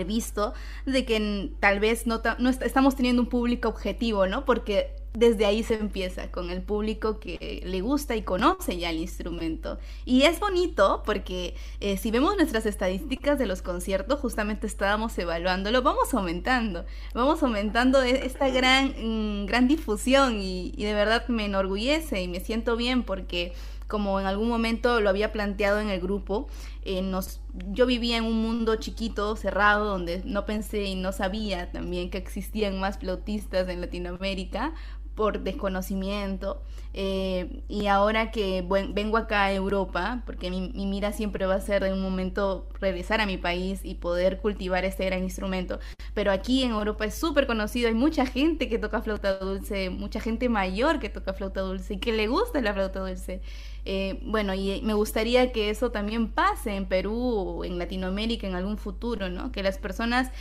visto 0.05 0.53
de 0.85 1.03
que 1.03 1.51
tal 1.59 1.79
vez 1.79 2.05
no, 2.05 2.21
no 2.37 2.49
estamos 2.49 2.95
teniendo 2.95 3.23
un 3.23 3.29
público 3.29 3.69
objetivo, 3.69 4.27
¿no? 4.27 4.45
Porque 4.45 4.98
desde 5.13 5.45
ahí 5.45 5.63
se 5.63 5.75
empieza 5.75 6.31
con 6.31 6.49
el 6.51 6.61
público 6.61 7.19
que 7.19 7.61
le 7.65 7.81
gusta 7.81 8.15
y 8.15 8.21
conoce 8.21 8.77
ya 8.77 8.91
el 8.91 8.97
instrumento. 8.97 9.79
Y 10.05 10.23
es 10.23 10.39
bonito 10.39 11.01
porque 11.05 11.55
eh, 11.79 11.97
si 11.97 12.11
vemos 12.11 12.35
nuestras 12.37 12.65
estadísticas 12.65 13.39
de 13.39 13.47
los 13.47 13.61
conciertos, 13.61 14.19
justamente 14.19 14.67
estábamos 14.67 15.17
evaluándolo, 15.17 15.81
vamos 15.81 16.13
aumentando, 16.13 16.85
vamos 17.13 17.41
aumentando 17.41 18.03
e-, 18.03 18.25
esta 18.25 18.49
gran, 18.49 18.93
mm, 18.97 19.45
gran 19.47 19.67
difusión 19.67 20.39
y, 20.41 20.71
de 20.77 20.93
verdad 20.93 21.27
me 21.27 21.45
enorgullece 21.45 22.21
y 22.21 22.27
me 22.27 22.39
siento 22.39 22.75
bien 22.75 23.03
porque 23.03 23.53
como 23.87 24.19
en 24.19 24.27
algún 24.27 24.47
momento 24.47 25.01
lo 25.01 25.09
había 25.09 25.31
planteado 25.31 25.79
en 25.79 25.89
el 25.89 25.99
grupo, 25.99 26.47
eh, 26.83 27.01
nos, 27.01 27.41
yo 27.71 27.85
vivía 27.87 28.17
en 28.17 28.23
un 28.23 28.41
mundo 28.41 28.75
chiquito, 28.75 29.35
cerrado, 29.35 29.85
donde 29.85 30.21
no 30.25 30.45
pensé 30.45 30.83
y 30.83 30.95
no 30.95 31.11
sabía 31.11 31.71
también 31.71 32.11
que 32.11 32.19
existían 32.19 32.79
más 32.79 32.99
flautistas 32.99 33.67
en 33.67 33.81
Latinoamérica, 33.81 34.73
por 35.19 35.41
desconocimiento. 35.41 36.61
Eh, 36.93 37.61
y 37.67 37.87
ahora 37.87 38.31
que 38.31 38.65
vengo 38.93 39.17
acá 39.17 39.43
a 39.43 39.53
Europa, 39.53 40.23
porque 40.25 40.49
mi, 40.49 40.71
mira 40.71 41.11
siempre 41.11 41.45
va 41.45 41.55
a 41.55 41.61
ser 41.61 41.83
en 41.83 41.91
un 41.91 42.01
momento 42.01 42.69
regresar 42.79 43.19
a 43.19 43.25
mi 43.25 43.37
país 43.37 43.81
y 43.83 43.95
poder 43.95 44.39
cultivar 44.39 44.85
este 44.85 45.05
gran 45.05 45.21
instrumento. 45.21 45.79
Pero 46.13 46.31
aquí 46.31 46.63
en 46.63 46.71
Europa 46.71 47.03
es 47.03 47.15
súper 47.15 47.47
conocido, 47.47 47.89
hay 47.89 47.95
mucha 47.95 48.25
gente 48.25 48.69
que 48.69 48.79
toca 48.79 49.01
flauta 49.01 49.37
dulce, 49.39 49.89
mucha 49.89 50.21
gente 50.21 50.47
mayor 50.47 50.99
que 50.99 51.09
toca 51.09 51.33
flauta 51.33 51.59
dulce 51.61 51.95
y 51.95 51.97
que 51.97 52.13
le 52.13 52.27
gusta 52.27 52.61
la 52.61 52.73
flauta 52.73 53.01
dulce. 53.01 53.41
Eh, 53.85 54.19
bueno, 54.23 54.53
y 54.53 54.81
me 54.83 54.93
gustaría 54.93 55.51
que 55.51 55.69
eso 55.69 55.91
también 55.91 56.29
pase 56.29 56.75
en 56.75 56.85
Perú 56.85 57.63
en 57.65 57.77
Latinoamérica 57.77 58.47
en 58.47 58.55
algún 58.55 58.77
futuro, 58.77 59.29
¿no? 59.29 59.51
Que 59.51 59.63
las 59.63 59.77
personas 59.77 60.31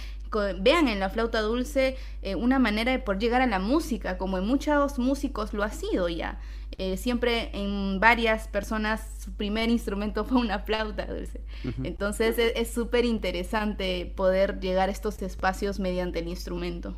vean 0.60 0.88
en 0.88 1.00
la 1.00 1.10
flauta 1.10 1.40
dulce 1.40 1.96
eh, 2.22 2.34
una 2.34 2.58
manera 2.58 2.92
de 2.92 2.98
por 2.98 3.18
llegar 3.18 3.42
a 3.42 3.46
la 3.46 3.58
música, 3.58 4.18
como 4.18 4.38
en 4.38 4.46
muchos 4.46 4.98
músicos 4.98 5.52
lo 5.52 5.62
ha 5.62 5.70
sido 5.70 6.08
ya. 6.08 6.40
Eh, 6.76 6.96
siempre 6.96 7.50
en 7.54 7.98
varias 7.98 8.46
personas 8.46 9.02
su 9.18 9.32
primer 9.32 9.68
instrumento 9.68 10.24
fue 10.26 10.38
una 10.38 10.60
flauta 10.60 11.06
dulce. 11.06 11.40
Entonces 11.82 12.36
es 12.38 12.70
súper 12.70 13.04
interesante 13.04 14.12
poder 14.16 14.60
llegar 14.60 14.88
a 14.88 14.92
estos 14.92 15.20
espacios 15.22 15.80
mediante 15.80 16.20
el 16.20 16.28
instrumento. 16.28 16.96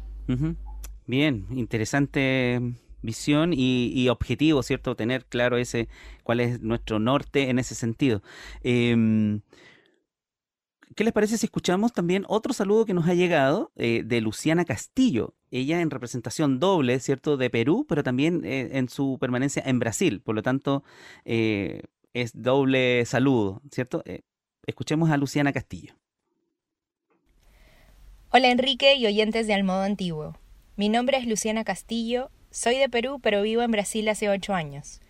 Bien, 1.06 1.46
interesante 1.50 2.60
visión 3.02 3.52
y, 3.54 4.08
objetivo, 4.08 4.62
¿cierto? 4.62 4.94
Tener 4.94 5.24
claro 5.24 5.56
ese 5.56 5.88
cuál 6.22 6.40
es 6.40 6.60
nuestro 6.60 6.98
norte 6.98 7.50
en 7.50 7.58
ese 7.58 7.74
sentido. 7.74 8.22
Em, 8.62 9.40
¿Qué 11.00 11.04
les 11.04 11.14
parece 11.14 11.38
si 11.38 11.46
escuchamos 11.46 11.94
también 11.94 12.26
otro 12.28 12.52
saludo 12.52 12.84
que 12.84 12.92
nos 12.92 13.08
ha 13.08 13.14
llegado 13.14 13.72
eh, 13.74 14.02
de 14.04 14.20
Luciana 14.20 14.66
Castillo? 14.66 15.34
Ella 15.50 15.80
en 15.80 15.88
representación 15.88 16.58
doble, 16.58 17.00
¿cierto?, 17.00 17.38
de 17.38 17.48
Perú, 17.48 17.86
pero 17.88 18.02
también 18.02 18.44
eh, 18.44 18.68
en 18.72 18.90
su 18.90 19.16
permanencia 19.18 19.62
en 19.64 19.78
Brasil. 19.78 20.20
Por 20.20 20.34
lo 20.34 20.42
tanto, 20.42 20.84
eh, 21.24 21.84
es 22.12 22.32
doble 22.34 23.06
saludo, 23.06 23.62
¿cierto? 23.72 24.04
escuchemos 24.66 25.08
a 25.08 25.16
Luciana 25.16 25.54
Castillo. 25.54 25.94
Hola 28.30 28.50
Enrique 28.50 28.96
y 28.96 29.06
oyentes 29.06 29.46
de 29.46 29.54
Al 29.54 29.64
Modo 29.64 29.80
Antiguo. 29.80 30.36
Mi 30.76 30.90
nombre 30.90 31.16
es 31.16 31.26
Luciana 31.26 31.64
Castillo, 31.64 32.30
soy 32.50 32.76
de 32.76 32.90
Perú, 32.90 33.20
pero 33.22 33.40
vivo 33.40 33.62
en 33.62 33.70
Brasil 33.70 34.06
hace 34.10 34.28
ocho 34.28 34.52
años. 34.52 35.00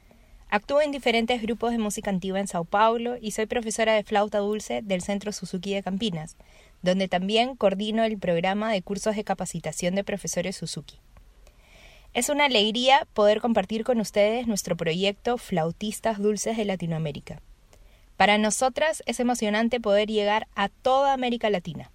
Actúo 0.52 0.80
en 0.80 0.90
diferentes 0.90 1.42
grupos 1.42 1.70
de 1.70 1.78
música 1.78 2.10
antigua 2.10 2.40
en 2.40 2.48
Sao 2.48 2.64
Paulo 2.64 3.16
y 3.20 3.30
soy 3.30 3.46
profesora 3.46 3.94
de 3.94 4.02
flauta 4.02 4.38
dulce 4.38 4.82
del 4.82 5.00
Centro 5.00 5.30
Suzuki 5.30 5.74
de 5.74 5.84
Campinas, 5.84 6.36
donde 6.82 7.06
también 7.06 7.54
coordino 7.54 8.02
el 8.02 8.18
programa 8.18 8.72
de 8.72 8.82
cursos 8.82 9.14
de 9.14 9.22
capacitación 9.22 9.94
de 9.94 10.02
profesores 10.02 10.56
Suzuki. 10.56 10.98
Es 12.14 12.30
una 12.30 12.46
alegría 12.46 13.06
poder 13.14 13.40
compartir 13.40 13.84
con 13.84 14.00
ustedes 14.00 14.48
nuestro 14.48 14.76
proyecto 14.76 15.38
Flautistas 15.38 16.18
Dulces 16.18 16.56
de 16.56 16.64
Latinoamérica. 16.64 17.40
Para 18.16 18.36
nosotras 18.36 19.04
es 19.06 19.20
emocionante 19.20 19.78
poder 19.78 20.08
llegar 20.08 20.48
a 20.56 20.68
toda 20.68 21.12
América 21.12 21.48
Latina. 21.48 21.92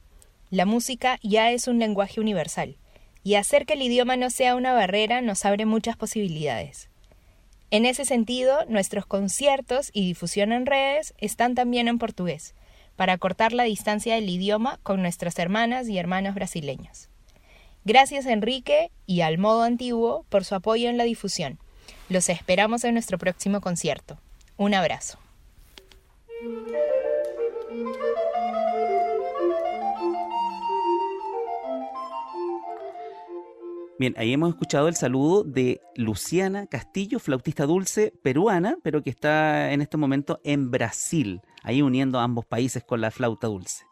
La 0.50 0.66
música 0.66 1.20
ya 1.22 1.52
es 1.52 1.68
un 1.68 1.78
lenguaje 1.78 2.22
universal, 2.22 2.78
y 3.22 3.36
hacer 3.36 3.66
que 3.66 3.74
el 3.74 3.82
idioma 3.82 4.16
no 4.16 4.30
sea 4.30 4.56
una 4.56 4.72
barrera 4.72 5.20
nos 5.20 5.44
abre 5.44 5.66
muchas 5.66 5.98
posibilidades. 5.98 6.90
En 7.72 7.86
ese 7.86 8.06
sentido, 8.06 8.66
nuestros 8.68 9.06
conciertos 9.06 9.90
y 9.94 10.06
difusión 10.06 10.52
en 10.52 10.66
redes 10.66 11.14
están 11.18 11.56
también 11.56 11.88
en 11.88 11.98
portugués, 11.98 12.54
para 12.96 13.18
cortar 13.18 13.54
la 13.54 13.64
distancia 13.64 14.16
del 14.16 14.30
idioma 14.30 14.80
con 14.84 15.02
nuestras 15.02 15.38
hermanas 15.40 15.90
y 15.90 15.98
hermanos 15.98 16.36
brasileños. 16.36 17.10
Gracias 17.84 18.26
Enrique 18.26 18.92
y 19.06 19.22
al 19.22 19.38
modo 19.38 19.64
antiguo 19.64 20.26
por 20.30 20.44
su 20.44 20.56
apoyo 20.56 20.90
en 20.90 20.98
la 20.98 21.04
difusión. 21.04 21.60
Los 22.10 22.30
esperamos 22.30 22.84
en 22.84 22.94
nuestro 22.94 23.18
próximo 23.18 23.62
concierto. 23.62 24.18
Un 24.58 24.74
abrazo. 24.74 25.20
Bien, 33.98 34.14
ahí 34.18 34.34
hemos 34.34 34.50
escuchado 34.50 34.90
el 34.90 34.96
saludo 34.96 35.46
de 35.46 35.80
Luciana 35.96 36.68
Castillo, 36.68 37.18
flautista 37.18 37.66
dulce 37.66 38.12
peruana, 38.24 38.78
pero 38.84 39.02
que 39.02 39.10
está 39.10 39.72
en 39.72 39.82
este 39.82 39.96
momento 39.96 40.42
en 40.44 40.70
Brasil, 40.70 41.40
ahí 41.64 41.82
uniendo 41.82 42.20
ambos 42.20 42.46
países 42.46 42.84
con 42.84 43.00
la 43.00 43.10
flauta 43.10 43.48
dulce. 43.48 43.86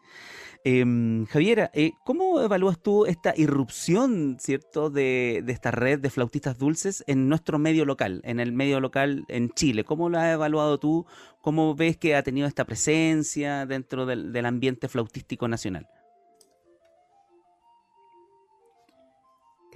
Em, 0.62 1.24
Javiera, 1.24 1.70
eh, 1.72 1.92
¿cómo 2.04 2.42
evalúas 2.42 2.82
tú 2.82 3.06
esta 3.06 3.32
irrupción, 3.34 4.36
cierto, 4.38 4.90
de, 4.90 5.42
esta 5.48 5.70
red 5.70 6.00
de 6.00 6.10
flautistas 6.10 6.58
dulces 6.58 7.02
en 7.06 7.30
nuestro 7.30 7.58
medio 7.58 7.86
local, 7.86 8.20
en 8.24 8.40
el 8.40 8.52
medio 8.52 8.80
local 8.80 9.24
en 9.28 9.48
Chile? 9.50 9.84
¿Cómo 9.84 10.10
lo 10.10 10.18
has 10.18 10.34
evaluado 10.34 10.78
tú? 10.78 11.06
¿Cómo 11.40 11.74
ves 11.74 11.96
que 11.96 12.14
ha 12.14 12.22
tenido 12.22 12.46
esta 12.46 12.66
presencia 12.66 13.64
dentro 13.64 14.04
del 14.04 14.44
ambiente 14.44 14.86
flautístico 14.88 15.48
nacional? 15.48 15.88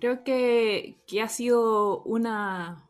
Creo 0.00 0.22
que, 0.22 0.96
ha 1.22 1.28
sido 1.28 2.02
una, 2.02 2.88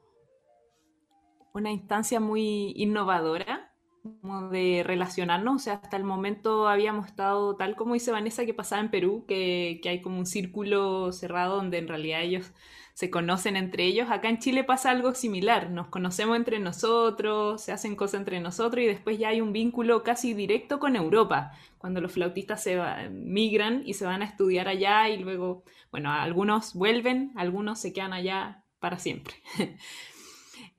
una 1.54 1.72
instancia 1.72 2.20
muy 2.20 2.72
innovadora 2.76 3.72
como 4.02 4.48
de 4.48 4.82
relacionarnos, 4.86 5.56
o 5.56 5.58
sea, 5.58 5.74
hasta 5.74 5.96
el 5.96 6.04
momento 6.04 6.68
habíamos 6.68 7.06
estado, 7.06 7.56
tal 7.56 7.76
como 7.76 7.94
dice 7.94 8.12
Vanessa, 8.12 8.46
que 8.46 8.54
pasaba 8.54 8.80
en 8.80 8.90
Perú, 8.90 9.24
que, 9.26 9.80
que, 9.82 9.88
hay 9.88 10.00
como 10.00 10.18
un 10.18 10.26
círculo 10.26 11.12
cerrado 11.12 11.56
donde 11.56 11.78
en 11.78 11.88
realidad 11.88 12.22
ellos 12.22 12.52
se 12.98 13.10
conocen 13.10 13.54
entre 13.54 13.84
ellos. 13.84 14.10
Acá 14.10 14.28
en 14.28 14.40
Chile 14.40 14.64
pasa 14.64 14.90
algo 14.90 15.14
similar, 15.14 15.70
nos 15.70 15.86
conocemos 15.86 16.36
entre 16.36 16.58
nosotros, 16.58 17.62
se 17.62 17.70
hacen 17.70 17.94
cosas 17.94 18.18
entre 18.18 18.40
nosotros 18.40 18.82
y 18.82 18.88
después 18.88 19.20
ya 19.20 19.28
hay 19.28 19.40
un 19.40 19.52
vínculo 19.52 20.02
casi 20.02 20.34
directo 20.34 20.80
con 20.80 20.96
Europa, 20.96 21.52
cuando 21.78 22.00
los 22.00 22.10
flautistas 22.10 22.60
se 22.60 22.76
migran 23.08 23.82
y 23.86 23.94
se 23.94 24.04
van 24.04 24.22
a 24.22 24.24
estudiar 24.24 24.66
allá 24.66 25.08
y 25.10 25.18
luego, 25.18 25.62
bueno, 25.92 26.10
algunos 26.10 26.74
vuelven, 26.74 27.30
algunos 27.36 27.78
se 27.78 27.92
quedan 27.92 28.12
allá 28.12 28.64
para 28.80 28.98
siempre. 28.98 29.34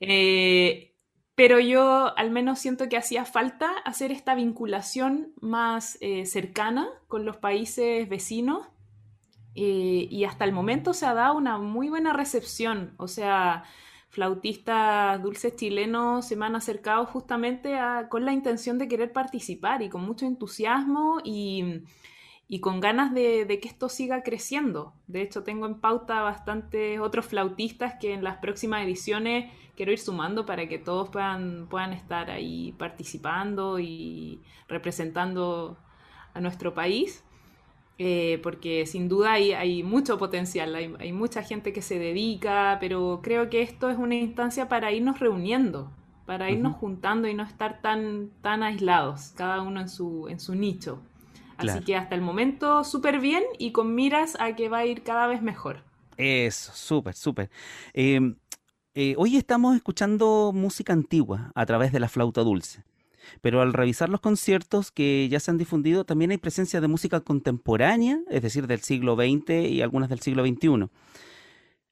eh, 0.01 0.93
pero 1.35 1.61
yo 1.61 2.11
al 2.17 2.31
menos 2.31 2.59
siento 2.59 2.89
que 2.89 2.97
hacía 2.97 3.23
falta 3.23 3.71
hacer 3.85 4.11
esta 4.11 4.35
vinculación 4.35 5.31
más 5.39 5.97
eh, 6.01 6.25
cercana 6.25 6.89
con 7.07 7.23
los 7.23 7.37
países 7.37 8.09
vecinos 8.09 8.67
eh, 9.55 10.07
y 10.09 10.23
hasta 10.23 10.45
el 10.45 10.51
momento 10.51 10.93
se 10.93 11.05
ha 11.05 11.13
dado 11.13 11.35
una 11.35 11.57
muy 11.57 11.89
buena 11.89 12.13
recepción, 12.13 12.93
o 12.97 13.07
sea, 13.07 13.63
flautistas 14.09 15.21
dulces 15.21 15.55
chilenos 15.55 16.27
se 16.27 16.35
me 16.35 16.45
han 16.45 16.55
acercado 16.55 17.05
justamente 17.05 17.77
con 18.09 18.25
la 18.25 18.33
intención 18.33 18.77
de 18.77 18.87
querer 18.87 19.13
participar 19.13 19.81
y 19.81 19.89
con 19.89 20.03
mucho 20.03 20.25
entusiasmo 20.25 21.19
y, 21.23 21.83
con 22.61 22.79
ganas 22.79 23.13
de, 23.13 23.59
que 23.61 23.67
esto 23.67 23.89
siga 23.89 24.23
creciendo. 24.23 24.93
De 25.07 25.21
hecho, 25.21 25.43
tengo 25.43 25.67
en 25.67 25.79
pauta 25.79 26.21
bastantes 26.21 26.99
otros 26.99 27.27
flautistas 27.27 27.95
que 27.99 28.13
en 28.13 28.23
las 28.23 28.37
próximas 28.37 28.83
ediciones 28.83 29.51
quiero 29.75 29.91
ir 29.91 29.99
sumando 29.99 30.45
para 30.45 30.67
que 30.67 30.79
todos 30.79 31.09
puedan, 31.09 31.67
puedan 31.69 31.93
estar 31.93 32.31
ahí 32.31 32.73
participando 32.79 33.79
y 33.79 34.41
representando 34.67 35.77
a 36.33 36.41
nuestro 36.41 36.73
país. 36.73 37.23
Eh, 38.01 38.39
porque 38.43 38.85
sin 38.85 39.09
duda 39.09 39.33
hay, 39.33 39.83
mucho 39.83 40.17
potencial, 40.17 40.73
hay, 40.73 41.11
mucha 41.11 41.43
gente 41.43 41.73
que 41.73 41.81
se 41.81 41.99
dedica, 41.99 42.77
pero 42.79 43.19
creo 43.21 43.49
que 43.49 43.61
esto 43.61 43.89
es 43.89 43.97
una 43.97 44.15
instancia 44.15 44.69
para 44.69 44.93
irnos 44.93 45.19
reuniendo, 45.19 45.91
para 46.25 46.49
irnos 46.49 46.77
juntando 46.77 47.27
y 47.27 47.33
no 47.33 47.43
estar 47.43 47.81
tan, 47.81 48.29
tan 48.41 48.63
aislados, 48.63 49.33
cada 49.35 49.61
uno 49.61 49.81
en 49.81 49.89
su, 49.89 50.29
en 50.29 50.39
su 50.39 50.55
nicho. 50.55 51.01
Así 51.57 51.81
que 51.81 51.97
hasta 51.97 52.15
el 52.15 52.21
momento 52.21 52.85
súper 52.85 53.19
bien 53.19 53.43
y 53.57 53.73
con 53.73 53.93
miras 53.93 54.37
a 54.39 54.55
que 54.55 54.69
va 54.69 54.77
a 54.77 54.85
ir 54.85 55.03
cada 55.03 55.27
vez 55.27 55.41
mejor. 55.41 55.83
Eso, 56.15 56.71
súper, 56.73 57.15
súper. 57.15 57.49
Em, 57.93 58.37
eh, 58.93 59.13
hoy 59.17 59.35
estamos 59.35 59.75
escuchando 59.75 60.51
música 60.53 60.93
antigua 60.93 61.51
a 61.53 61.65
través 61.65 61.91
de 61.91 61.99
la 61.99 62.07
flauta 62.07 62.41
dulce. 62.43 62.81
Pero 63.41 63.61
al 63.61 63.73
revisar 63.73 64.09
los 64.09 64.21
conciertos 64.21 64.91
que 64.91 65.27
ya 65.29 65.39
se 65.39 65.51
han 65.51 65.57
difundido, 65.57 66.05
también 66.05 66.31
hay 66.31 66.37
presencia 66.37 66.81
de 66.81 66.87
música 66.87 67.21
contemporánea, 67.21 68.19
es 68.29 68.41
decir, 68.41 68.67
del 68.67 68.81
siglo 68.81 69.15
XX 69.15 69.69
y 69.69 69.81
algunas 69.81 70.09
del 70.09 70.19
siglo 70.19 70.45
XXI. 70.45 70.89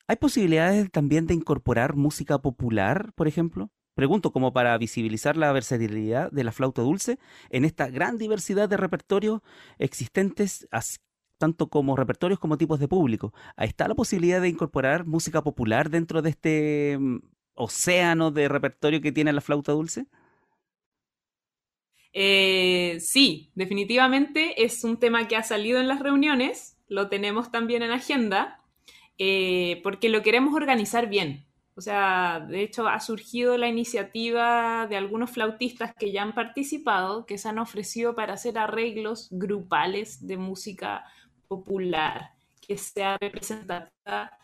¿Hay 0.07 0.15
posibilidades 0.15 0.89
también 0.91 1.27
de 1.27 1.33
incorporar 1.33 1.95
música 1.95 2.39
popular, 2.39 3.11
por 3.15 3.27
ejemplo? 3.27 3.71
Pregunto 3.97 4.31
como 4.31 4.53
para 4.53 4.77
visibilizar 4.77 5.35
la 5.35 5.51
versatilidad 5.51 6.31
de 6.31 6.43
la 6.43 6.51
flauta 6.51 6.83
dulce 6.83 7.17
en 7.49 7.65
esta 7.65 7.89
gran 7.89 8.17
diversidad 8.19 8.69
de 8.69 8.77
repertorios 8.77 9.41
existentes, 9.79 10.67
tanto 11.39 11.67
como 11.69 11.95
repertorios 11.95 12.39
como 12.39 12.59
tipos 12.59 12.79
de 12.79 12.87
público. 12.87 13.33
¿Está 13.57 13.87
la 13.87 13.95
posibilidad 13.95 14.39
de 14.39 14.49
incorporar 14.49 15.05
música 15.07 15.41
popular 15.41 15.89
dentro 15.89 16.21
de 16.21 16.29
este 16.29 16.97
mm, 16.99 17.17
océano 17.55 18.29
de 18.29 18.47
repertorio 18.47 19.01
que 19.01 19.11
tiene 19.11 19.33
la 19.33 19.41
flauta 19.41 19.71
dulce? 19.71 20.05
Eh, 22.19 22.97
sí, 22.99 23.51
definitivamente 23.53 24.63
es 24.63 24.83
un 24.83 24.97
tema 24.97 25.27
que 25.27 25.35
ha 25.35 25.43
salido 25.43 25.79
en 25.79 25.87
las 25.87 25.99
reuniones, 25.99 26.75
lo 26.87 27.09
tenemos 27.09 27.51
también 27.51 27.83
en 27.83 27.91
agenda, 27.91 28.59
eh, 29.19 29.81
porque 29.83 30.09
lo 30.09 30.23
queremos 30.23 30.55
organizar 30.55 31.09
bien. 31.09 31.45
O 31.75 31.81
sea, 31.81 32.39
de 32.39 32.63
hecho 32.63 32.87
ha 32.87 32.99
surgido 33.01 33.55
la 33.59 33.67
iniciativa 33.67 34.87
de 34.87 34.97
algunos 34.97 35.29
flautistas 35.29 35.93
que 35.93 36.11
ya 36.11 36.23
han 36.23 36.33
participado, 36.33 37.27
que 37.27 37.37
se 37.37 37.49
han 37.49 37.59
ofrecido 37.59 38.15
para 38.15 38.33
hacer 38.33 38.57
arreglos 38.57 39.27
grupales 39.29 40.25
de 40.25 40.37
música 40.37 41.05
popular, 41.47 42.31
que 42.67 42.79
sea 42.79 43.17
representativa 43.21 43.91
a, 44.05 44.39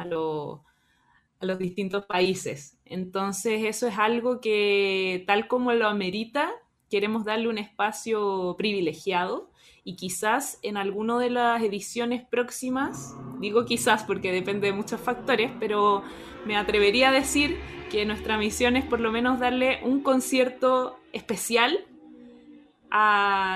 a 0.00 0.04
los 0.06 1.58
distintos 1.58 2.06
países. 2.06 2.78
Entonces, 2.86 3.66
eso 3.66 3.86
es 3.86 3.98
algo 3.98 4.40
que, 4.40 5.24
tal 5.26 5.46
como 5.46 5.74
lo 5.74 5.88
amerita, 5.88 6.50
queremos 6.92 7.24
darle 7.24 7.48
un 7.48 7.56
espacio 7.56 8.54
privilegiado 8.58 9.48
y 9.82 9.96
quizás 9.96 10.58
en 10.60 10.76
alguna 10.76 11.18
de 11.18 11.30
las 11.30 11.62
ediciones 11.62 12.22
próximas, 12.22 13.16
digo 13.40 13.64
quizás 13.64 14.04
porque 14.04 14.30
depende 14.30 14.66
de 14.66 14.74
muchos 14.74 15.00
factores, 15.00 15.50
pero 15.58 16.02
me 16.44 16.54
atrevería 16.54 17.08
a 17.08 17.12
decir 17.12 17.56
que 17.90 18.04
nuestra 18.04 18.36
misión 18.36 18.76
es 18.76 18.84
por 18.84 19.00
lo 19.00 19.10
menos 19.10 19.40
darle 19.40 19.80
un 19.84 20.02
concierto 20.02 20.98
especial 21.14 21.78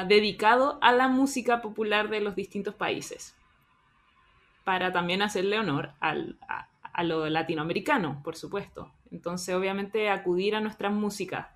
dedicado 0.09 0.79
a 0.81 0.93
la 0.93 1.09
música 1.09 1.61
popular 1.61 2.09
de 2.09 2.23
los 2.23 2.37
distintos 2.37 2.75
países, 2.75 3.37
para 4.65 4.95
también 4.95 5.21
hacerle 5.21 5.59
honor 5.59 5.91
a 6.01 7.03
lo 7.03 7.29
latinoamericano, 7.29 8.23
por 8.25 8.35
supuesto. 8.35 8.91
Entonces, 9.13 9.55
obviamente, 9.55 10.09
acudir 10.09 10.57
a 10.57 10.63
nuestras 10.63 10.95
músicas 10.95 11.49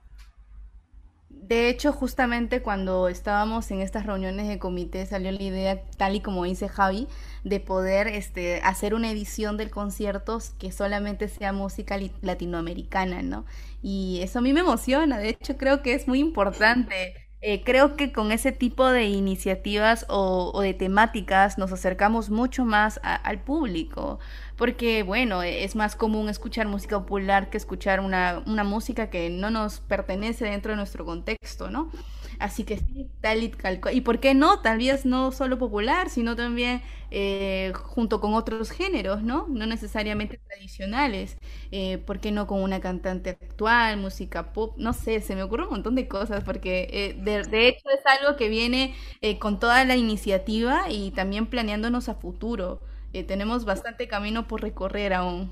de 1.43 1.69
hecho, 1.69 1.93
justamente 1.93 2.63
cuando 2.63 3.09
estábamos 3.09 3.71
en 3.71 3.81
estas 3.81 4.07
reuniones 4.07 4.49
de 4.49 4.59
comité 4.59 5.07
salió 5.07 5.33
la 5.33 5.43
idea, 5.43 5.83
tal 5.97 6.15
y 6.17 6.21
como 6.21 6.45
dice 6.45 6.69
Javi, 6.69 7.09
de 7.45 7.61
poder 7.61 8.09
este, 8.09 8.61
hacer 8.63 8.95
una 8.95 9.11
edición 9.11 9.57
del 9.57 9.71
concierto 9.71 10.39
que 10.59 10.73
solamente 10.73 11.29
sea 11.29 11.53
música 11.53 11.97
latinoamericana, 12.21 13.23
¿no? 13.23 13.47
Y 13.83 14.21
eso 14.23 14.39
a 14.41 14.43
mí 14.43 14.53
me 14.53 14.61
emociona, 14.61 15.19
de 15.19 15.31
hecho 15.31 15.57
creo 15.57 15.83
que 15.83 15.95
es 15.95 16.07
muy 16.09 16.21
importante 16.21 17.15
Eh, 17.43 17.65
creo 17.65 17.97
que 17.97 18.13
con 18.13 18.33
ese 18.33 18.53
tipo 18.53 18.87
de 18.91 19.05
iniciativas 19.07 20.05
o, 20.11 20.61
de 20.61 20.75
temáticas 20.75 21.57
nos 21.57 21.73
acercamos 21.73 22.29
mucho 22.29 22.67
más 22.67 23.01
al 23.03 23.43
público, 23.43 24.19
porque 24.61 25.03
bueno, 25.03 25.43
es 25.43 25.75
más 25.75 25.97
común 25.97 26.29
escuchar 26.29 26.69
música 26.69 26.99
popular 27.01 27.49
que 27.49 27.57
escuchar 27.57 27.99
una, 28.01 28.43
una 28.47 28.63
música 28.63 29.09
que 29.09 29.31
no 29.31 29.51
nos 29.51 29.81
pertenece 29.81 30.45
dentro 30.45 30.73
de 30.73 30.77
nuestro 30.77 31.07
contexto, 31.07 31.71
¿no? 31.71 31.91
Así 32.39 32.65
que 32.65 32.77
sí, 32.77 33.09
tal 33.23 33.43
y 33.43 33.49
tal 33.49 33.81
Y 33.95 34.03
por 34.03 34.21
qué 34.21 34.35
no, 34.35 34.61
tal 34.61 34.77
vez 34.77 35.07
no 35.07 35.33
solo 35.33 35.59
popular, 35.59 36.11
sino 36.11 36.37
también 36.37 36.83
eh, 37.11 37.73
junto 37.75 38.21
con 38.21 38.35
otros 38.35 38.71
géneros, 38.71 39.23
¿no? 39.23 39.47
No 39.49 39.65
necesariamente 39.65 40.39
tradicionales. 40.47 41.39
Eh, 41.71 41.97
¿Por 41.97 42.21
qué 42.21 42.31
no 42.31 42.47
con 42.47 42.63
una 42.63 42.81
cantante 42.81 43.31
actual, 43.31 43.97
música 43.97 44.53
pop? 44.53 44.75
No 44.77 44.93
sé, 44.93 45.23
se 45.23 45.37
me 45.37 45.43
ocurre 45.43 45.65
un 45.65 45.71
montón 45.71 45.95
de 45.95 46.07
cosas, 46.07 46.45
porque 46.45 46.87
eh, 46.93 47.15
de, 47.19 47.45
de, 47.45 47.69
hecho 47.69 47.89
es 47.89 48.05
algo 48.21 48.37
que 48.37 48.51
viene 48.51 48.95
con 49.39 49.59
toda 49.59 49.87
la 49.87 49.97
iniciativa 49.97 50.91
y 50.91 51.13
también 51.13 51.47
planeándonos 51.47 52.11
a 52.11 52.15
futuro. 52.15 52.83
Tenemos 53.27 53.65
bastante 53.65 54.09
camino 54.09 54.47
por 54.47 54.63
recorrer 54.63 55.13
aún. 55.13 55.51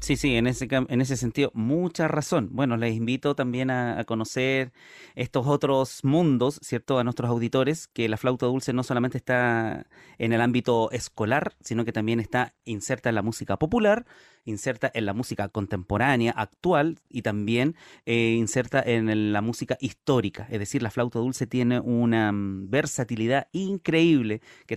Sí, 0.00 0.16
sí, 0.16 0.36
en 0.36 0.46
ese, 0.46 0.68
en 0.70 1.00
ese 1.00 1.16
sentido, 1.16 1.50
mucha 1.54 2.06
razón. 2.06 2.50
Bueno, 2.52 2.76
les 2.76 2.94
invito 2.94 3.34
también 3.34 3.68
a, 3.70 4.04
conocer 4.04 4.72
estos 5.16 5.46
otros 5.46 6.04
mundos, 6.04 6.60
¿cierto? 6.62 6.98
A 6.98 7.04
nuestros 7.04 7.28
auditores, 7.28 7.88
que 7.88 8.08
la 8.08 8.16
flauta 8.16 8.46
dulce 8.46 8.72
no 8.72 8.84
solamente 8.84 9.18
está 9.18 9.86
en 10.18 10.32
el 10.32 10.40
ámbito 10.40 10.90
escolar, 10.92 11.56
sino 11.60 11.84
que 11.84 11.92
también 11.92 12.20
está 12.20 12.54
inserta 12.64 13.08
en 13.08 13.16
la 13.16 13.22
música 13.22 13.56
popular, 13.58 14.06
inserta 14.44 14.90
en 14.94 15.04
la 15.04 15.14
música 15.14 15.48
contemporánea, 15.48 16.32
actual, 16.36 17.00
y 17.10 17.22
también 17.22 17.74
eh, 18.06 18.34
inserta 18.38 18.80
en 18.80 19.32
la 19.32 19.40
música 19.42 19.76
histórica. 19.80 20.46
Es 20.50 20.60
decir, 20.60 20.80
la 20.82 20.90
flauta 20.90 21.18
dulce 21.18 21.46
tiene 21.48 21.80
una 21.80 22.30
mm, 22.30 22.70
versatilidad 22.70 23.48
increíble 23.52 24.42
que 24.66 24.76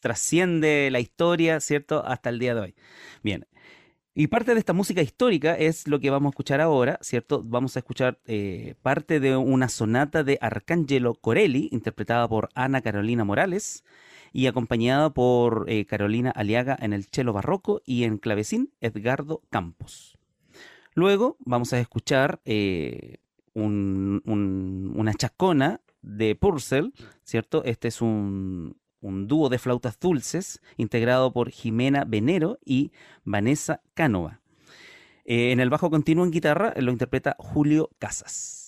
trasciende 0.00 0.88
la 0.90 1.00
historia, 1.00 1.60
¿cierto? 1.60 2.04
Hasta 2.04 2.30
el 2.30 2.38
día 2.38 2.54
de 2.54 2.60
hoy. 2.62 2.74
Bien. 3.22 3.46
Y 4.18 4.28
parte 4.28 4.54
de 4.54 4.58
esta 4.58 4.72
música 4.72 5.02
histórica 5.02 5.58
es 5.58 5.86
lo 5.86 6.00
que 6.00 6.08
vamos 6.08 6.30
a 6.30 6.32
escuchar 6.32 6.62
ahora, 6.62 6.98
¿cierto? 7.02 7.42
Vamos 7.44 7.76
a 7.76 7.80
escuchar 7.80 8.18
eh, 8.24 8.74
parte 8.80 9.20
de 9.20 9.36
una 9.36 9.68
sonata 9.68 10.24
de 10.24 10.38
Arcangelo 10.40 11.16
Corelli, 11.16 11.68
interpretada 11.70 12.26
por 12.26 12.48
Ana 12.54 12.80
Carolina 12.80 13.24
Morales 13.24 13.84
y 14.32 14.46
acompañada 14.46 15.10
por 15.10 15.66
eh, 15.68 15.84
Carolina 15.84 16.30
Aliaga 16.30 16.78
en 16.80 16.94
el 16.94 17.04
cello 17.04 17.34
barroco 17.34 17.82
y 17.84 18.04
en 18.04 18.16
clavecín 18.16 18.72
Edgardo 18.80 19.42
Campos. 19.50 20.16
Luego 20.94 21.36
vamos 21.40 21.74
a 21.74 21.78
escuchar 21.78 22.40
eh, 22.46 23.18
una 23.52 24.22
chacona 25.12 25.82
de 26.00 26.36
Purcell, 26.36 26.94
¿cierto? 27.22 27.64
Este 27.64 27.88
es 27.88 28.00
un, 28.00 28.78
un 29.00 29.28
dúo 29.28 29.48
de 29.48 29.58
flautas 29.58 29.98
dulces 29.98 30.60
integrado 30.76 31.32
por 31.32 31.50
Jimena 31.50 32.04
Venero 32.04 32.58
y 32.64 32.92
Vanessa 33.24 33.80
Cánova. 33.94 34.40
Eh, 35.24 35.52
en 35.52 35.60
el 35.60 35.70
bajo 35.70 35.90
continuo 35.90 36.24
en 36.24 36.30
guitarra 36.30 36.72
lo 36.76 36.92
interpreta 36.92 37.36
Julio 37.38 37.90
Casas. 37.98 38.65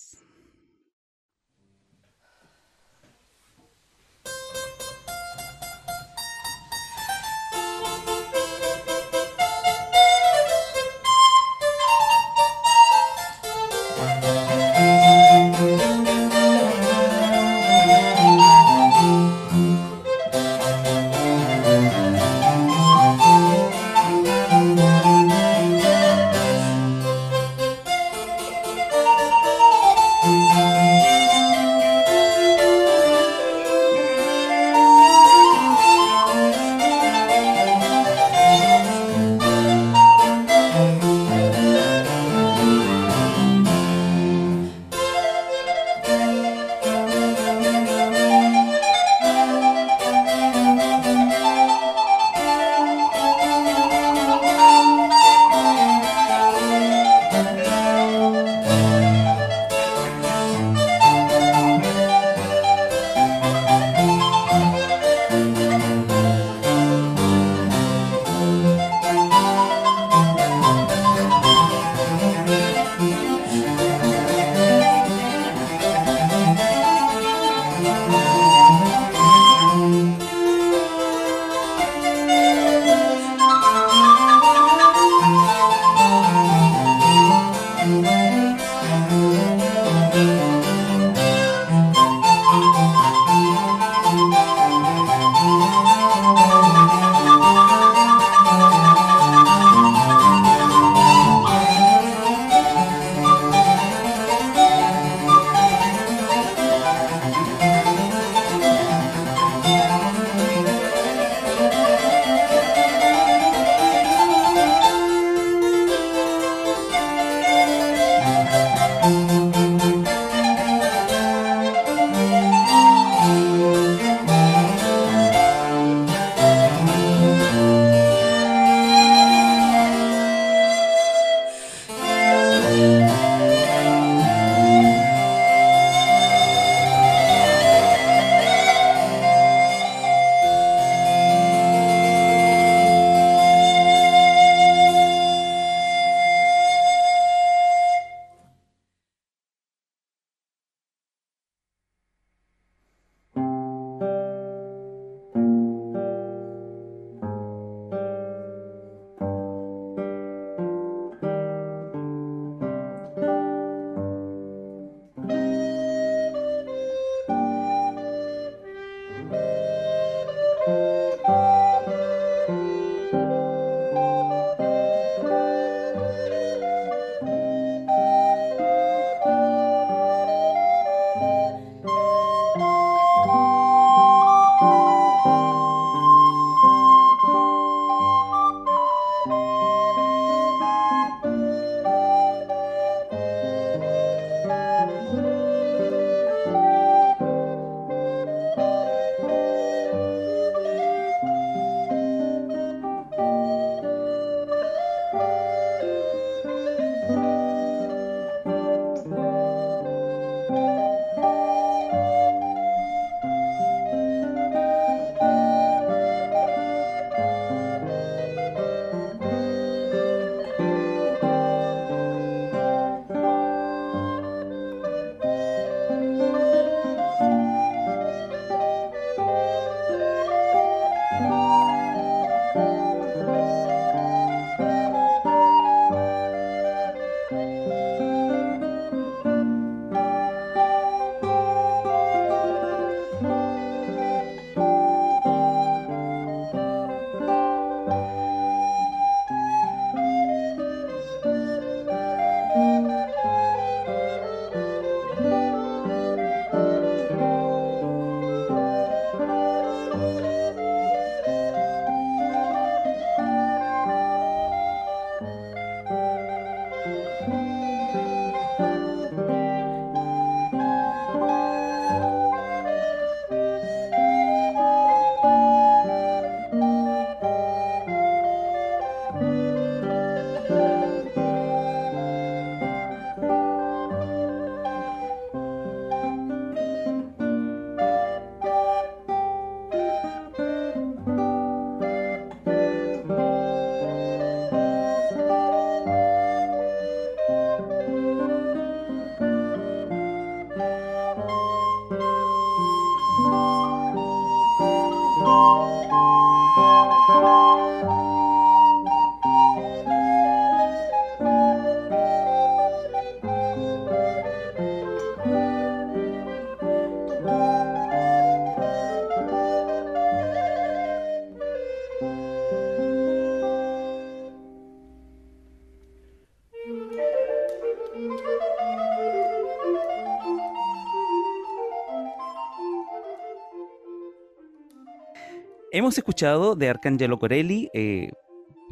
Hemos 335.79 335.97
escuchado 335.97 336.57
de 336.57 336.67
Arcangelo 336.67 337.19
Corelli, 337.19 337.69
eh, 337.73 338.11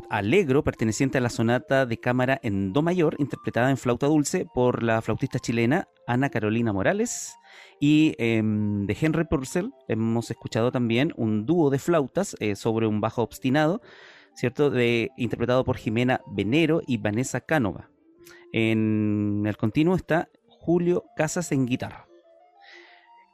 Alegro, 0.09 0.65
perteneciente 0.65 1.17
a 1.17 1.21
la 1.21 1.29
sonata 1.29 1.85
de 1.85 2.01
cámara 2.01 2.37
en 2.43 2.73
Do 2.73 2.81
mayor, 2.81 3.15
interpretada 3.17 3.69
en 3.69 3.77
flauta 3.77 4.07
dulce 4.07 4.45
por 4.53 4.83
la 4.83 5.01
flautista 5.01 5.39
chilena 5.39 5.87
Ana 6.05 6.29
Carolina 6.29 6.73
Morales. 6.73 7.33
Y 7.79 8.13
em, 8.17 8.85
de 8.87 8.97
Henry 8.99 9.23
Purcell 9.23 9.71
hemos 9.87 10.29
escuchado 10.31 10.69
también 10.69 11.13
un 11.15 11.45
dúo 11.45 11.69
de 11.69 11.79
flautas 11.79 12.35
eh, 12.41 12.57
sobre 12.57 12.87
un 12.87 12.99
bajo 12.99 13.21
obstinado, 13.21 13.81
¿cierto? 14.35 14.69
De, 14.69 15.09
interpretado 15.15 15.63
por 15.63 15.77
Jimena 15.77 16.19
Venero 16.27 16.81
y 16.85 16.97
Vanessa 16.97 17.39
Cánova. 17.39 17.89
En 18.51 19.45
el 19.47 19.55
continuo 19.55 19.95
está 19.95 20.27
Julio 20.45 21.05
Casas 21.15 21.53
en 21.53 21.67
guitarra. 21.67 22.06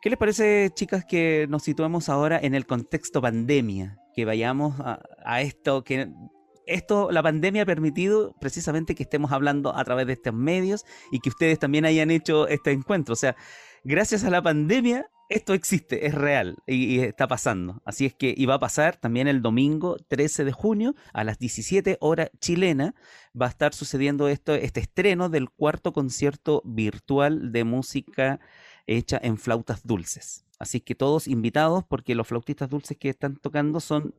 ¿Qué 0.04 0.10
les 0.10 0.20
parece, 0.20 0.70
chicas, 0.76 1.06
que 1.06 1.48
nos 1.48 1.64
situemos 1.64 2.10
ahora 2.10 2.38
en 2.38 2.56
el 2.56 2.66
contexto 2.66 3.22
pandemia? 3.22 4.00
Que 4.14 4.26
vayamos 4.26 4.76
a 4.82 5.42
esto, 5.42 5.86
que 5.86 6.12
esto, 6.66 7.10
la 7.10 7.24
pandemia 7.24 7.62
ha 7.62 7.66
permitido 7.66 8.36
precisamente 8.42 8.96
que 8.96 9.04
estemos 9.04 9.32
hablando 9.32 9.74
a 9.74 9.82
través 9.86 10.06
de 10.08 10.12
estos 10.12 10.34
medios 10.34 10.84
y 11.10 11.22
que 11.22 11.30
ustedes 11.30 11.58
también 11.58 11.86
hayan 11.86 12.12
hecho 12.12 12.50
este 12.50 12.74
encuentro. 12.74 13.14
O 13.14 13.16
sea, 13.16 13.38
gracias 13.86 14.26
a 14.26 14.30
la 14.30 14.42
pandemia, 14.42 15.10
esto 15.30 15.54
existe, 15.54 16.06
es 16.06 16.14
real 16.14 16.58
y, 16.68 17.00
está 17.00 17.26
pasando. 17.28 17.82
Así 17.86 18.06
es 18.06 18.14
que 18.14 18.34
iba 18.36 18.56
a 18.56 18.60
pasar 18.60 18.98
también 18.98 19.30
el 19.30 19.42
domingo 19.42 19.96
13 20.10 20.44
de 20.44 20.52
junio 20.52 20.96
a 21.14 21.24
las 21.24 21.40
17 21.40 21.98
horas 22.02 22.30
chilena. 22.42 22.94
Va 23.40 23.46
a 23.46 23.50
estar 23.50 23.74
sucediendo 23.74 24.28
esto, 24.28 24.54
este 24.54 24.82
estreno 24.82 25.30
del 25.30 25.50
cuarto 25.50 25.94
concierto 25.94 26.62
virtual 26.66 27.54
de 27.54 27.64
música 27.64 28.42
hecha 28.88 29.20
en 29.22 29.38
flautas 29.38 29.86
dulces. 29.86 30.46
Así 30.60 30.80
que 30.80 30.96
todos 30.96 31.28
invitados 31.28 31.84
porque 31.84 32.16
los 32.16 32.28
flautistas 32.28 32.70
dulces 32.70 32.98
que 32.98 33.10
están 33.10 33.36
tocando 33.36 33.80
son 33.80 34.14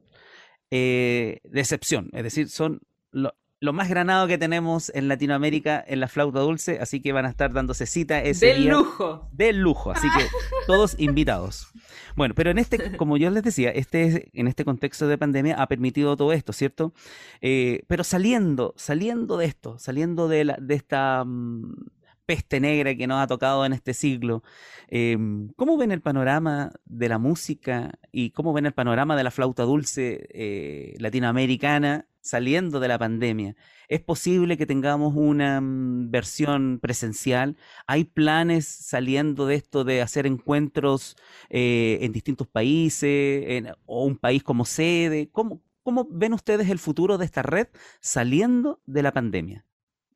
eh, 0.70 1.40
decepción. 1.44 2.10
Es 2.12 2.24
decir, 2.24 2.48
son 2.48 2.80
lo, 3.12 3.72
más 3.72 3.88
granado 3.88 4.26
que 4.26 4.36
tenemos 4.36 4.92
en 4.94 5.08
Latinoamérica 5.08 5.82
en 5.86 6.00
la 6.00 6.08
flauta 6.08 6.40
dulce, 6.40 6.80
así 6.80 7.00
que 7.00 7.12
van 7.12 7.24
a 7.24 7.30
estar 7.30 7.52
dándose 7.52 7.86
cita 7.86 8.20
ese 8.22 8.46
Del 8.48 8.68
lujo. 8.68 9.28
Del 9.32 9.60
lujo, 9.60 9.92
así 9.92 10.06
que 10.18 10.26
todos 10.66 10.96
invitados. 10.98 11.68
Bueno, 12.14 12.34
pero 12.34 12.50
en 12.50 12.58
este, 12.58 12.94
como 12.98 13.16
yo 13.16 13.30
les 13.30 13.42
decía, 13.42 13.70
este, 13.70 14.28
en 14.34 14.48
este 14.48 14.66
contexto 14.66 15.08
de 15.08 15.16
pandemia 15.16 15.54
ha 15.54 15.66
permitido 15.66 16.14
todo 16.16 16.32
esto, 16.34 16.52
¿cierto? 16.52 16.92
Eh, 17.40 17.84
pero 17.86 18.04
saliendo, 18.04 18.74
saliendo 18.76 19.38
de 19.38 19.46
esto, 19.46 19.78
saliendo 19.78 20.28
de, 20.28 20.44
la, 20.44 20.58
de 20.60 20.74
esta... 20.74 21.24
Mm, 21.24 21.86
peste 22.26 22.60
negra 22.60 22.94
que 22.94 23.06
nos 23.06 23.22
ha 23.22 23.26
tocado 23.26 23.64
en 23.66 23.72
este 23.72 23.94
siglo. 23.94 24.42
Em, 24.88 25.48
¿Cómo 25.56 25.76
ven 25.76 25.92
el 25.92 26.00
panorama 26.00 26.72
de 26.84 27.08
la 27.08 27.18
música 27.18 27.92
y 28.12 28.30
cómo 28.30 28.52
ven 28.52 28.66
el 28.66 28.72
panorama 28.72 29.16
de 29.16 29.24
la 29.24 29.30
flauta 29.30 29.64
dulce 29.64 30.26
eh, 30.30 30.94
latinoamericana 30.98 32.06
saliendo 32.20 32.80
de 32.80 32.88
la 32.88 32.98
pandemia? 32.98 33.56
¿Es 33.88 34.00
posible 34.00 34.56
que 34.56 34.66
tengamos 34.66 35.14
una 35.14 35.60
mm, 35.60 36.10
versión 36.10 36.78
presencial? 36.80 37.56
¿Hay 37.86 38.04
planes 38.04 38.66
saliendo 38.66 39.46
de 39.46 39.56
esto 39.56 39.84
de 39.84 40.02
hacer 40.02 40.26
encuentros 40.26 41.16
eh, 41.50 41.98
en 42.02 42.12
distintos 42.12 42.46
países 42.46 43.64
o 43.86 44.04
un 44.04 44.16
país 44.16 44.42
como 44.42 44.64
sede? 44.64 45.28
¿Cómo, 45.30 45.62
¿Cómo 45.82 46.08
ven 46.10 46.32
ustedes 46.32 46.70
el 46.70 46.78
futuro 46.78 47.18
de 47.18 47.26
esta 47.26 47.42
red 47.42 47.68
saliendo 48.00 48.80
de 48.86 49.02
la 49.02 49.12
pandemia? 49.12 49.66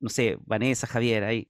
No 0.00 0.09
sé, 0.09 0.38
Vanessa, 0.46 0.86
Javier, 0.86 1.24
ahí. 1.24 1.48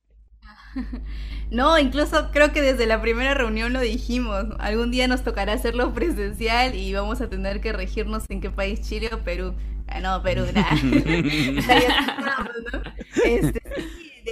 No, 1.51 1.79
incluso 1.79 2.31
creo 2.31 2.53
que 2.53 2.61
desde 2.61 2.85
la 2.85 3.01
primera 3.01 3.33
reunión 3.33 3.73
lo 3.73 3.81
dijimos. 3.81 4.45
Algún 4.59 4.91
día 4.91 5.09
nos 5.09 5.25
tocará 5.25 5.55
hacerlo 5.55 5.95
presencial 5.95 6.75
y 6.75 6.93
vamos 6.93 7.23
a 7.23 7.31
tener 7.31 7.63
que 7.63 7.73
regirnos 7.73 8.25
en 8.29 8.43
qué 8.43 8.51
país, 8.51 8.83
Chile 8.83 9.09
o 9.13 9.21
Perú. 9.21 9.55
Ah, 9.87 10.01
no, 10.01 10.23
Perú, 10.23 10.45
nada. 10.53 10.69
este, 13.25 13.63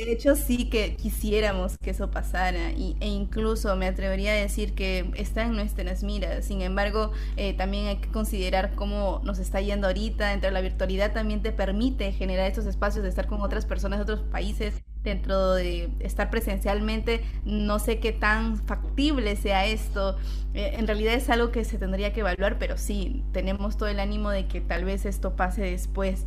de 0.05 0.13
hecho 0.13 0.35
sí 0.37 0.69
que 0.69 0.97
quisiéramos 0.97 1.79
que 1.79 1.91
eso 1.91 2.11
pasara 2.11 2.73
y, 2.73 2.97
e 3.01 3.09
incluso 3.09 3.75
me 3.77 3.87
atrevería 3.87 4.33
a 4.33 4.35
decir 4.35 4.75
que 4.75 5.11
está 5.15 5.43
en 5.45 5.53
nuestras 5.57 6.03
miras. 6.03 6.45
Sin 6.45 6.63
embargo, 6.63 7.13
eh, 7.37 7.55
también 7.55 7.87
hay 7.87 7.97
que 7.99 8.09
considerar 8.11 8.75
cómo 8.75 9.21
nos 9.25 9.39
está 9.39 9.61
yendo 9.61 9.87
ahorita. 9.87 10.31
Dentro 10.31 10.49
de 10.49 10.55
la 10.55 10.61
virtualidad 10.61 11.13
también 11.13 11.43
te 11.43 11.53
permite 11.53 12.13
generar 12.13 12.47
estos 12.49 12.67
espacios 12.67 13.03
de 13.03 13.09
estar 13.11 13.27
con 13.27 13.41
otras 13.41 13.67
personas 13.67 13.99
de 13.99 14.03
otros 14.05 14.21
países 14.23 14.75
dentro 15.03 15.53
de 15.55 15.89
estar 16.01 16.31
presencialmente, 16.31 17.23
no 17.45 17.79
sé 17.79 18.01
qué 18.01 18.11
tan 18.13 18.57
factible 18.67 19.37
sea 19.37 19.65
esto. 19.67 20.17
Eh, 20.55 20.75
en 20.79 20.87
realidad 20.87 21.15
es 21.15 21.31
algo 21.31 21.53
que 21.53 21.65
se 21.65 21.79
tendría 21.79 22.13
que 22.13 22.21
evaluar, 22.21 22.59
pero 22.59 22.77
sí, 22.77 23.23
tenemos 23.33 23.77
todo 23.77 23.89
el 23.89 24.01
ánimo 24.01 24.31
de 24.31 24.49
que 24.49 24.61
tal 24.61 24.85
vez 24.85 25.07
esto 25.07 25.37
pase 25.37 25.63
después. 25.63 26.27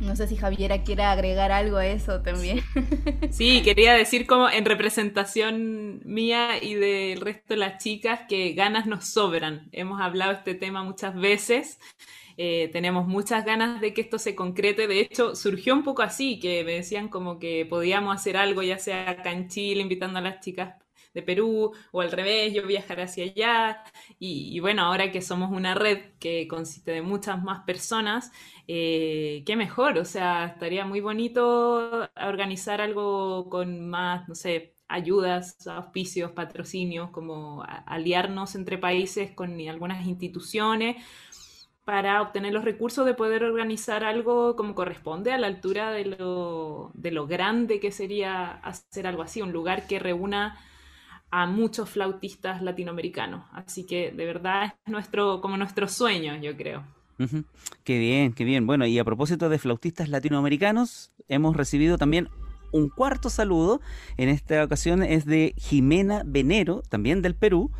No 0.00 0.14
sé 0.14 0.28
si 0.28 0.36
Javiera 0.36 0.82
quiera 0.82 1.12
agregar 1.12 1.52
algo 1.52 1.78
a 1.78 1.86
eso 1.86 2.22
también. 2.22 2.60
Sí, 3.30 3.62
quería 3.62 3.92
decir 3.94 4.26
como 4.26 4.48
en 4.48 4.64
representación 4.64 6.00
mía 6.04 6.62
y 6.62 6.74
del 6.74 7.20
resto 7.20 7.54
de 7.54 7.56
las 7.56 7.82
chicas 7.82 8.20
que 8.28 8.52
ganas 8.52 8.86
nos 8.86 9.10
sobran. 9.10 9.68
Hemos 9.72 10.00
hablado 10.00 10.32
de 10.32 10.38
este 10.38 10.54
tema 10.54 10.82
muchas 10.82 11.14
veces 11.14 11.78
eh, 12.38 12.68
tenemos 12.72 13.06
muchas 13.06 13.44
ganas 13.44 13.80
de 13.80 13.94
que 13.94 14.02
esto 14.02 14.18
se 14.18 14.34
concrete. 14.34 14.86
De 14.86 15.00
hecho, 15.00 15.34
surgió 15.34 15.74
un 15.74 15.82
poco 15.84 16.02
así, 16.02 16.38
que 16.38 16.64
me 16.64 16.72
decían 16.72 17.08
como 17.08 17.38
que 17.38 17.66
podíamos 17.66 18.14
hacer 18.14 18.36
algo, 18.36 18.62
ya 18.62 18.78
sea 18.78 19.10
acá 19.10 19.32
en 19.32 19.48
Chile, 19.48 19.80
invitando 19.80 20.18
a 20.18 20.22
las 20.22 20.40
chicas 20.40 20.74
de 21.16 21.22
Perú, 21.22 21.72
o 21.92 22.00
al 22.02 22.12
revés, 22.12 22.52
yo 22.54 22.66
viajar 22.66 23.00
hacia 23.00 23.24
allá. 23.24 23.82
Y, 24.18 24.60
bueno, 24.60 24.82
ahora 24.82 25.10
que 25.10 25.22
somos 25.22 25.50
una 25.50 25.74
red 25.74 26.12
que 26.20 26.46
consiste 26.46 26.92
de 26.92 27.02
muchas 27.02 27.42
más 27.42 27.64
personas, 27.64 28.30
eh, 28.68 29.42
qué 29.46 29.56
mejor, 29.56 29.98
o 29.98 30.04
sea, 30.04 30.46
estaría 30.46 30.84
muy 30.84 31.00
bonito 31.00 32.08
organizar 32.16 32.80
algo 32.80 33.48
con 33.48 33.88
más, 33.88 34.28
no 34.28 34.34
sé, 34.34 34.74
ayudas, 34.88 35.66
auspicios, 35.66 36.32
patrocinios, 36.32 37.10
como 37.10 37.64
aliarnos 37.86 38.54
entre 38.54 38.78
países 38.78 39.32
con 39.32 39.58
algunas 39.68 40.06
instituciones 40.06 40.96
para 41.86 42.20
obtener 42.20 42.52
los 42.52 42.64
recursos 42.64 43.06
de 43.06 43.14
poder 43.14 43.44
organizar 43.44 44.02
algo 44.02 44.56
como 44.56 44.74
corresponde 44.74 45.32
a 45.32 45.38
la 45.38 45.46
altura 45.46 45.92
de 45.92 46.04
lo, 46.04 46.90
de 46.94 47.12
lo 47.12 47.28
grande 47.28 47.78
que 47.78 47.92
sería 47.92 48.54
hacer 48.56 49.06
algo 49.06 49.22
así, 49.22 49.40
un 49.40 49.52
lugar 49.52 49.86
que 49.86 50.00
reúna 50.00 50.58
a 51.30 51.46
muchos 51.46 51.90
flautistas 51.90 52.62
latinoamericanos. 52.62 53.44
Así 53.52 53.84
que 53.84 54.10
de 54.10 54.26
verdad 54.26 54.74
es 54.84 54.92
nuestro, 54.92 55.40
como 55.40 55.56
nuestro 55.56 55.88
sueño, 55.88 56.36
yo 56.40 56.56
creo. 56.56 56.84
Qué 57.84 57.98
bien, 57.98 58.32
qué 58.32 58.44
bien. 58.44 58.66
Bueno, 58.66 58.86
y 58.86 58.98
a 58.98 59.04
propósito 59.04 59.48
de 59.48 59.58
flautistas 59.58 60.08
latinoamericanos, 60.08 61.12
hemos 61.28 61.56
recibido 61.56 61.98
también 61.98 62.28
un 62.72 62.88
cuarto 62.88 63.30
saludo. 63.30 63.80
En 64.16 64.28
esta 64.28 64.62
ocasión 64.62 65.02
es 65.02 65.24
de 65.24 65.54
Jimena 65.56 66.22
Venero, 66.26 66.82
también 66.88 67.22
del 67.22 67.34
Perú. 67.34 67.70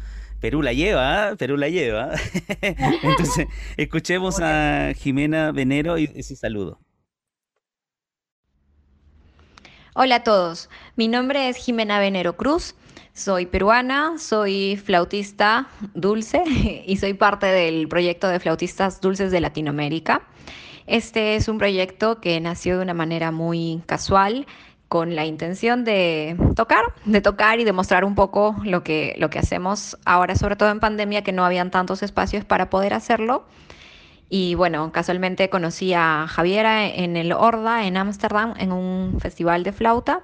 Perú 0.41 0.63
la 0.63 0.73
lleva, 0.73 1.29
¿ah? 1.29 1.37
Perú 1.37 1.57
la 1.57 1.69
lleva. 1.69 2.11
Entonces, 2.63 3.47
escuchemos 3.77 4.41
a 4.41 4.93
Jimena 4.95 5.53
Venero 5.53 5.99
y 5.99 6.11
ese 6.15 6.37
saludo. 6.37 6.79
Hola 9.99 10.17
a 10.17 10.25
todos, 10.25 10.69
mi 10.97 11.09
nombre 11.09 11.49
es 11.49 11.57
Jimena 11.57 11.99
Venero 11.99 12.37
Cruz, 12.37 12.75
soy 13.15 13.47
peruana, 13.47 14.19
soy 14.19 14.77
flautista 14.77 15.69
dulce 15.95 16.43
y 16.87 16.99
soy 16.99 17.15
parte 17.15 17.47
del 17.47 17.89
proyecto 17.89 18.29
de 18.29 18.39
flautistas 18.39 19.01
dulces 19.01 19.33
de 19.33 19.41
Latinoamérica. 19.41 20.21
Este 20.87 21.35
es 21.37 21.49
un 21.49 21.57
proyecto 21.57 22.21
que 22.21 22.39
nació 22.43 22.77
de 22.77 22.83
una 22.83 22.93
manera 22.93 23.31
muy 23.31 23.81
casual 23.87 24.47
con 24.89 25.17
la 25.17 25.25
intención 25.25 25.83
de 25.85 26.37
tocar, 26.55 26.85
de 27.07 27.23
tocar 27.23 27.59
y 27.59 27.65
demostrar 27.65 28.05
un 28.05 28.15
poco 28.15 28.55
lo 28.65 28.85
que, 28.85 29.15
lo 29.17 29.31
que 29.31 29.39
hacemos 29.39 29.97
ahora, 30.05 30.37
sobre 30.37 30.57
todo 30.57 30.69
en 30.69 30.79
pandemia, 30.79 31.23
que 31.23 31.33
no 31.33 31.43
habían 31.43 31.71
tantos 31.71 32.03
espacios 32.03 32.45
para 32.45 32.69
poder 32.69 32.93
hacerlo. 32.93 33.47
Y 34.29 34.55
bueno, 34.55 34.91
casualmente 34.93 35.49
conocí 35.49 35.95
a 35.95 36.27
Javiera 36.29 36.87
en 36.87 37.17
el 37.17 37.33
Horda, 37.33 37.87
en 37.87 37.97
Ámsterdam, 37.97 38.55
en 38.59 38.73
un 38.73 39.19
festival 39.21 39.63
de 39.63 39.73
flauta. 39.73 40.23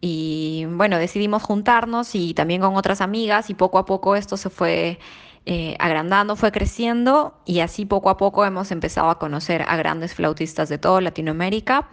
Y 0.00 0.66
bueno, 0.68 0.98
decidimos 0.98 1.44
juntarnos 1.44 2.14
y 2.16 2.34
también 2.34 2.60
con 2.60 2.74
otras 2.74 3.00
amigas 3.00 3.50
y 3.50 3.54
poco 3.54 3.78
a 3.78 3.84
poco 3.86 4.16
esto 4.16 4.36
se 4.36 4.50
fue 4.50 4.98
eh, 5.46 5.76
agrandando, 5.78 6.34
fue 6.36 6.50
creciendo 6.50 7.34
y 7.44 7.60
así 7.60 7.84
poco 7.84 8.10
a 8.10 8.16
poco 8.16 8.44
hemos 8.44 8.70
empezado 8.72 9.10
a 9.10 9.18
conocer 9.18 9.64
a 9.66 9.76
grandes 9.76 10.14
flautistas 10.14 10.68
de 10.68 10.78
toda 10.78 11.00
Latinoamérica 11.00 11.88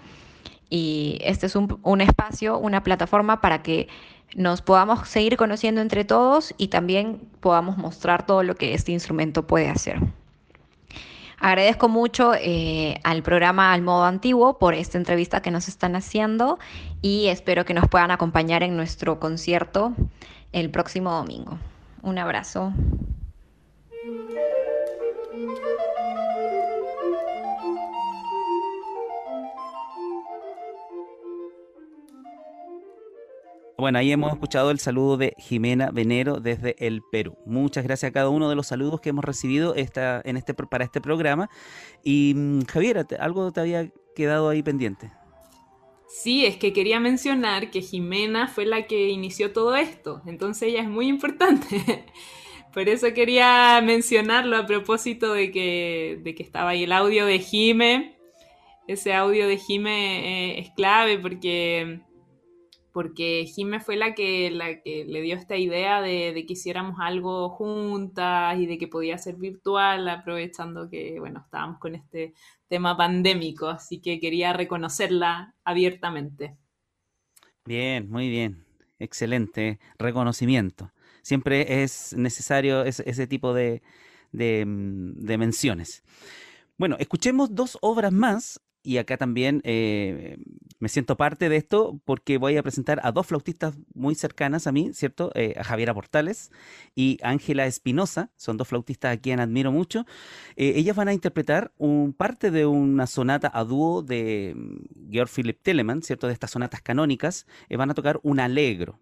y 0.69 1.19
este 1.21 1.47
es 1.47 1.55
un, 1.55 2.01
espacio, 2.01 2.59
una 2.59 2.83
plataforma 2.83 3.41
para 3.41 3.63
que 3.63 3.87
nos 4.35 4.61
podamos 4.61 5.07
seguir 5.09 5.35
conociendo 5.35 5.81
entre 5.81 6.05
todos 6.05 6.53
y 6.57 6.67
también 6.67 7.21
podamos 7.39 7.77
mostrar 7.77 8.25
todo 8.25 8.43
lo 8.43 8.55
que 8.55 8.75
este 8.75 8.91
instrumento 8.91 9.47
puede 9.47 9.69
hacer. 9.69 9.99
Agradezco 11.39 11.87
mucho 11.87 12.33
eh, 12.35 12.99
al 13.03 13.23
programa 13.23 13.71
Al 13.73 13.81
Modo 13.81 14.03
Antiguo 14.03 14.57
por 14.59 14.73
esta 14.73 14.97
entrevista 14.97 15.41
que 15.41 15.51
nos 15.51 15.67
están 15.67 15.95
haciendo 15.95 16.59
y 17.01 17.27
espero 17.27 17.63
que 17.63 17.73
nos 17.73 17.87
puedan 17.87 18.11
acompañar 18.11 18.61
en 18.61 18.75
nuestro 18.75 19.19
concierto 19.19 19.93
el 20.51 20.69
próximo 20.69 21.11
domingo. 21.11 21.57
Un 22.01 22.17
abrazo. 22.17 22.73
Bueno, 33.79 33.97
ahí 33.97 34.11
hemos 34.11 34.33
escuchado 34.33 34.71
el 34.71 34.79
saludo 34.79 35.15
de 35.15 35.33
Jimena 35.37 35.89
Venero 35.91 36.41
desde 36.41 36.75
el 36.85 37.01
Perú. 37.01 37.37
Muchas 37.45 37.85
gracias 37.85 38.09
a 38.09 38.13
cada 38.13 38.27
uno 38.27 38.49
de 38.49 38.55
los 38.55 38.67
saludos 38.67 38.99
que 38.99 39.07
hemos 39.07 39.23
recibido 39.23 39.73
en 39.73 40.35
este, 40.35 40.53
para 40.53 40.83
este 40.83 40.99
programa. 40.99 41.49
Y 42.03 42.33
mm, 42.35 42.65
Javier, 42.65 43.07
¿algo 43.21 43.53
te 43.53 43.61
había 43.61 43.89
quedado 44.17 44.49
ahí 44.49 44.61
pendiente? 44.61 45.09
Sí, 46.09 46.45
es 46.45 46.57
que 46.57 46.73
quería 46.73 46.99
mencionar 46.99 47.71
que 47.71 47.81
Jimena 47.81 48.49
fue 48.49 48.65
la 48.65 48.85
que 48.85 49.07
inició 49.07 49.53
todo 49.53 49.77
esto, 49.77 50.23
entonces 50.25 50.63
ella 50.63 50.81
es 50.81 50.89
muy 50.89 51.07
importante. 51.07 52.03
Por 52.73 52.89
eso 52.89 53.13
quería 53.13 53.79
mencionarlo 53.81 54.57
a 54.57 54.65
propósito 54.65 55.31
de 55.31 55.51
que, 55.51 56.19
de 56.21 56.35
que 56.35 56.43
estaba 56.43 56.71
ahí 56.71 56.83
el 56.83 56.91
audio 56.91 57.25
de 57.25 57.39
Jime. 57.39 58.17
Ese 58.89 59.13
audio 59.13 59.47
de 59.47 59.57
Jime 59.57 60.57
eh, 60.57 60.59
es 60.59 60.71
clave 60.71 61.17
porque 61.17 62.01
porque 62.99 63.45
Jime 63.45 63.79
fue 63.79 63.95
la 63.95 64.13
que, 64.13 64.51
la 64.51 64.81
que 64.81 65.05
le 65.05 65.21
dio 65.21 65.37
esta 65.37 65.55
idea 65.55 66.01
de, 66.01 66.43
que 66.45 66.51
hiciéramos 66.51 66.97
algo 66.99 67.49
juntas 67.49 68.59
y 68.59 68.65
de 68.65 68.77
que 68.77 68.89
podía 68.89 69.17
ser 69.17 69.37
virtual, 69.37 70.09
aprovechando 70.09 70.89
que, 70.89 71.17
bueno, 71.17 71.39
estábamos 71.45 71.79
con 71.79 71.95
este 71.95 72.33
tema 72.67 72.97
pandémico, 72.97 73.69
así 73.69 74.01
que 74.01 74.19
quería 74.19 74.51
reconocerla 74.51 75.55
abiertamente. 75.63 76.57
Bien, 77.63 78.09
muy 78.09 78.27
bien, 78.27 78.65
excelente 78.99 79.79
reconocimiento. 79.97 80.91
Siempre 81.21 81.83
es 81.83 82.13
necesario 82.17 82.83
ese, 82.83 83.27
tipo 83.27 83.53
de, 83.53 83.81
de, 84.33 84.65
de 84.67 85.37
menciones. 85.37 86.03
Bueno, 86.77 86.97
escuchemos 86.99 87.55
dos 87.55 87.77
obras 87.79 88.11
más 88.11 88.59
y 88.89 88.97
acá 88.97 89.17
también 89.17 89.61
eh, 89.65 90.39
me 90.79 90.89
siento 90.89 91.15
parte 91.15 91.47
de 91.47 91.57
esto 91.57 92.01
porque 92.05 92.39
voy 92.39 92.57
a 92.57 92.63
presentar 92.63 92.99
a 93.03 93.11
dos 93.11 93.27
flautistas 93.27 93.75
muy 93.93 94.15
cercanas 94.15 94.65
a 94.65 94.71
mí, 94.71 94.95
¿cierto? 94.95 95.31
Eh, 95.35 95.53
a 95.59 95.63
Javiera 95.63 95.93
Portales 95.93 96.49
y 96.95 97.19
Ángela 97.21 97.67
Espinosa, 97.67 98.31
son 98.35 98.57
dos 98.57 98.67
flautistas 98.67 99.13
a 99.13 99.17
quien 99.21 99.41
admiro 99.41 99.71
mucho. 99.71 100.07
Eh, 100.55 100.73
ellas 100.75 100.95
van 100.95 101.07
a 101.07 101.13
interpretar 101.13 101.71
un, 101.77 102.13
parte 102.13 102.49
de 102.49 102.65
una 102.65 103.05
sonata 103.05 103.51
a 103.53 103.63
dúo 103.63 104.01
de 104.01 104.55
mm, 104.55 105.11
Georg 105.11 105.29
Philipp 105.29 105.61
Telemann, 105.61 106.01
¿cierto? 106.01 106.25
De 106.25 106.33
estas 106.33 106.49
sonatas 106.49 106.81
canónicas, 106.81 107.45
van 107.69 107.91
a 107.91 107.93
tocar 107.93 108.19
un 108.23 108.39
alegro. 108.39 108.99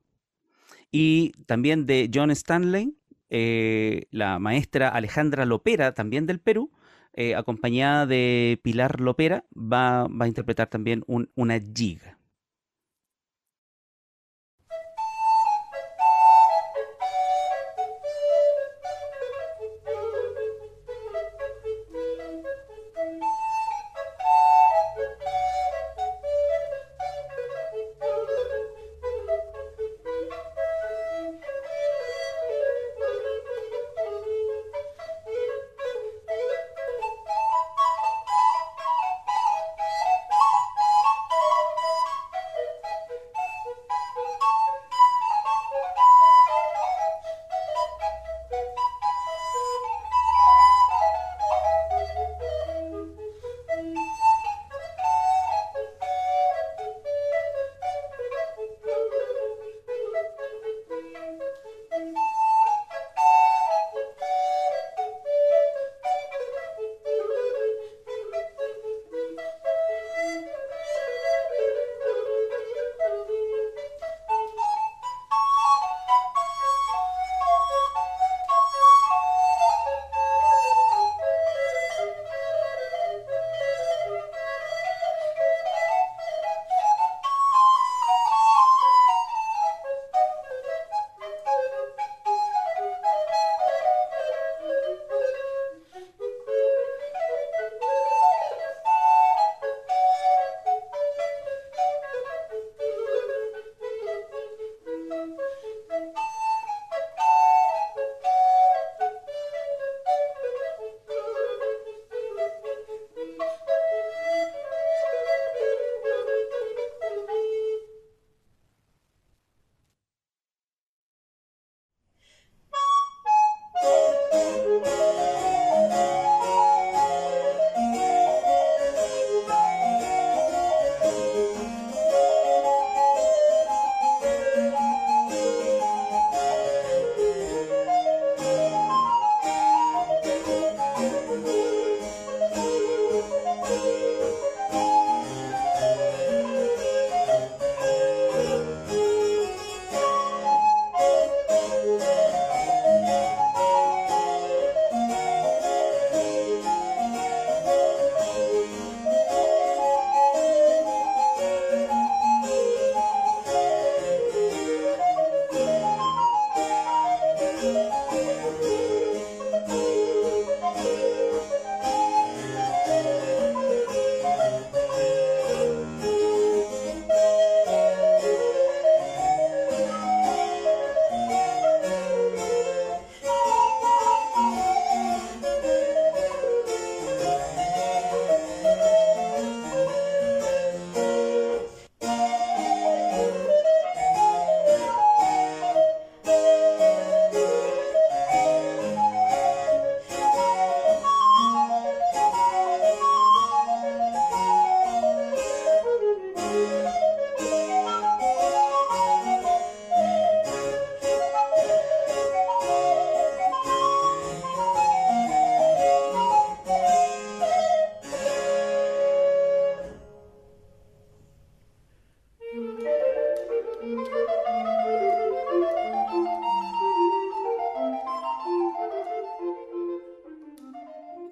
Y 0.92 1.32
también 1.46 1.86
de 1.86 2.12
John 2.14 2.30
Stanley, 2.32 2.98
la 4.12 4.38
maestra 4.40 4.90
Alejandra 4.90 5.46
Lopera, 5.46 5.94
también 5.94 6.26
del 6.26 6.42
Perú, 6.42 6.74
eh, 7.18 7.36
acompañada 7.36 8.06
de 8.06 8.60
Pilar 8.64 9.02
Lopera, 9.02 9.44
va, 9.56 10.06
a 10.06 10.28
interpretar 10.28 10.68
también 10.68 11.04
un, 11.08 11.30
una 11.36 11.60
giga. 11.60 12.18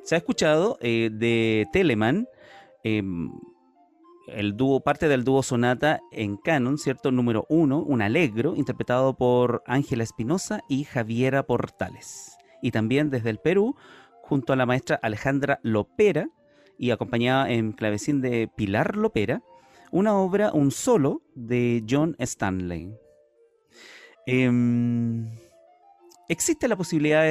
Se 0.06 0.14
ha 0.14 0.19
escuchado 0.19 0.77
eh, 0.82 1.10
de 1.11 1.68
Telemann, 1.73 2.27
em, 2.84 3.32
el 4.27 4.56
dúo, 4.56 4.80
parte 4.80 5.07
del 5.07 5.23
dúo 5.23 5.41
Sonata 5.41 5.99
en 6.11 6.38
Canon, 6.38 6.77
¿cierto? 6.77 7.11
Número 7.11 7.45
uno, 7.49 7.80
un 7.80 8.02
alegro, 8.02 8.56
interpretado 8.56 9.15
por 9.18 9.64
Ángela 9.65 10.03
Espinosa 10.03 10.61
y 10.69 10.84
Javiera 10.84 11.44
Portales. 11.44 12.38
Y 12.61 12.72
también 12.72 13.10
desde 13.10 13.32
el 13.32 13.40
Perú, 13.40 13.76
junto 14.22 14.53
a 14.53 14.56
la 14.56 14.68
maestra 14.68 14.99
Alejandra 15.02 15.60
Lopera, 15.64 16.30
y 16.77 16.91
acompañada 16.91 17.49
en 17.49 17.72
clavecín 17.72 18.22
de 18.22 18.48
Pilar 18.56 18.98
Lopera, 18.98 19.41
una 19.91 20.15
obra, 20.18 20.52
un 20.53 20.69
solo 20.72 21.23
de 21.34 21.84
John 21.90 22.15
Stanley. 22.19 22.94
Em, 24.27 25.30
¿Existe 26.27 26.68
la 26.68 26.76
posibilidad, 26.76 27.23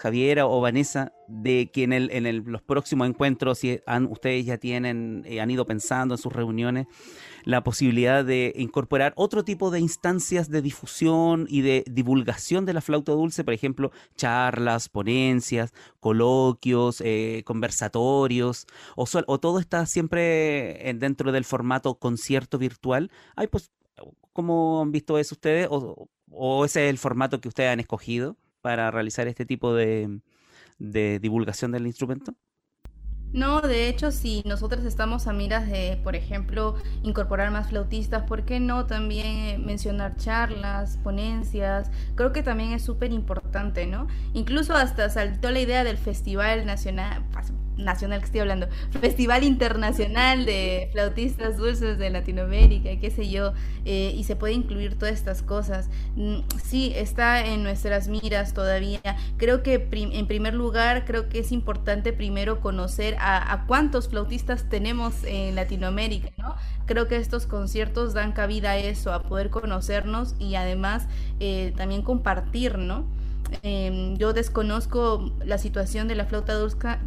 Javiera 0.00 0.46
o 0.46 0.60
Vanessa, 0.60 1.12
de 1.28 1.70
que 1.72 1.84
en, 1.84 1.94
el, 1.94 2.10
en 2.10 2.52
los 2.52 2.60
próximos 2.60 3.08
encuentros, 3.08 3.60
si 3.60 3.80
han, 3.86 4.04
ustedes 4.04 4.44
ya 4.44 4.58
tienen, 4.58 5.22
eh, 5.24 5.40
han 5.40 5.50
ido 5.50 5.64
pensando 5.64 6.14
en 6.14 6.18
sus 6.18 6.30
reuniones, 6.30 6.86
la 7.44 7.64
posibilidad 7.64 8.22
de 8.22 8.52
incorporar 8.56 9.14
otro 9.16 9.44
tipo 9.44 9.70
de 9.70 9.80
instancias 9.80 10.50
de 10.50 10.60
difusión 10.60 11.46
y 11.48 11.62
de 11.62 11.84
divulgación 11.90 12.66
de 12.66 12.74
la 12.74 12.82
flauta 12.82 13.12
dulce, 13.12 13.44
por 13.44 13.54
ejemplo, 13.54 13.92
charlas, 14.14 14.90
ponencias, 14.90 15.72
coloquios, 15.98 17.00
eh, 17.00 17.44
conversatorios, 17.46 18.66
o, 18.94 19.06
todo 19.38 19.58
está 19.58 19.86
siempre 19.86 20.94
dentro 20.96 21.32
del 21.32 21.46
formato 21.46 21.94
concierto 21.94 22.58
virtual? 22.58 23.10
¿Hay 23.36 23.46
pues, 23.46 23.70
¿Cómo 24.34 24.82
han 24.82 24.92
visto 24.92 25.18
eso 25.18 25.34
ustedes? 25.34 25.68
¿O, 25.70 26.08
¿O 26.30 26.64
ese 26.64 26.86
es 26.86 26.90
el 26.90 26.98
formato 26.98 27.40
que 27.40 27.48
ustedes 27.48 27.70
han 27.70 27.80
escogido 27.80 28.36
para 28.60 28.90
realizar 28.90 29.28
este 29.28 29.44
tipo 29.44 29.74
de, 29.74 30.20
divulgación 30.78 31.72
del 31.72 31.86
instrumento? 31.86 32.34
No, 33.32 33.60
de 33.60 33.88
hecho, 33.88 34.12
si 34.12 34.42
nosotros 34.46 34.84
estamos 34.84 35.26
a 35.26 35.32
miras 35.32 35.68
de, 35.68 36.00
por 36.04 36.14
ejemplo, 36.14 36.76
incorporar 37.02 37.50
más 37.50 37.68
flautistas, 37.68 38.22
¿por 38.22 38.44
qué 38.44 38.60
no 38.60 38.86
también 38.86 39.66
mencionar 39.66 40.16
charlas, 40.16 40.98
ponencias? 41.02 41.90
Creo 42.14 42.32
que 42.32 42.44
también 42.44 42.72
es 42.72 42.84
súper 42.84 43.12
importante, 43.12 43.86
¿no? 43.86 44.06
Incluso 44.34 44.74
hasta 44.74 45.10
saltó 45.10 45.50
la 45.50 45.60
idea 45.60 45.82
del 45.82 45.98
Festival 45.98 46.64
Nacional, 46.64 47.24
nacional 47.76 48.20
que 48.20 48.26
estoy 48.26 48.40
hablando, 48.40 48.68
Festival 49.00 49.44
Internacional 49.44 50.44
de 50.44 50.88
Flautistas 50.92 51.56
Dulces 51.56 51.98
de 51.98 52.10
Latinoamérica, 52.10 52.90
qué 53.00 53.10
sé 53.10 53.28
yo, 53.28 53.52
eh, 53.84 54.12
y 54.14 54.24
se 54.24 54.36
puede 54.36 54.54
incluir 54.54 54.98
todas 54.98 55.14
estas 55.14 55.42
cosas. 55.42 55.88
Mm, 56.16 56.38
sí, 56.62 56.92
está 56.94 57.44
en 57.46 57.62
nuestras 57.62 58.08
miras 58.08 58.54
todavía. 58.54 59.00
Creo 59.36 59.62
que 59.62 59.88
en 59.92 60.26
primer 60.26 60.54
lugar, 60.54 61.04
creo 61.04 61.28
que 61.28 61.40
es 61.40 61.52
importante 61.52 62.12
primero 62.12 62.60
conocer 62.60 63.16
a, 63.18 63.64
cuántos 63.66 64.08
flautistas 64.08 64.68
tenemos 64.68 65.24
en 65.24 65.54
Latinoamérica, 65.54 66.30
¿no? 66.38 66.54
Creo 66.86 67.08
que 67.08 67.16
estos 67.16 67.46
conciertos 67.46 68.14
dan 68.14 68.32
cabida 68.32 68.72
a 68.72 68.76
eso, 68.76 69.12
a 69.12 69.22
poder 69.22 69.50
conocernos 69.50 70.34
y 70.38 70.54
además 70.56 71.06
eh, 71.40 71.72
también 71.76 72.02
compartir, 72.02 72.78
¿no? 72.78 73.06
Em, 73.62 74.16
yo 74.16 74.32
desconozco 74.32 75.32
la 75.44 75.58
situación 75.58 76.08
de 76.08 76.14
la 76.14 76.24
flauta 76.26 76.54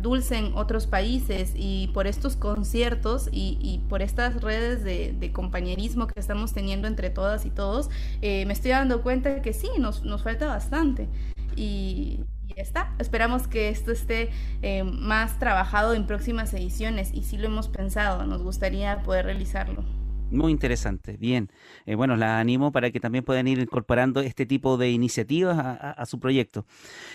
dulce 0.01 0.37
en 0.37 0.53
otros 0.55 0.87
países 0.87 1.53
y 1.55 1.89
por 1.93 2.07
estos 2.07 2.35
conciertos 2.35 3.29
y, 3.31 3.81
por 3.89 4.01
estas 4.01 4.41
redes 4.41 4.83
de, 4.83 5.31
compañerismo 5.33 6.07
que 6.07 6.19
estamos 6.19 6.53
teniendo 6.53 6.87
entre 6.87 7.09
todas 7.09 7.45
y 7.45 7.49
todos, 7.49 7.89
eh, 8.21 8.45
me 8.45 8.53
estoy 8.53 8.71
dando 8.71 9.03
cuenta 9.03 9.41
que 9.41 9.53
sí, 9.53 9.69
nos, 9.79 10.03
nos 10.03 10.23
falta 10.23 10.47
bastante. 10.47 11.07
Y, 11.55 12.21
ya 12.55 12.63
está. 12.63 12.93
Esperamos 12.97 13.47
que 13.47 13.69
esto 13.69 13.91
esté 13.91 14.29
eh, 14.61 14.83
más 14.83 15.37
trabajado 15.37 15.93
en 15.93 16.07
próximas 16.07 16.53
ediciones 16.53 17.11
y 17.13 17.23
sí 17.23 17.37
lo 17.37 17.47
hemos 17.47 17.67
pensado, 17.67 18.25
nos 18.25 18.41
gustaría 18.41 19.03
poder 19.03 19.25
realizarlo. 19.25 19.83
Muy 20.29 20.51
interesante, 20.51 21.15
bien. 21.15 21.49
Eh, 21.85 21.95
bueno, 21.95 22.17
la 22.17 22.39
animo 22.39 22.73
para 22.73 22.91
que 22.91 22.99
también 22.99 23.23
puedan 23.23 23.47
ir 23.47 23.59
incorporando 23.59 24.19
este 24.19 24.45
tipo 24.45 24.75
de 24.77 24.91
iniciativas 24.91 25.57
a, 25.57 26.05
su 26.05 26.19
proyecto. 26.19 26.65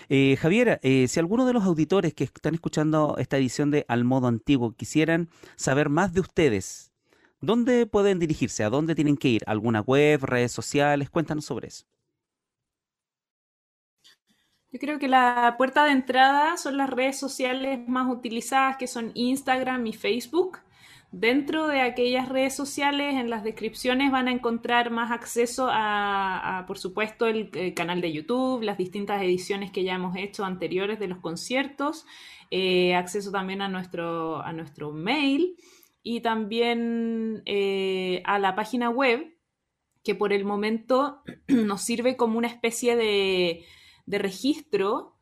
Eh, 0.09 0.37
Javiera, 0.41 0.81
eh, 0.83 1.07
si 1.09 1.21
alguno 1.21 1.45
de 1.45 1.53
los 1.53 1.65
auditores 1.65 2.15
que 2.15 2.25
están 2.25 2.55
escuchando 2.55 3.17
esta 3.19 3.37
edición 3.37 3.71
de 3.71 3.85
Al 3.89 4.05
Modo 4.05 4.29
Antiguo 4.29 4.73
quisieran 4.73 5.29
saber 5.57 5.91
más 5.91 6.15
de 6.15 6.21
ustedes, 6.21 6.91
¿dónde 7.43 7.87
pueden 7.87 8.19
dirigirse? 8.19 8.65
¿A 8.65 8.71
dónde 8.71 8.95
tienen 8.95 9.19
que 9.19 9.29
ir? 9.29 9.43
¿Alguna 9.47 9.83
web, 9.83 10.25
redes 10.25 10.53
sociales? 10.53 11.11
Cuéntanos 11.11 11.45
sobre 11.45 11.69
eso. 11.69 11.85
Yo 14.71 14.79
creo 14.79 14.99
que 14.99 15.09
la 15.09 15.57
puerta 15.59 15.85
de 15.85 15.91
entrada 15.93 16.57
son 16.57 16.79
las 16.79 16.89
redes 16.89 17.19
sociales 17.19 17.79
más 17.87 18.11
utilizadas, 18.11 18.79
que 18.79 18.87
son 18.87 19.11
Instagram 19.15 19.87
y 19.87 19.93
Facebook. 19.93 20.61
Dentro 21.13 21.67
de 21.67 21.83
aquellas 21.83 22.31
redes 22.31 22.57
sociales, 22.57 23.17
en 23.17 23.29
las 23.29 23.45
descripciones 23.45 24.11
van 24.11 24.29
a 24.29 24.33
encontrar 24.33 24.91
más 24.91 25.11
acceso 25.11 25.69
a, 25.71 26.65
por 26.67 26.79
supuesto, 26.79 27.27
el, 27.27 27.51
canal 27.75 28.01
de 28.01 28.15
YouTube, 28.15 28.63
las 28.63 28.79
distintas 28.79 29.21
ediciones 29.21 29.71
que 29.71 29.85
ya 29.85 29.93
hemos 29.93 30.17
hecho 30.17 30.43
anteriores 30.47 30.99
de 30.99 31.09
los 31.09 31.19
conciertos, 31.19 32.07
eh, 32.51 32.95
acceso 32.95 33.31
también 33.31 33.61
a 33.61 33.69
nuestro, 33.69 34.41
a 34.41 34.55
nuestro 34.55 34.91
mail 34.91 35.59
y 36.03 36.23
también 36.23 37.43
eh, 37.45 38.23
a 38.25 38.39
la 38.39 38.55
página 38.55 38.89
web, 38.89 39.37
que 40.03 40.15
por 40.15 40.33
el 40.33 40.47
momento 40.47 41.21
nos 41.47 41.83
sirve 41.83 42.17
como 42.17 42.39
una 42.39 42.49
especie 42.49 42.97
de, 42.97 43.67
de 44.07 44.19
registro 44.19 45.19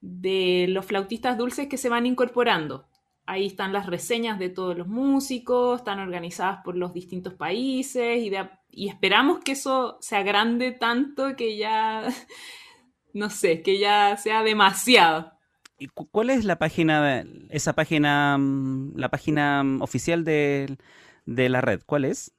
de 0.00 0.64
los 0.70 0.86
flautistas 0.86 1.36
dulces 1.36 1.68
que 1.68 1.76
se 1.76 1.90
van 1.90 2.06
incorporando. 2.06 2.86
Ahí 3.26 3.46
están 3.46 3.72
las 3.72 3.86
reseñas 3.86 4.38
de 4.38 4.50
todos 4.50 4.76
los 4.76 4.86
músicos, 4.86 5.78
están 5.78 5.98
organizadas 5.98 6.60
por 6.62 6.76
los 6.76 6.92
distintos 6.92 7.32
países 7.34 8.22
y, 8.22 8.86
esperamos 8.86 9.38
que 9.42 9.52
eso 9.52 9.96
se 10.00 10.16
agrande 10.16 10.72
tanto 10.72 11.34
que 11.34 11.56
ya, 11.56 12.02
no 13.14 13.30
sé, 13.30 13.62
que 13.62 13.78
ya 13.78 14.16
sea 14.18 14.42
demasiado. 14.42 15.32
¿Y 15.78 15.86
cuál 15.88 16.30
es 16.30 16.44
la 16.44 16.56
página, 16.58 17.24
esa 17.48 17.72
página, 17.72 18.36
mm, 18.38 18.96
la 18.96 19.08
página 19.08 19.62
mm, 19.62 19.80
oficial 19.80 20.24
de, 20.24 20.76
la 21.24 21.60
red? 21.62 21.80
¿Cuál 21.86 22.04
es? 22.04 22.32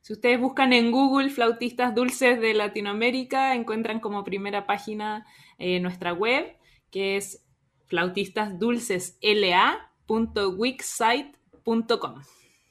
Si 0.00 0.12
ustedes 0.12 0.38
buscan 0.38 0.72
en 0.72 0.92
Google 0.92 1.30
Flautistas 1.30 1.94
Dulces 1.94 2.40
de 2.40 2.54
Latinoamérica, 2.54 3.54
encuentran 3.54 3.98
como 3.98 4.22
primera 4.22 4.66
página 4.66 5.26
eh, 5.58 5.80
nuestra 5.80 6.12
web, 6.12 6.56
que 6.90 7.16
es 7.16 7.44
Flautistas 7.86 8.58
Dulces 8.58 9.18
LA 9.20 9.90
www.wixsite.com. 10.06 12.22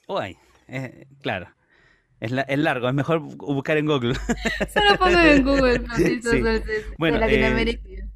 Uy, 0.08 0.38
eh, 0.68 1.06
claro. 1.20 1.48
Es, 2.20 2.30
largo, 2.30 2.88
es 2.88 2.94
mejor 2.94 3.20
buscar 3.20 3.76
en 3.76 3.86
Google. 3.86 4.14
Solo 4.72 4.96
pongo 4.98 5.18
en 5.18 5.44
Google, 5.44 5.84
sí. 5.94 6.20
bueno, 6.96 7.18
de 7.18 7.20
Latinoamérica. 7.20 7.86
Eh, 7.86 8.08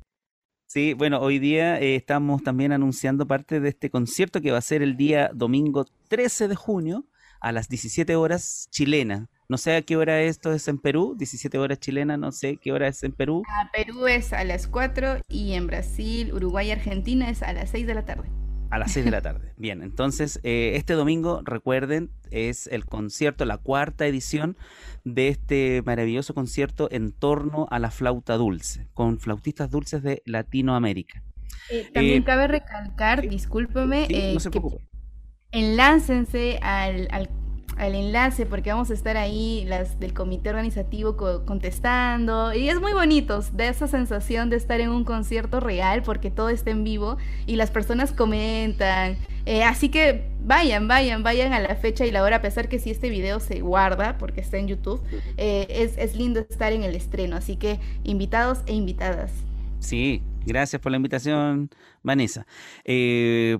sí, 0.66 0.94
bueno, 0.94 1.20
hoy 1.20 1.38
día 1.38 1.78
eh, 1.78 1.96
estamos 1.96 2.42
también 2.42 2.72
anunciando 2.72 3.26
parte 3.26 3.60
de 3.60 3.68
este 3.68 3.90
concierto 3.90 4.40
que 4.40 4.50
va 4.50 4.58
a 4.58 4.62
ser 4.62 4.82
el 4.82 4.96
día 4.96 5.30
domingo 5.34 5.84
13 6.08 6.48
de 6.48 6.54
junio 6.54 7.04
a 7.40 7.52
las 7.52 7.68
17 7.68 8.16
horas 8.16 8.68
chilena. 8.70 9.28
No 9.50 9.58
sé 9.58 9.76
a 9.76 9.82
qué 9.82 9.96
hora 9.96 10.22
esto 10.22 10.52
es 10.52 10.68
en 10.68 10.78
Perú, 10.78 11.14
17 11.18 11.58
horas 11.58 11.78
chilena, 11.78 12.16
no 12.16 12.32
sé 12.32 12.56
qué 12.56 12.72
hora 12.72 12.88
es 12.88 13.02
en 13.02 13.12
Perú. 13.12 13.42
A 13.48 13.70
Perú 13.72 14.06
es 14.06 14.32
a 14.32 14.44
las 14.44 14.68
4 14.68 15.18
y 15.28 15.52
en 15.52 15.66
Brasil, 15.66 16.32
Uruguay 16.32 16.68
y 16.68 16.70
Argentina 16.70 17.28
es 17.28 17.42
a 17.42 17.52
las 17.52 17.70
6 17.70 17.86
de 17.86 17.94
la 17.94 18.04
tarde. 18.04 18.28
A 18.70 18.78
las 18.78 18.92
6 18.92 19.04
de 19.04 19.10
la 19.10 19.20
tarde. 19.20 19.52
Bien, 19.56 19.82
entonces 19.82 20.40
eh, 20.42 20.72
este 20.74 20.94
domingo, 20.94 21.42
recuerden, 21.44 22.10
es 22.30 22.66
el 22.66 22.84
concierto, 22.84 23.44
la 23.44 23.58
cuarta 23.58 24.06
edición 24.06 24.56
de 25.04 25.28
este 25.28 25.82
maravilloso 25.84 26.34
concierto 26.34 26.88
en 26.90 27.12
torno 27.12 27.66
a 27.70 27.78
la 27.78 27.90
flauta 27.90 28.36
dulce, 28.36 28.88
con 28.94 29.18
flautistas 29.18 29.70
dulces 29.70 30.02
de 30.02 30.22
Latinoamérica. 30.26 31.22
Eh, 31.70 31.88
también 31.92 32.22
eh, 32.22 32.24
cabe 32.24 32.48
recalcar, 32.48 33.28
discúlpeme, 33.28 34.08
no 34.34 34.40
se 34.40 34.50
que 34.50 34.60
enlácense 35.50 36.58
al, 36.62 37.08
al 37.10 37.28
al 37.78 37.94
enlace 37.94 38.44
porque 38.44 38.70
vamos 38.70 38.90
a 38.90 38.94
estar 38.94 39.16
ahí 39.16 39.64
las 39.66 39.98
del 40.00 40.12
comité 40.12 40.50
organizativo 40.50 41.16
contestando 41.46 42.52
y 42.52 42.68
es 42.68 42.80
muy 42.80 42.92
bonito 42.92 43.40
de 43.52 43.68
esa 43.68 43.86
sensación 43.86 44.50
de 44.50 44.56
estar 44.56 44.80
en 44.80 44.90
un 44.90 45.04
concierto 45.04 45.60
real 45.60 46.02
porque 46.02 46.30
todo 46.30 46.48
está 46.48 46.70
en 46.70 46.84
vivo 46.84 47.16
y 47.46 47.56
las 47.56 47.70
personas 47.70 48.12
comentan 48.12 49.16
eh, 49.46 49.62
así 49.62 49.88
que 49.88 50.24
vayan 50.40 50.88
vayan 50.88 51.22
vayan 51.22 51.52
a 51.52 51.60
la 51.60 51.76
fecha 51.76 52.04
y 52.04 52.10
la 52.10 52.22
hora 52.22 52.36
a 52.36 52.42
pesar 52.42 52.68
que 52.68 52.78
si 52.78 52.90
este 52.90 53.10
video 53.10 53.40
se 53.40 53.60
guarda 53.60 54.18
porque 54.18 54.40
está 54.40 54.58
en 54.58 54.68
YouTube 54.68 55.00
eh, 55.36 55.66
es, 55.70 55.96
es 55.96 56.16
lindo 56.16 56.40
estar 56.40 56.72
en 56.72 56.82
el 56.82 56.96
estreno 56.96 57.36
así 57.36 57.56
que 57.56 57.78
invitados 58.04 58.58
e 58.66 58.74
invitadas 58.74 59.30
Sí, 59.80 60.22
gracias 60.44 60.80
por 60.82 60.90
la 60.90 60.96
invitación, 60.96 61.70
Vanessa. 62.02 62.46
Eh, 62.84 63.58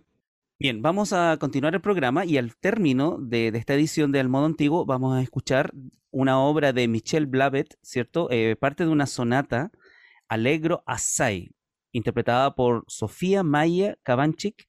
Bien, 0.61 0.83
vamos 0.83 1.13
a 1.13 1.37
continuar 1.39 1.77
el 1.77 1.81
programa 1.81 2.25
y 2.25 2.37
al 2.37 2.57
término 2.57 3.17
de, 3.21 3.47
esta 3.47 3.75
edición 3.75 4.11
de 4.11 4.19
Al 4.19 4.29
Modo 4.29 4.47
Antiguo 4.47 4.85
vamos 4.85 5.17
a 5.17 5.23
escuchar 5.23 5.73
una 6.11 6.41
obra 6.41 6.73
de 6.73 6.89
Michel 6.89 7.27
Blavet, 7.27 7.79
¿cierto? 7.81 8.29
Eh, 8.33 8.57
parte 8.57 8.85
de 8.85 8.91
una 8.91 9.07
sonata, 9.07 9.71
Alegro 10.27 10.83
Assai. 10.85 11.53
interpretada 11.93 12.57
por 12.57 12.83
Sofía 12.89 13.45
Maya 13.45 13.99
Kavanchik 14.03 14.67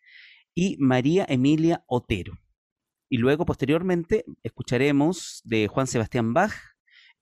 y 0.54 0.78
María 0.78 1.26
Emilia 1.28 1.84
Otero. 1.88 2.38
Y 3.10 3.18
luego, 3.18 3.48
posteriormente, 3.48 4.26
escucharemos 4.44 5.42
de 5.44 5.68
Juan 5.68 5.88
Sebastián 5.88 6.36
Bach 6.36 6.54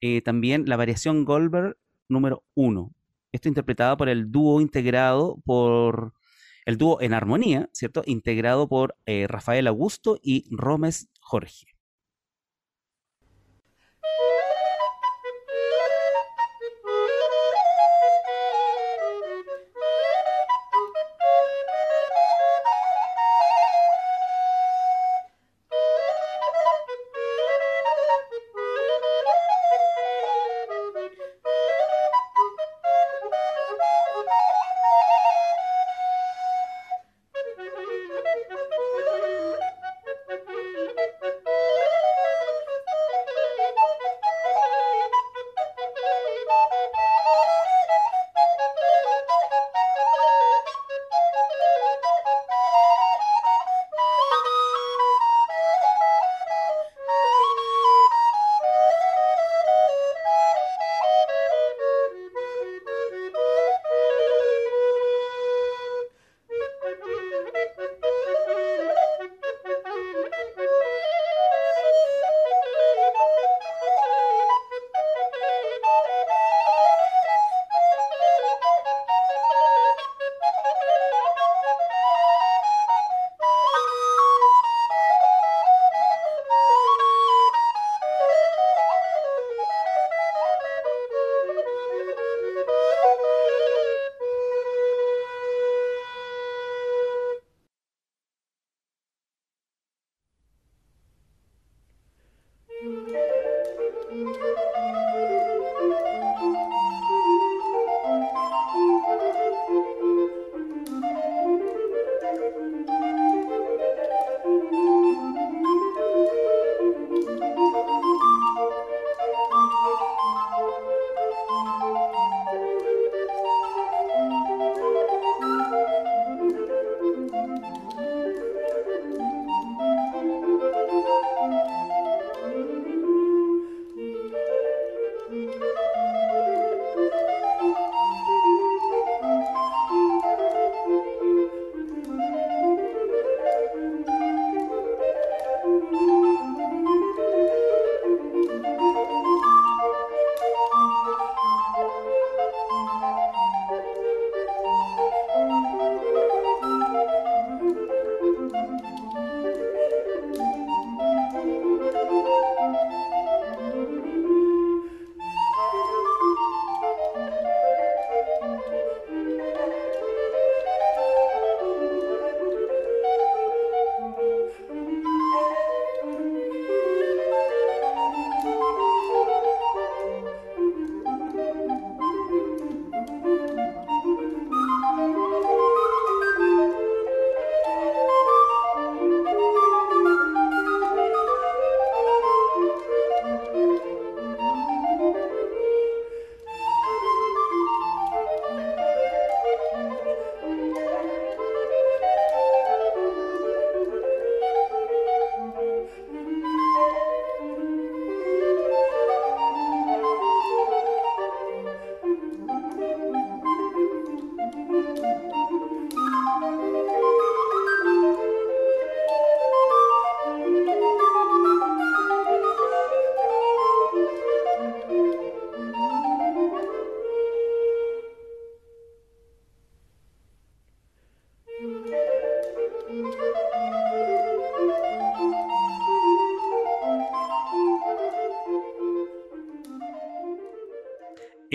eh, 0.02 0.22
también 0.22 0.66
la 0.68 0.76
variación 0.76 1.24
Goldberg 1.24 1.78
número 2.10 2.44
1. 2.56 2.94
Esto 3.32 3.48
interpretado 3.48 3.96
por 3.96 4.10
el 4.10 4.30
dúo 4.30 4.60
integrado 4.60 5.42
por 5.46 6.17
el 6.68 6.78
dúo 6.78 7.02
en 7.02 7.14
armonía, 7.14 7.70
¿cierto? 7.72 8.04
Integrado 8.06 8.68
por 8.68 8.98
eh, 9.06 9.26
Rafael 9.26 9.68
Augusto 9.68 10.20
y 10.22 10.46
Rómez 10.52 11.08
Jorge. 11.22 11.77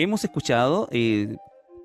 Hemos 0.03 0.23
escuchado 0.23 0.87
eh, 0.91 1.35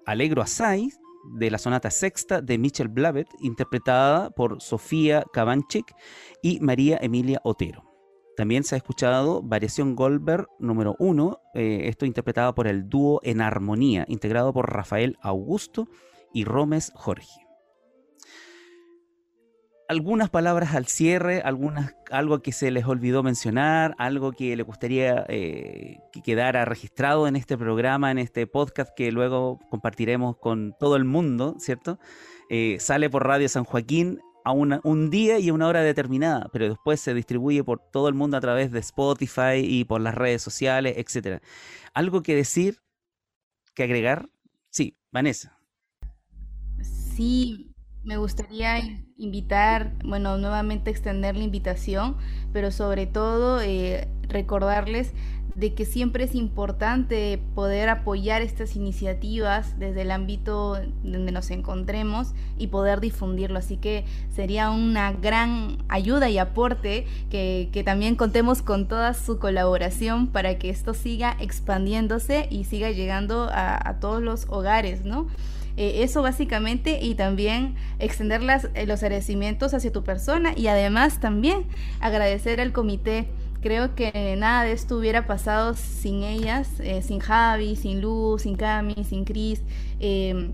Alegro 0.05 0.43
Asai 0.43 0.91
de 1.35 1.51
la 1.51 1.59
sonata 1.59 1.91
sexta 1.91 2.41
de 2.41 2.59
Michel 2.59 2.89
Blavet, 2.89 3.29
interpretada 3.41 4.31
por 4.31 4.61
Sofía 4.61 5.25
Kavanchik 5.33 5.95
y 6.43 6.59
María 6.61 6.99
Emilia 7.01 7.41
Otero. 7.45 7.85
También 8.37 8.65
se 8.65 8.75
ha 8.75 8.79
escuchado 8.79 9.43
Variación 9.43 9.97
Goldberg 9.97 10.47
número 10.59 10.97
uno, 10.99 11.41
eh, 11.55 11.83
esto 11.85 12.07
interpretado 12.07 12.55
por 12.55 12.67
el 12.67 12.89
dúo 12.89 13.21
En 13.23 13.41
Armonía, 13.41 14.05
integrado 14.09 14.53
por 14.53 14.73
Rafael 14.73 15.17
Augusto 15.23 15.89
y 16.33 16.45
Rómez 16.45 16.93
Jorge 16.95 17.49
algunas 19.89 20.29
palabras 20.29 20.75
al 20.75 20.87
cierre, 20.87 21.41
algunas, 21.41 21.97
algo 22.11 22.43
que 22.43 22.53
se 22.53 22.71
les 22.71 22.85
olvidó 22.85 23.23
mencionar, 23.23 23.95
algo 23.99 24.33
que 24.33 24.55
le 24.55 24.63
gustaría 24.63 25.25
eh, 25.29 25.97
que 26.19 26.33
quedara 26.33 26.65
registrado 26.65 27.29
en 27.29 27.37
este 27.37 27.57
programa, 27.57 28.11
en 28.11 28.19
este 28.19 28.47
podcast 28.47 28.93
que 28.97 29.13
luego 29.13 29.61
compartiremos 29.71 30.37
con 30.37 30.75
todo 30.79 30.97
el 30.97 31.05
mundo, 31.05 31.57
¿cierto? 31.59 31.99
Eh, 32.51 32.79
sale 32.81 33.09
por 33.09 33.27
Radio 33.27 33.49
San 33.49 33.65
Joaquín 33.65 34.21
a 34.45 34.53
un 34.53 35.11
día 35.11 35.39
y 35.39 35.51
a 35.51 35.53
una 35.53 35.69
hora 35.69 35.83
determinada, 35.83 36.49
pero 36.53 36.69
después 36.69 37.01
se 37.01 37.13
distribuye 37.13 37.63
por 37.63 37.81
todo 37.93 38.09
el 38.09 38.15
mundo 38.15 38.37
a 38.37 38.41
través 38.41 38.73
de 38.73 38.79
Spotify 38.79 39.59
y 39.63 39.85
por 39.85 40.01
las 40.01 40.15
redes 40.15 40.41
sociales, 40.41 40.95
etc. 40.97 41.43
¿Algo 41.93 42.23
que 42.23 42.35
decir, 42.35 42.79
que 43.75 43.83
agregar? 43.83 44.31
Sí, 44.71 44.97
Vanessa. 45.13 45.59
sí, 46.81 47.75
me 48.05 48.17
gustaría 48.17 48.81
invitar, 49.19 49.93
bueno, 50.03 50.39
nuevamente 50.39 50.91
extender 50.91 51.37
la 51.37 51.45
invitación, 51.45 52.17
pero 52.55 52.71
sobre 52.71 53.07
todo 53.07 53.61
eh, 53.61 54.09
recordarles 54.23 55.13
de 55.59 55.75
que 55.75 55.85
siempre 55.85 56.23
es 56.23 56.37
importante 56.37 57.41
poder 57.57 57.89
apoyar 57.89 58.43
estas 58.43 58.77
iniciativas 58.77 59.77
desde 59.77 60.03
el 60.03 60.13
ámbito 60.13 60.79
donde 61.03 61.33
nos 61.33 61.51
encontremos 61.51 62.33
y 62.59 62.69
poder 62.69 63.01
difundirlo. 63.01 63.59
Así 63.59 63.77
que 63.77 64.05
sería 64.33 64.71
una 64.71 65.13
gran 65.13 65.79
ayuda 65.89 66.31
y 66.31 66.39
aporte 66.39 67.07
que, 67.29 67.83
también 67.85 68.17
contemos 68.17 68.63
con 68.63 68.87
toda 68.87 69.15
su 69.15 69.39
colaboración 69.39 70.29
para 70.29 70.59
que 70.59 70.71
esto 70.71 70.95
siga 70.95 71.37
expandiéndose 71.41 72.47
y 72.51 72.65
siga 72.65 72.91
llegando 72.91 73.49
a, 73.51 73.97
todos 74.01 74.23
los 74.23 74.47
hogares, 74.49 75.05
¿no? 75.05 75.27
Eh, 75.77 76.03
eso 76.03 76.23
básicamente 76.23 76.99
y 77.03 77.15
también 77.15 77.77
extender 77.99 78.43
las, 78.43 78.69
eh, 78.75 78.87
los 78.87 79.03
agradecimientos 79.03 79.75
hacia 79.75 79.93
tu 79.93 80.03
persona 80.03 80.53
y 80.57 80.67
además 80.67 81.21
también 81.21 81.65
agradecer 82.01 82.61
al 82.61 82.73
comité 82.73 83.29
creo 83.61 83.95
que 83.95 84.37
nada 84.37 84.65
de 84.65 84.73
esto 84.73 84.97
hubiera 84.97 85.27
pasado 85.27 85.75
sin 85.75 86.23
ellas, 86.23 86.69
eh, 86.81 87.03
sin 87.03 87.19
Javi, 87.21 87.77
sin 87.77 88.01
Luz, 88.01 88.43
sin 88.43 88.57
Cami, 88.57 89.05
sin 89.05 89.25
Cris. 89.25 89.63
Eh, 90.01 90.51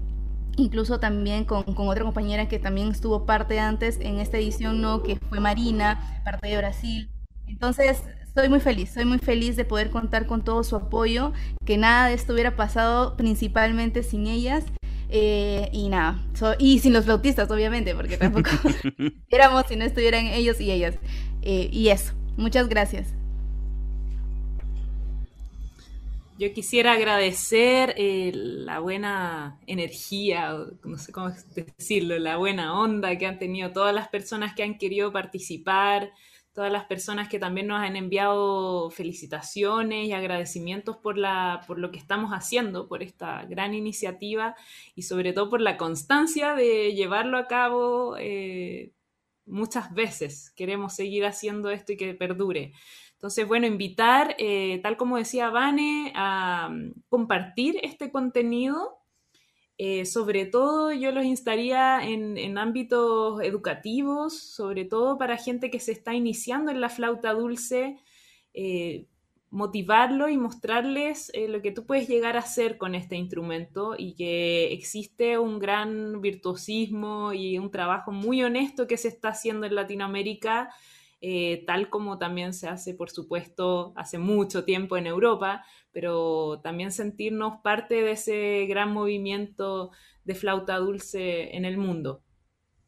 incluso 0.56 1.00
también 1.00 1.44
con, 1.44 1.64
otra 1.66 2.04
compañera 2.04 2.48
que 2.48 2.58
también 2.58 2.88
estuvo 2.88 3.26
parte 3.26 3.58
antes 3.58 3.98
en 4.00 4.20
esta 4.20 4.38
edición, 4.38 4.80
¿no? 4.80 5.02
que 5.02 5.16
fue 5.16 5.40
Marina, 5.40 6.20
parte 6.24 6.48
de 6.48 6.56
Brasil. 6.56 7.10
Entonces, 7.46 8.02
soy 8.34 8.48
muy 8.48 8.60
feliz, 8.60 8.90
soy 8.92 9.04
muy 9.04 9.18
feliz 9.18 9.56
de 9.56 9.64
poder 9.64 9.90
contar 9.90 10.26
con 10.26 10.42
todo 10.42 10.64
su 10.64 10.76
apoyo, 10.76 11.32
que 11.64 11.76
nada 11.76 12.08
de 12.08 12.14
esto 12.14 12.32
hubiera 12.32 12.56
pasado 12.56 13.16
principalmente 13.16 14.02
sin 14.02 14.26
ellas. 14.26 14.64
Eh, 15.16 15.68
y 15.70 15.90
nada, 15.90 16.18
y 16.58 16.80
sin 16.80 16.92
los 16.92 17.04
flautistas, 17.04 17.48
obviamente, 17.48 17.94
porque 17.94 18.16
tampoco 18.16 18.50
éramos 19.28 19.64
si 19.68 19.76
no 19.76 19.84
estuvieran 19.84 20.26
ellos 20.26 20.60
y 20.60 20.72
ellas. 20.72 20.96
y 21.42 21.88
eso, 21.88 22.14
Muchas 22.36 22.68
gracias. 22.68 23.14
Yo 26.36 26.52
quisiera 26.52 26.94
agradecer 26.94 27.94
eh, 27.96 28.32
la 28.34 28.80
buena 28.80 29.60
energía, 29.68 30.56
no 30.82 30.98
sé 30.98 31.12
cómo 31.12 31.30
decirlo, 31.54 32.18
la 32.18 32.38
buena 32.38 32.76
onda 32.76 33.16
que 33.16 33.26
han 33.26 33.38
tenido 33.38 33.70
todas 33.70 33.94
las 33.94 34.08
personas 34.08 34.52
que 34.52 34.64
han 34.64 34.76
querido 34.76 35.12
participar, 35.12 36.10
todas 36.52 36.72
las 36.72 36.86
personas 36.86 37.28
que 37.28 37.38
también 37.38 37.68
nos 37.68 37.80
han 37.80 37.94
enviado 37.94 38.90
felicitaciones 38.90 40.08
y 40.08 40.12
agradecimientos 40.12 40.96
por, 40.96 41.18
la, 41.18 41.60
por 41.68 41.78
lo 41.78 41.92
que 41.92 41.98
estamos 41.98 42.32
haciendo, 42.32 42.88
por 42.88 43.04
esta 43.04 43.44
gran 43.44 43.72
iniciativa 43.72 44.56
y 44.96 45.02
sobre 45.02 45.32
todo 45.32 45.50
por 45.50 45.60
la 45.60 45.76
constancia 45.76 46.54
de 46.54 46.94
llevarlo 46.94 47.38
a 47.38 47.46
cabo. 47.46 48.16
Eh, 48.18 48.92
muchas 49.46 49.92
veces 49.94 50.50
queremos 50.56 50.94
seguir 50.94 51.24
haciendo 51.24 51.70
esto 51.70 51.92
y 51.92 51.96
que 51.96 52.14
perdure. 52.14 52.72
Entonces, 53.24 53.48
bueno, 53.48 53.66
invitar, 53.66 54.36
eh, 54.38 54.80
tal 54.82 54.96
como 54.96 55.16
decía 55.16 55.48
Vane, 55.48 56.12
a 56.14 56.68
mm, 56.70 56.92
compartir 57.08 57.78
este 57.82 58.10
contenido. 58.10 58.98
Eh, 59.76 60.04
sobre 60.04 60.46
todo 60.46 60.92
yo 60.92 61.10
los 61.10 61.24
instaría 61.24 62.06
en, 62.06 62.58
ámbitos 62.58 63.42
educativos, 63.42 64.38
sobre 64.38 64.84
todo 64.84 65.18
para 65.18 65.36
gente 65.36 65.70
que 65.70 65.80
se 65.80 65.90
está 65.92 66.14
iniciando 66.14 66.70
en 66.70 66.80
la 66.80 66.88
flauta 66.88 67.32
dulce, 67.32 67.98
eh, 68.52 69.08
motivarlo 69.54 70.28
y 70.28 70.36
mostrarles 70.36 71.30
eh, 71.32 71.46
lo 71.46 71.62
que 71.62 71.70
tú 71.70 71.86
puedes 71.86 72.08
llegar 72.08 72.36
a 72.36 72.40
hacer 72.40 72.76
con 72.76 72.96
este 72.96 73.14
instrumento 73.14 73.94
y 73.96 74.16
que 74.16 74.72
existe 74.72 75.38
un 75.38 75.60
gran 75.60 76.20
virtuosismo 76.20 77.32
y 77.32 77.58
un 77.58 77.70
trabajo 77.70 78.10
muy 78.10 78.42
honesto 78.42 78.88
que 78.88 78.96
se 78.96 79.06
está 79.06 79.28
haciendo 79.28 79.64
en 79.64 79.76
Latinoamérica, 79.76 80.74
eh, 81.20 81.62
tal 81.68 81.88
como 81.88 82.18
también 82.18 82.52
se 82.52 82.66
hace, 82.66 82.94
por 82.94 83.10
supuesto, 83.10 83.92
hace 83.94 84.18
mucho 84.18 84.64
tiempo 84.64 84.96
en 84.96 85.06
Europa, 85.06 85.64
pero 85.92 86.60
también 86.60 86.90
sentirnos 86.90 87.60
parte 87.62 88.02
de 88.02 88.10
ese 88.10 88.66
gran 88.66 88.92
movimiento 88.92 89.92
de 90.24 90.34
flauta 90.34 90.78
dulce 90.78 91.56
en 91.56 91.64
el 91.64 91.78
mundo 91.78 92.24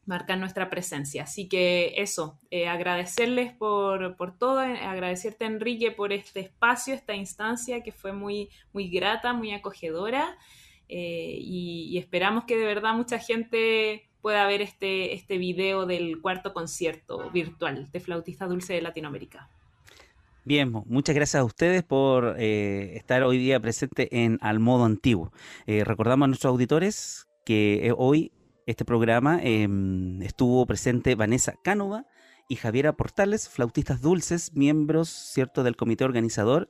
marcar 0.07 0.39
nuestra 0.39 0.69
presencia. 0.69 1.23
Así 1.23 1.47
que 1.47 1.93
eso, 1.97 2.39
eh, 2.49 2.67
agradecerles 2.67 3.53
por, 3.53 4.15
todo, 4.39 4.63
eh, 4.63 4.79
agradecerte 4.79 5.45
Enrique 5.45 5.91
por 5.91 6.13
este 6.13 6.39
espacio, 6.39 6.93
esta 6.93 7.13
instancia 7.13 7.83
que 7.83 7.91
fue 7.91 8.13
muy, 8.13 8.49
muy 8.73 8.89
grata, 8.89 9.33
muy 9.33 9.51
acogedora 9.51 10.37
eh, 10.89 11.37
y, 11.39 11.97
esperamos 11.97 12.45
que 12.45 12.57
de 12.57 12.65
verdad 12.65 12.93
mucha 12.93 13.19
gente 13.19 14.07
pueda 14.21 14.47
ver 14.47 14.61
este, 14.61 15.13
este 15.13 15.37
video 15.37 15.85
del 15.85 16.21
cuarto 16.21 16.53
concierto 16.53 17.29
virtual 17.31 17.91
de 17.91 17.99
Flautista 17.99 18.47
Dulce 18.47 18.73
de 18.73 18.81
Latinoamérica. 18.81 19.49
Bien, 20.45 20.71
muchas 20.71 21.13
gracias 21.13 21.41
a 21.41 21.43
ustedes 21.43 21.83
por 21.83 22.39
estar 22.39 23.23
hoy 23.23 23.37
día 23.37 23.59
presente 23.59 24.07
en 24.23 24.37
Al 24.39 24.59
Modo 24.59 24.85
Antiguo. 24.85 25.33
recordamos 25.65 26.25
a 26.25 26.27
nuestros 26.27 26.51
auditores 26.51 27.27
que 27.43 27.93
hoy 27.97 28.31
este 28.67 28.85
programa 28.85 29.39
em, 29.41 30.21
estuvo 30.21 30.65
presente 30.65 31.15
Vanessa 31.15 31.53
Cánova 31.63 32.05
y 32.49 32.57
Javiera 32.57 32.93
Portales, 32.93 33.49
flautistas 33.49 34.01
dulces, 34.01 34.53
miembros 34.53 35.09
cierto 35.09 35.63
del 35.63 35.75
comité 35.75 36.03
organizador 36.03 36.69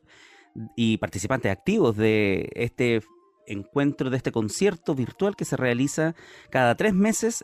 y 0.75 0.97
participantes 0.97 1.51
activos 1.51 1.97
de 1.97 2.49
este 2.53 3.01
encuentro, 3.47 4.09
de 4.09 4.17
este 4.17 4.31
concierto 4.31 4.93
virtual 4.93 5.35
que 5.35 5.45
se 5.45 5.57
realiza 5.57 6.15
cada 6.51 6.75
tres 6.75 6.93
meses 6.93 7.43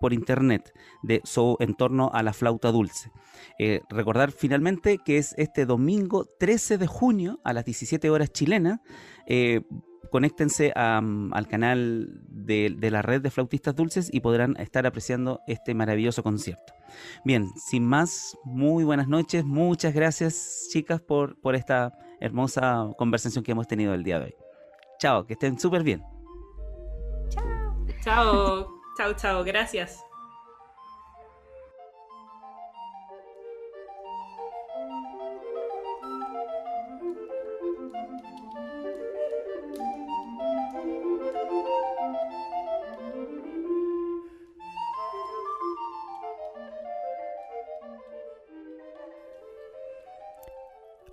por 0.00 0.12
internet 0.12 0.72
de, 1.02 1.22
en 1.60 1.74
torno 1.74 2.10
a 2.12 2.22
la 2.22 2.32
flauta 2.32 2.70
dulce. 2.72 3.10
Eh, 3.58 3.80
recordar 3.88 4.32
finalmente 4.32 4.98
que 5.04 5.18
es 5.18 5.34
este 5.38 5.64
domingo 5.64 6.26
13 6.38 6.78
de 6.78 6.86
junio 6.86 7.40
a 7.44 7.52
las 7.52 7.64
17 7.64 8.10
horas 8.10 8.30
chilenas. 8.32 8.80
Eh, 9.26 9.62
conéctense 10.16 10.72
al 10.74 11.46
canal 11.46 12.08
de, 12.26 12.74
la 12.90 13.02
red 13.02 13.20
de 13.20 13.30
flautistas 13.30 13.74
dulces 13.74 14.08
y 14.10 14.20
podrán 14.20 14.56
estar 14.58 14.86
apreciando 14.86 15.42
este 15.46 15.74
maravilloso 15.74 16.22
concierto. 16.22 16.72
Bien, 17.22 17.50
sin 17.54 17.84
más, 17.84 18.34
muy 18.42 18.82
buenas 18.82 19.08
noches, 19.08 19.44
muchas 19.44 19.92
gracias 19.92 20.68
chicas 20.72 21.02
por, 21.02 21.38
por 21.42 21.54
esta 21.54 21.92
hermosa 22.18 22.88
conversación 22.96 23.44
que 23.44 23.52
hemos 23.52 23.68
tenido 23.68 23.92
el 23.92 24.04
día 24.04 24.18
de 24.18 24.24
hoy. 24.24 24.34
Chao, 24.98 25.26
que 25.26 25.34
estén 25.34 25.58
súper 25.58 25.82
bien. 25.82 26.02
Chao. 27.28 27.76
Chao, 28.02 28.68
chao, 28.96 29.12
chao, 29.16 29.44
gracias. 29.44 30.02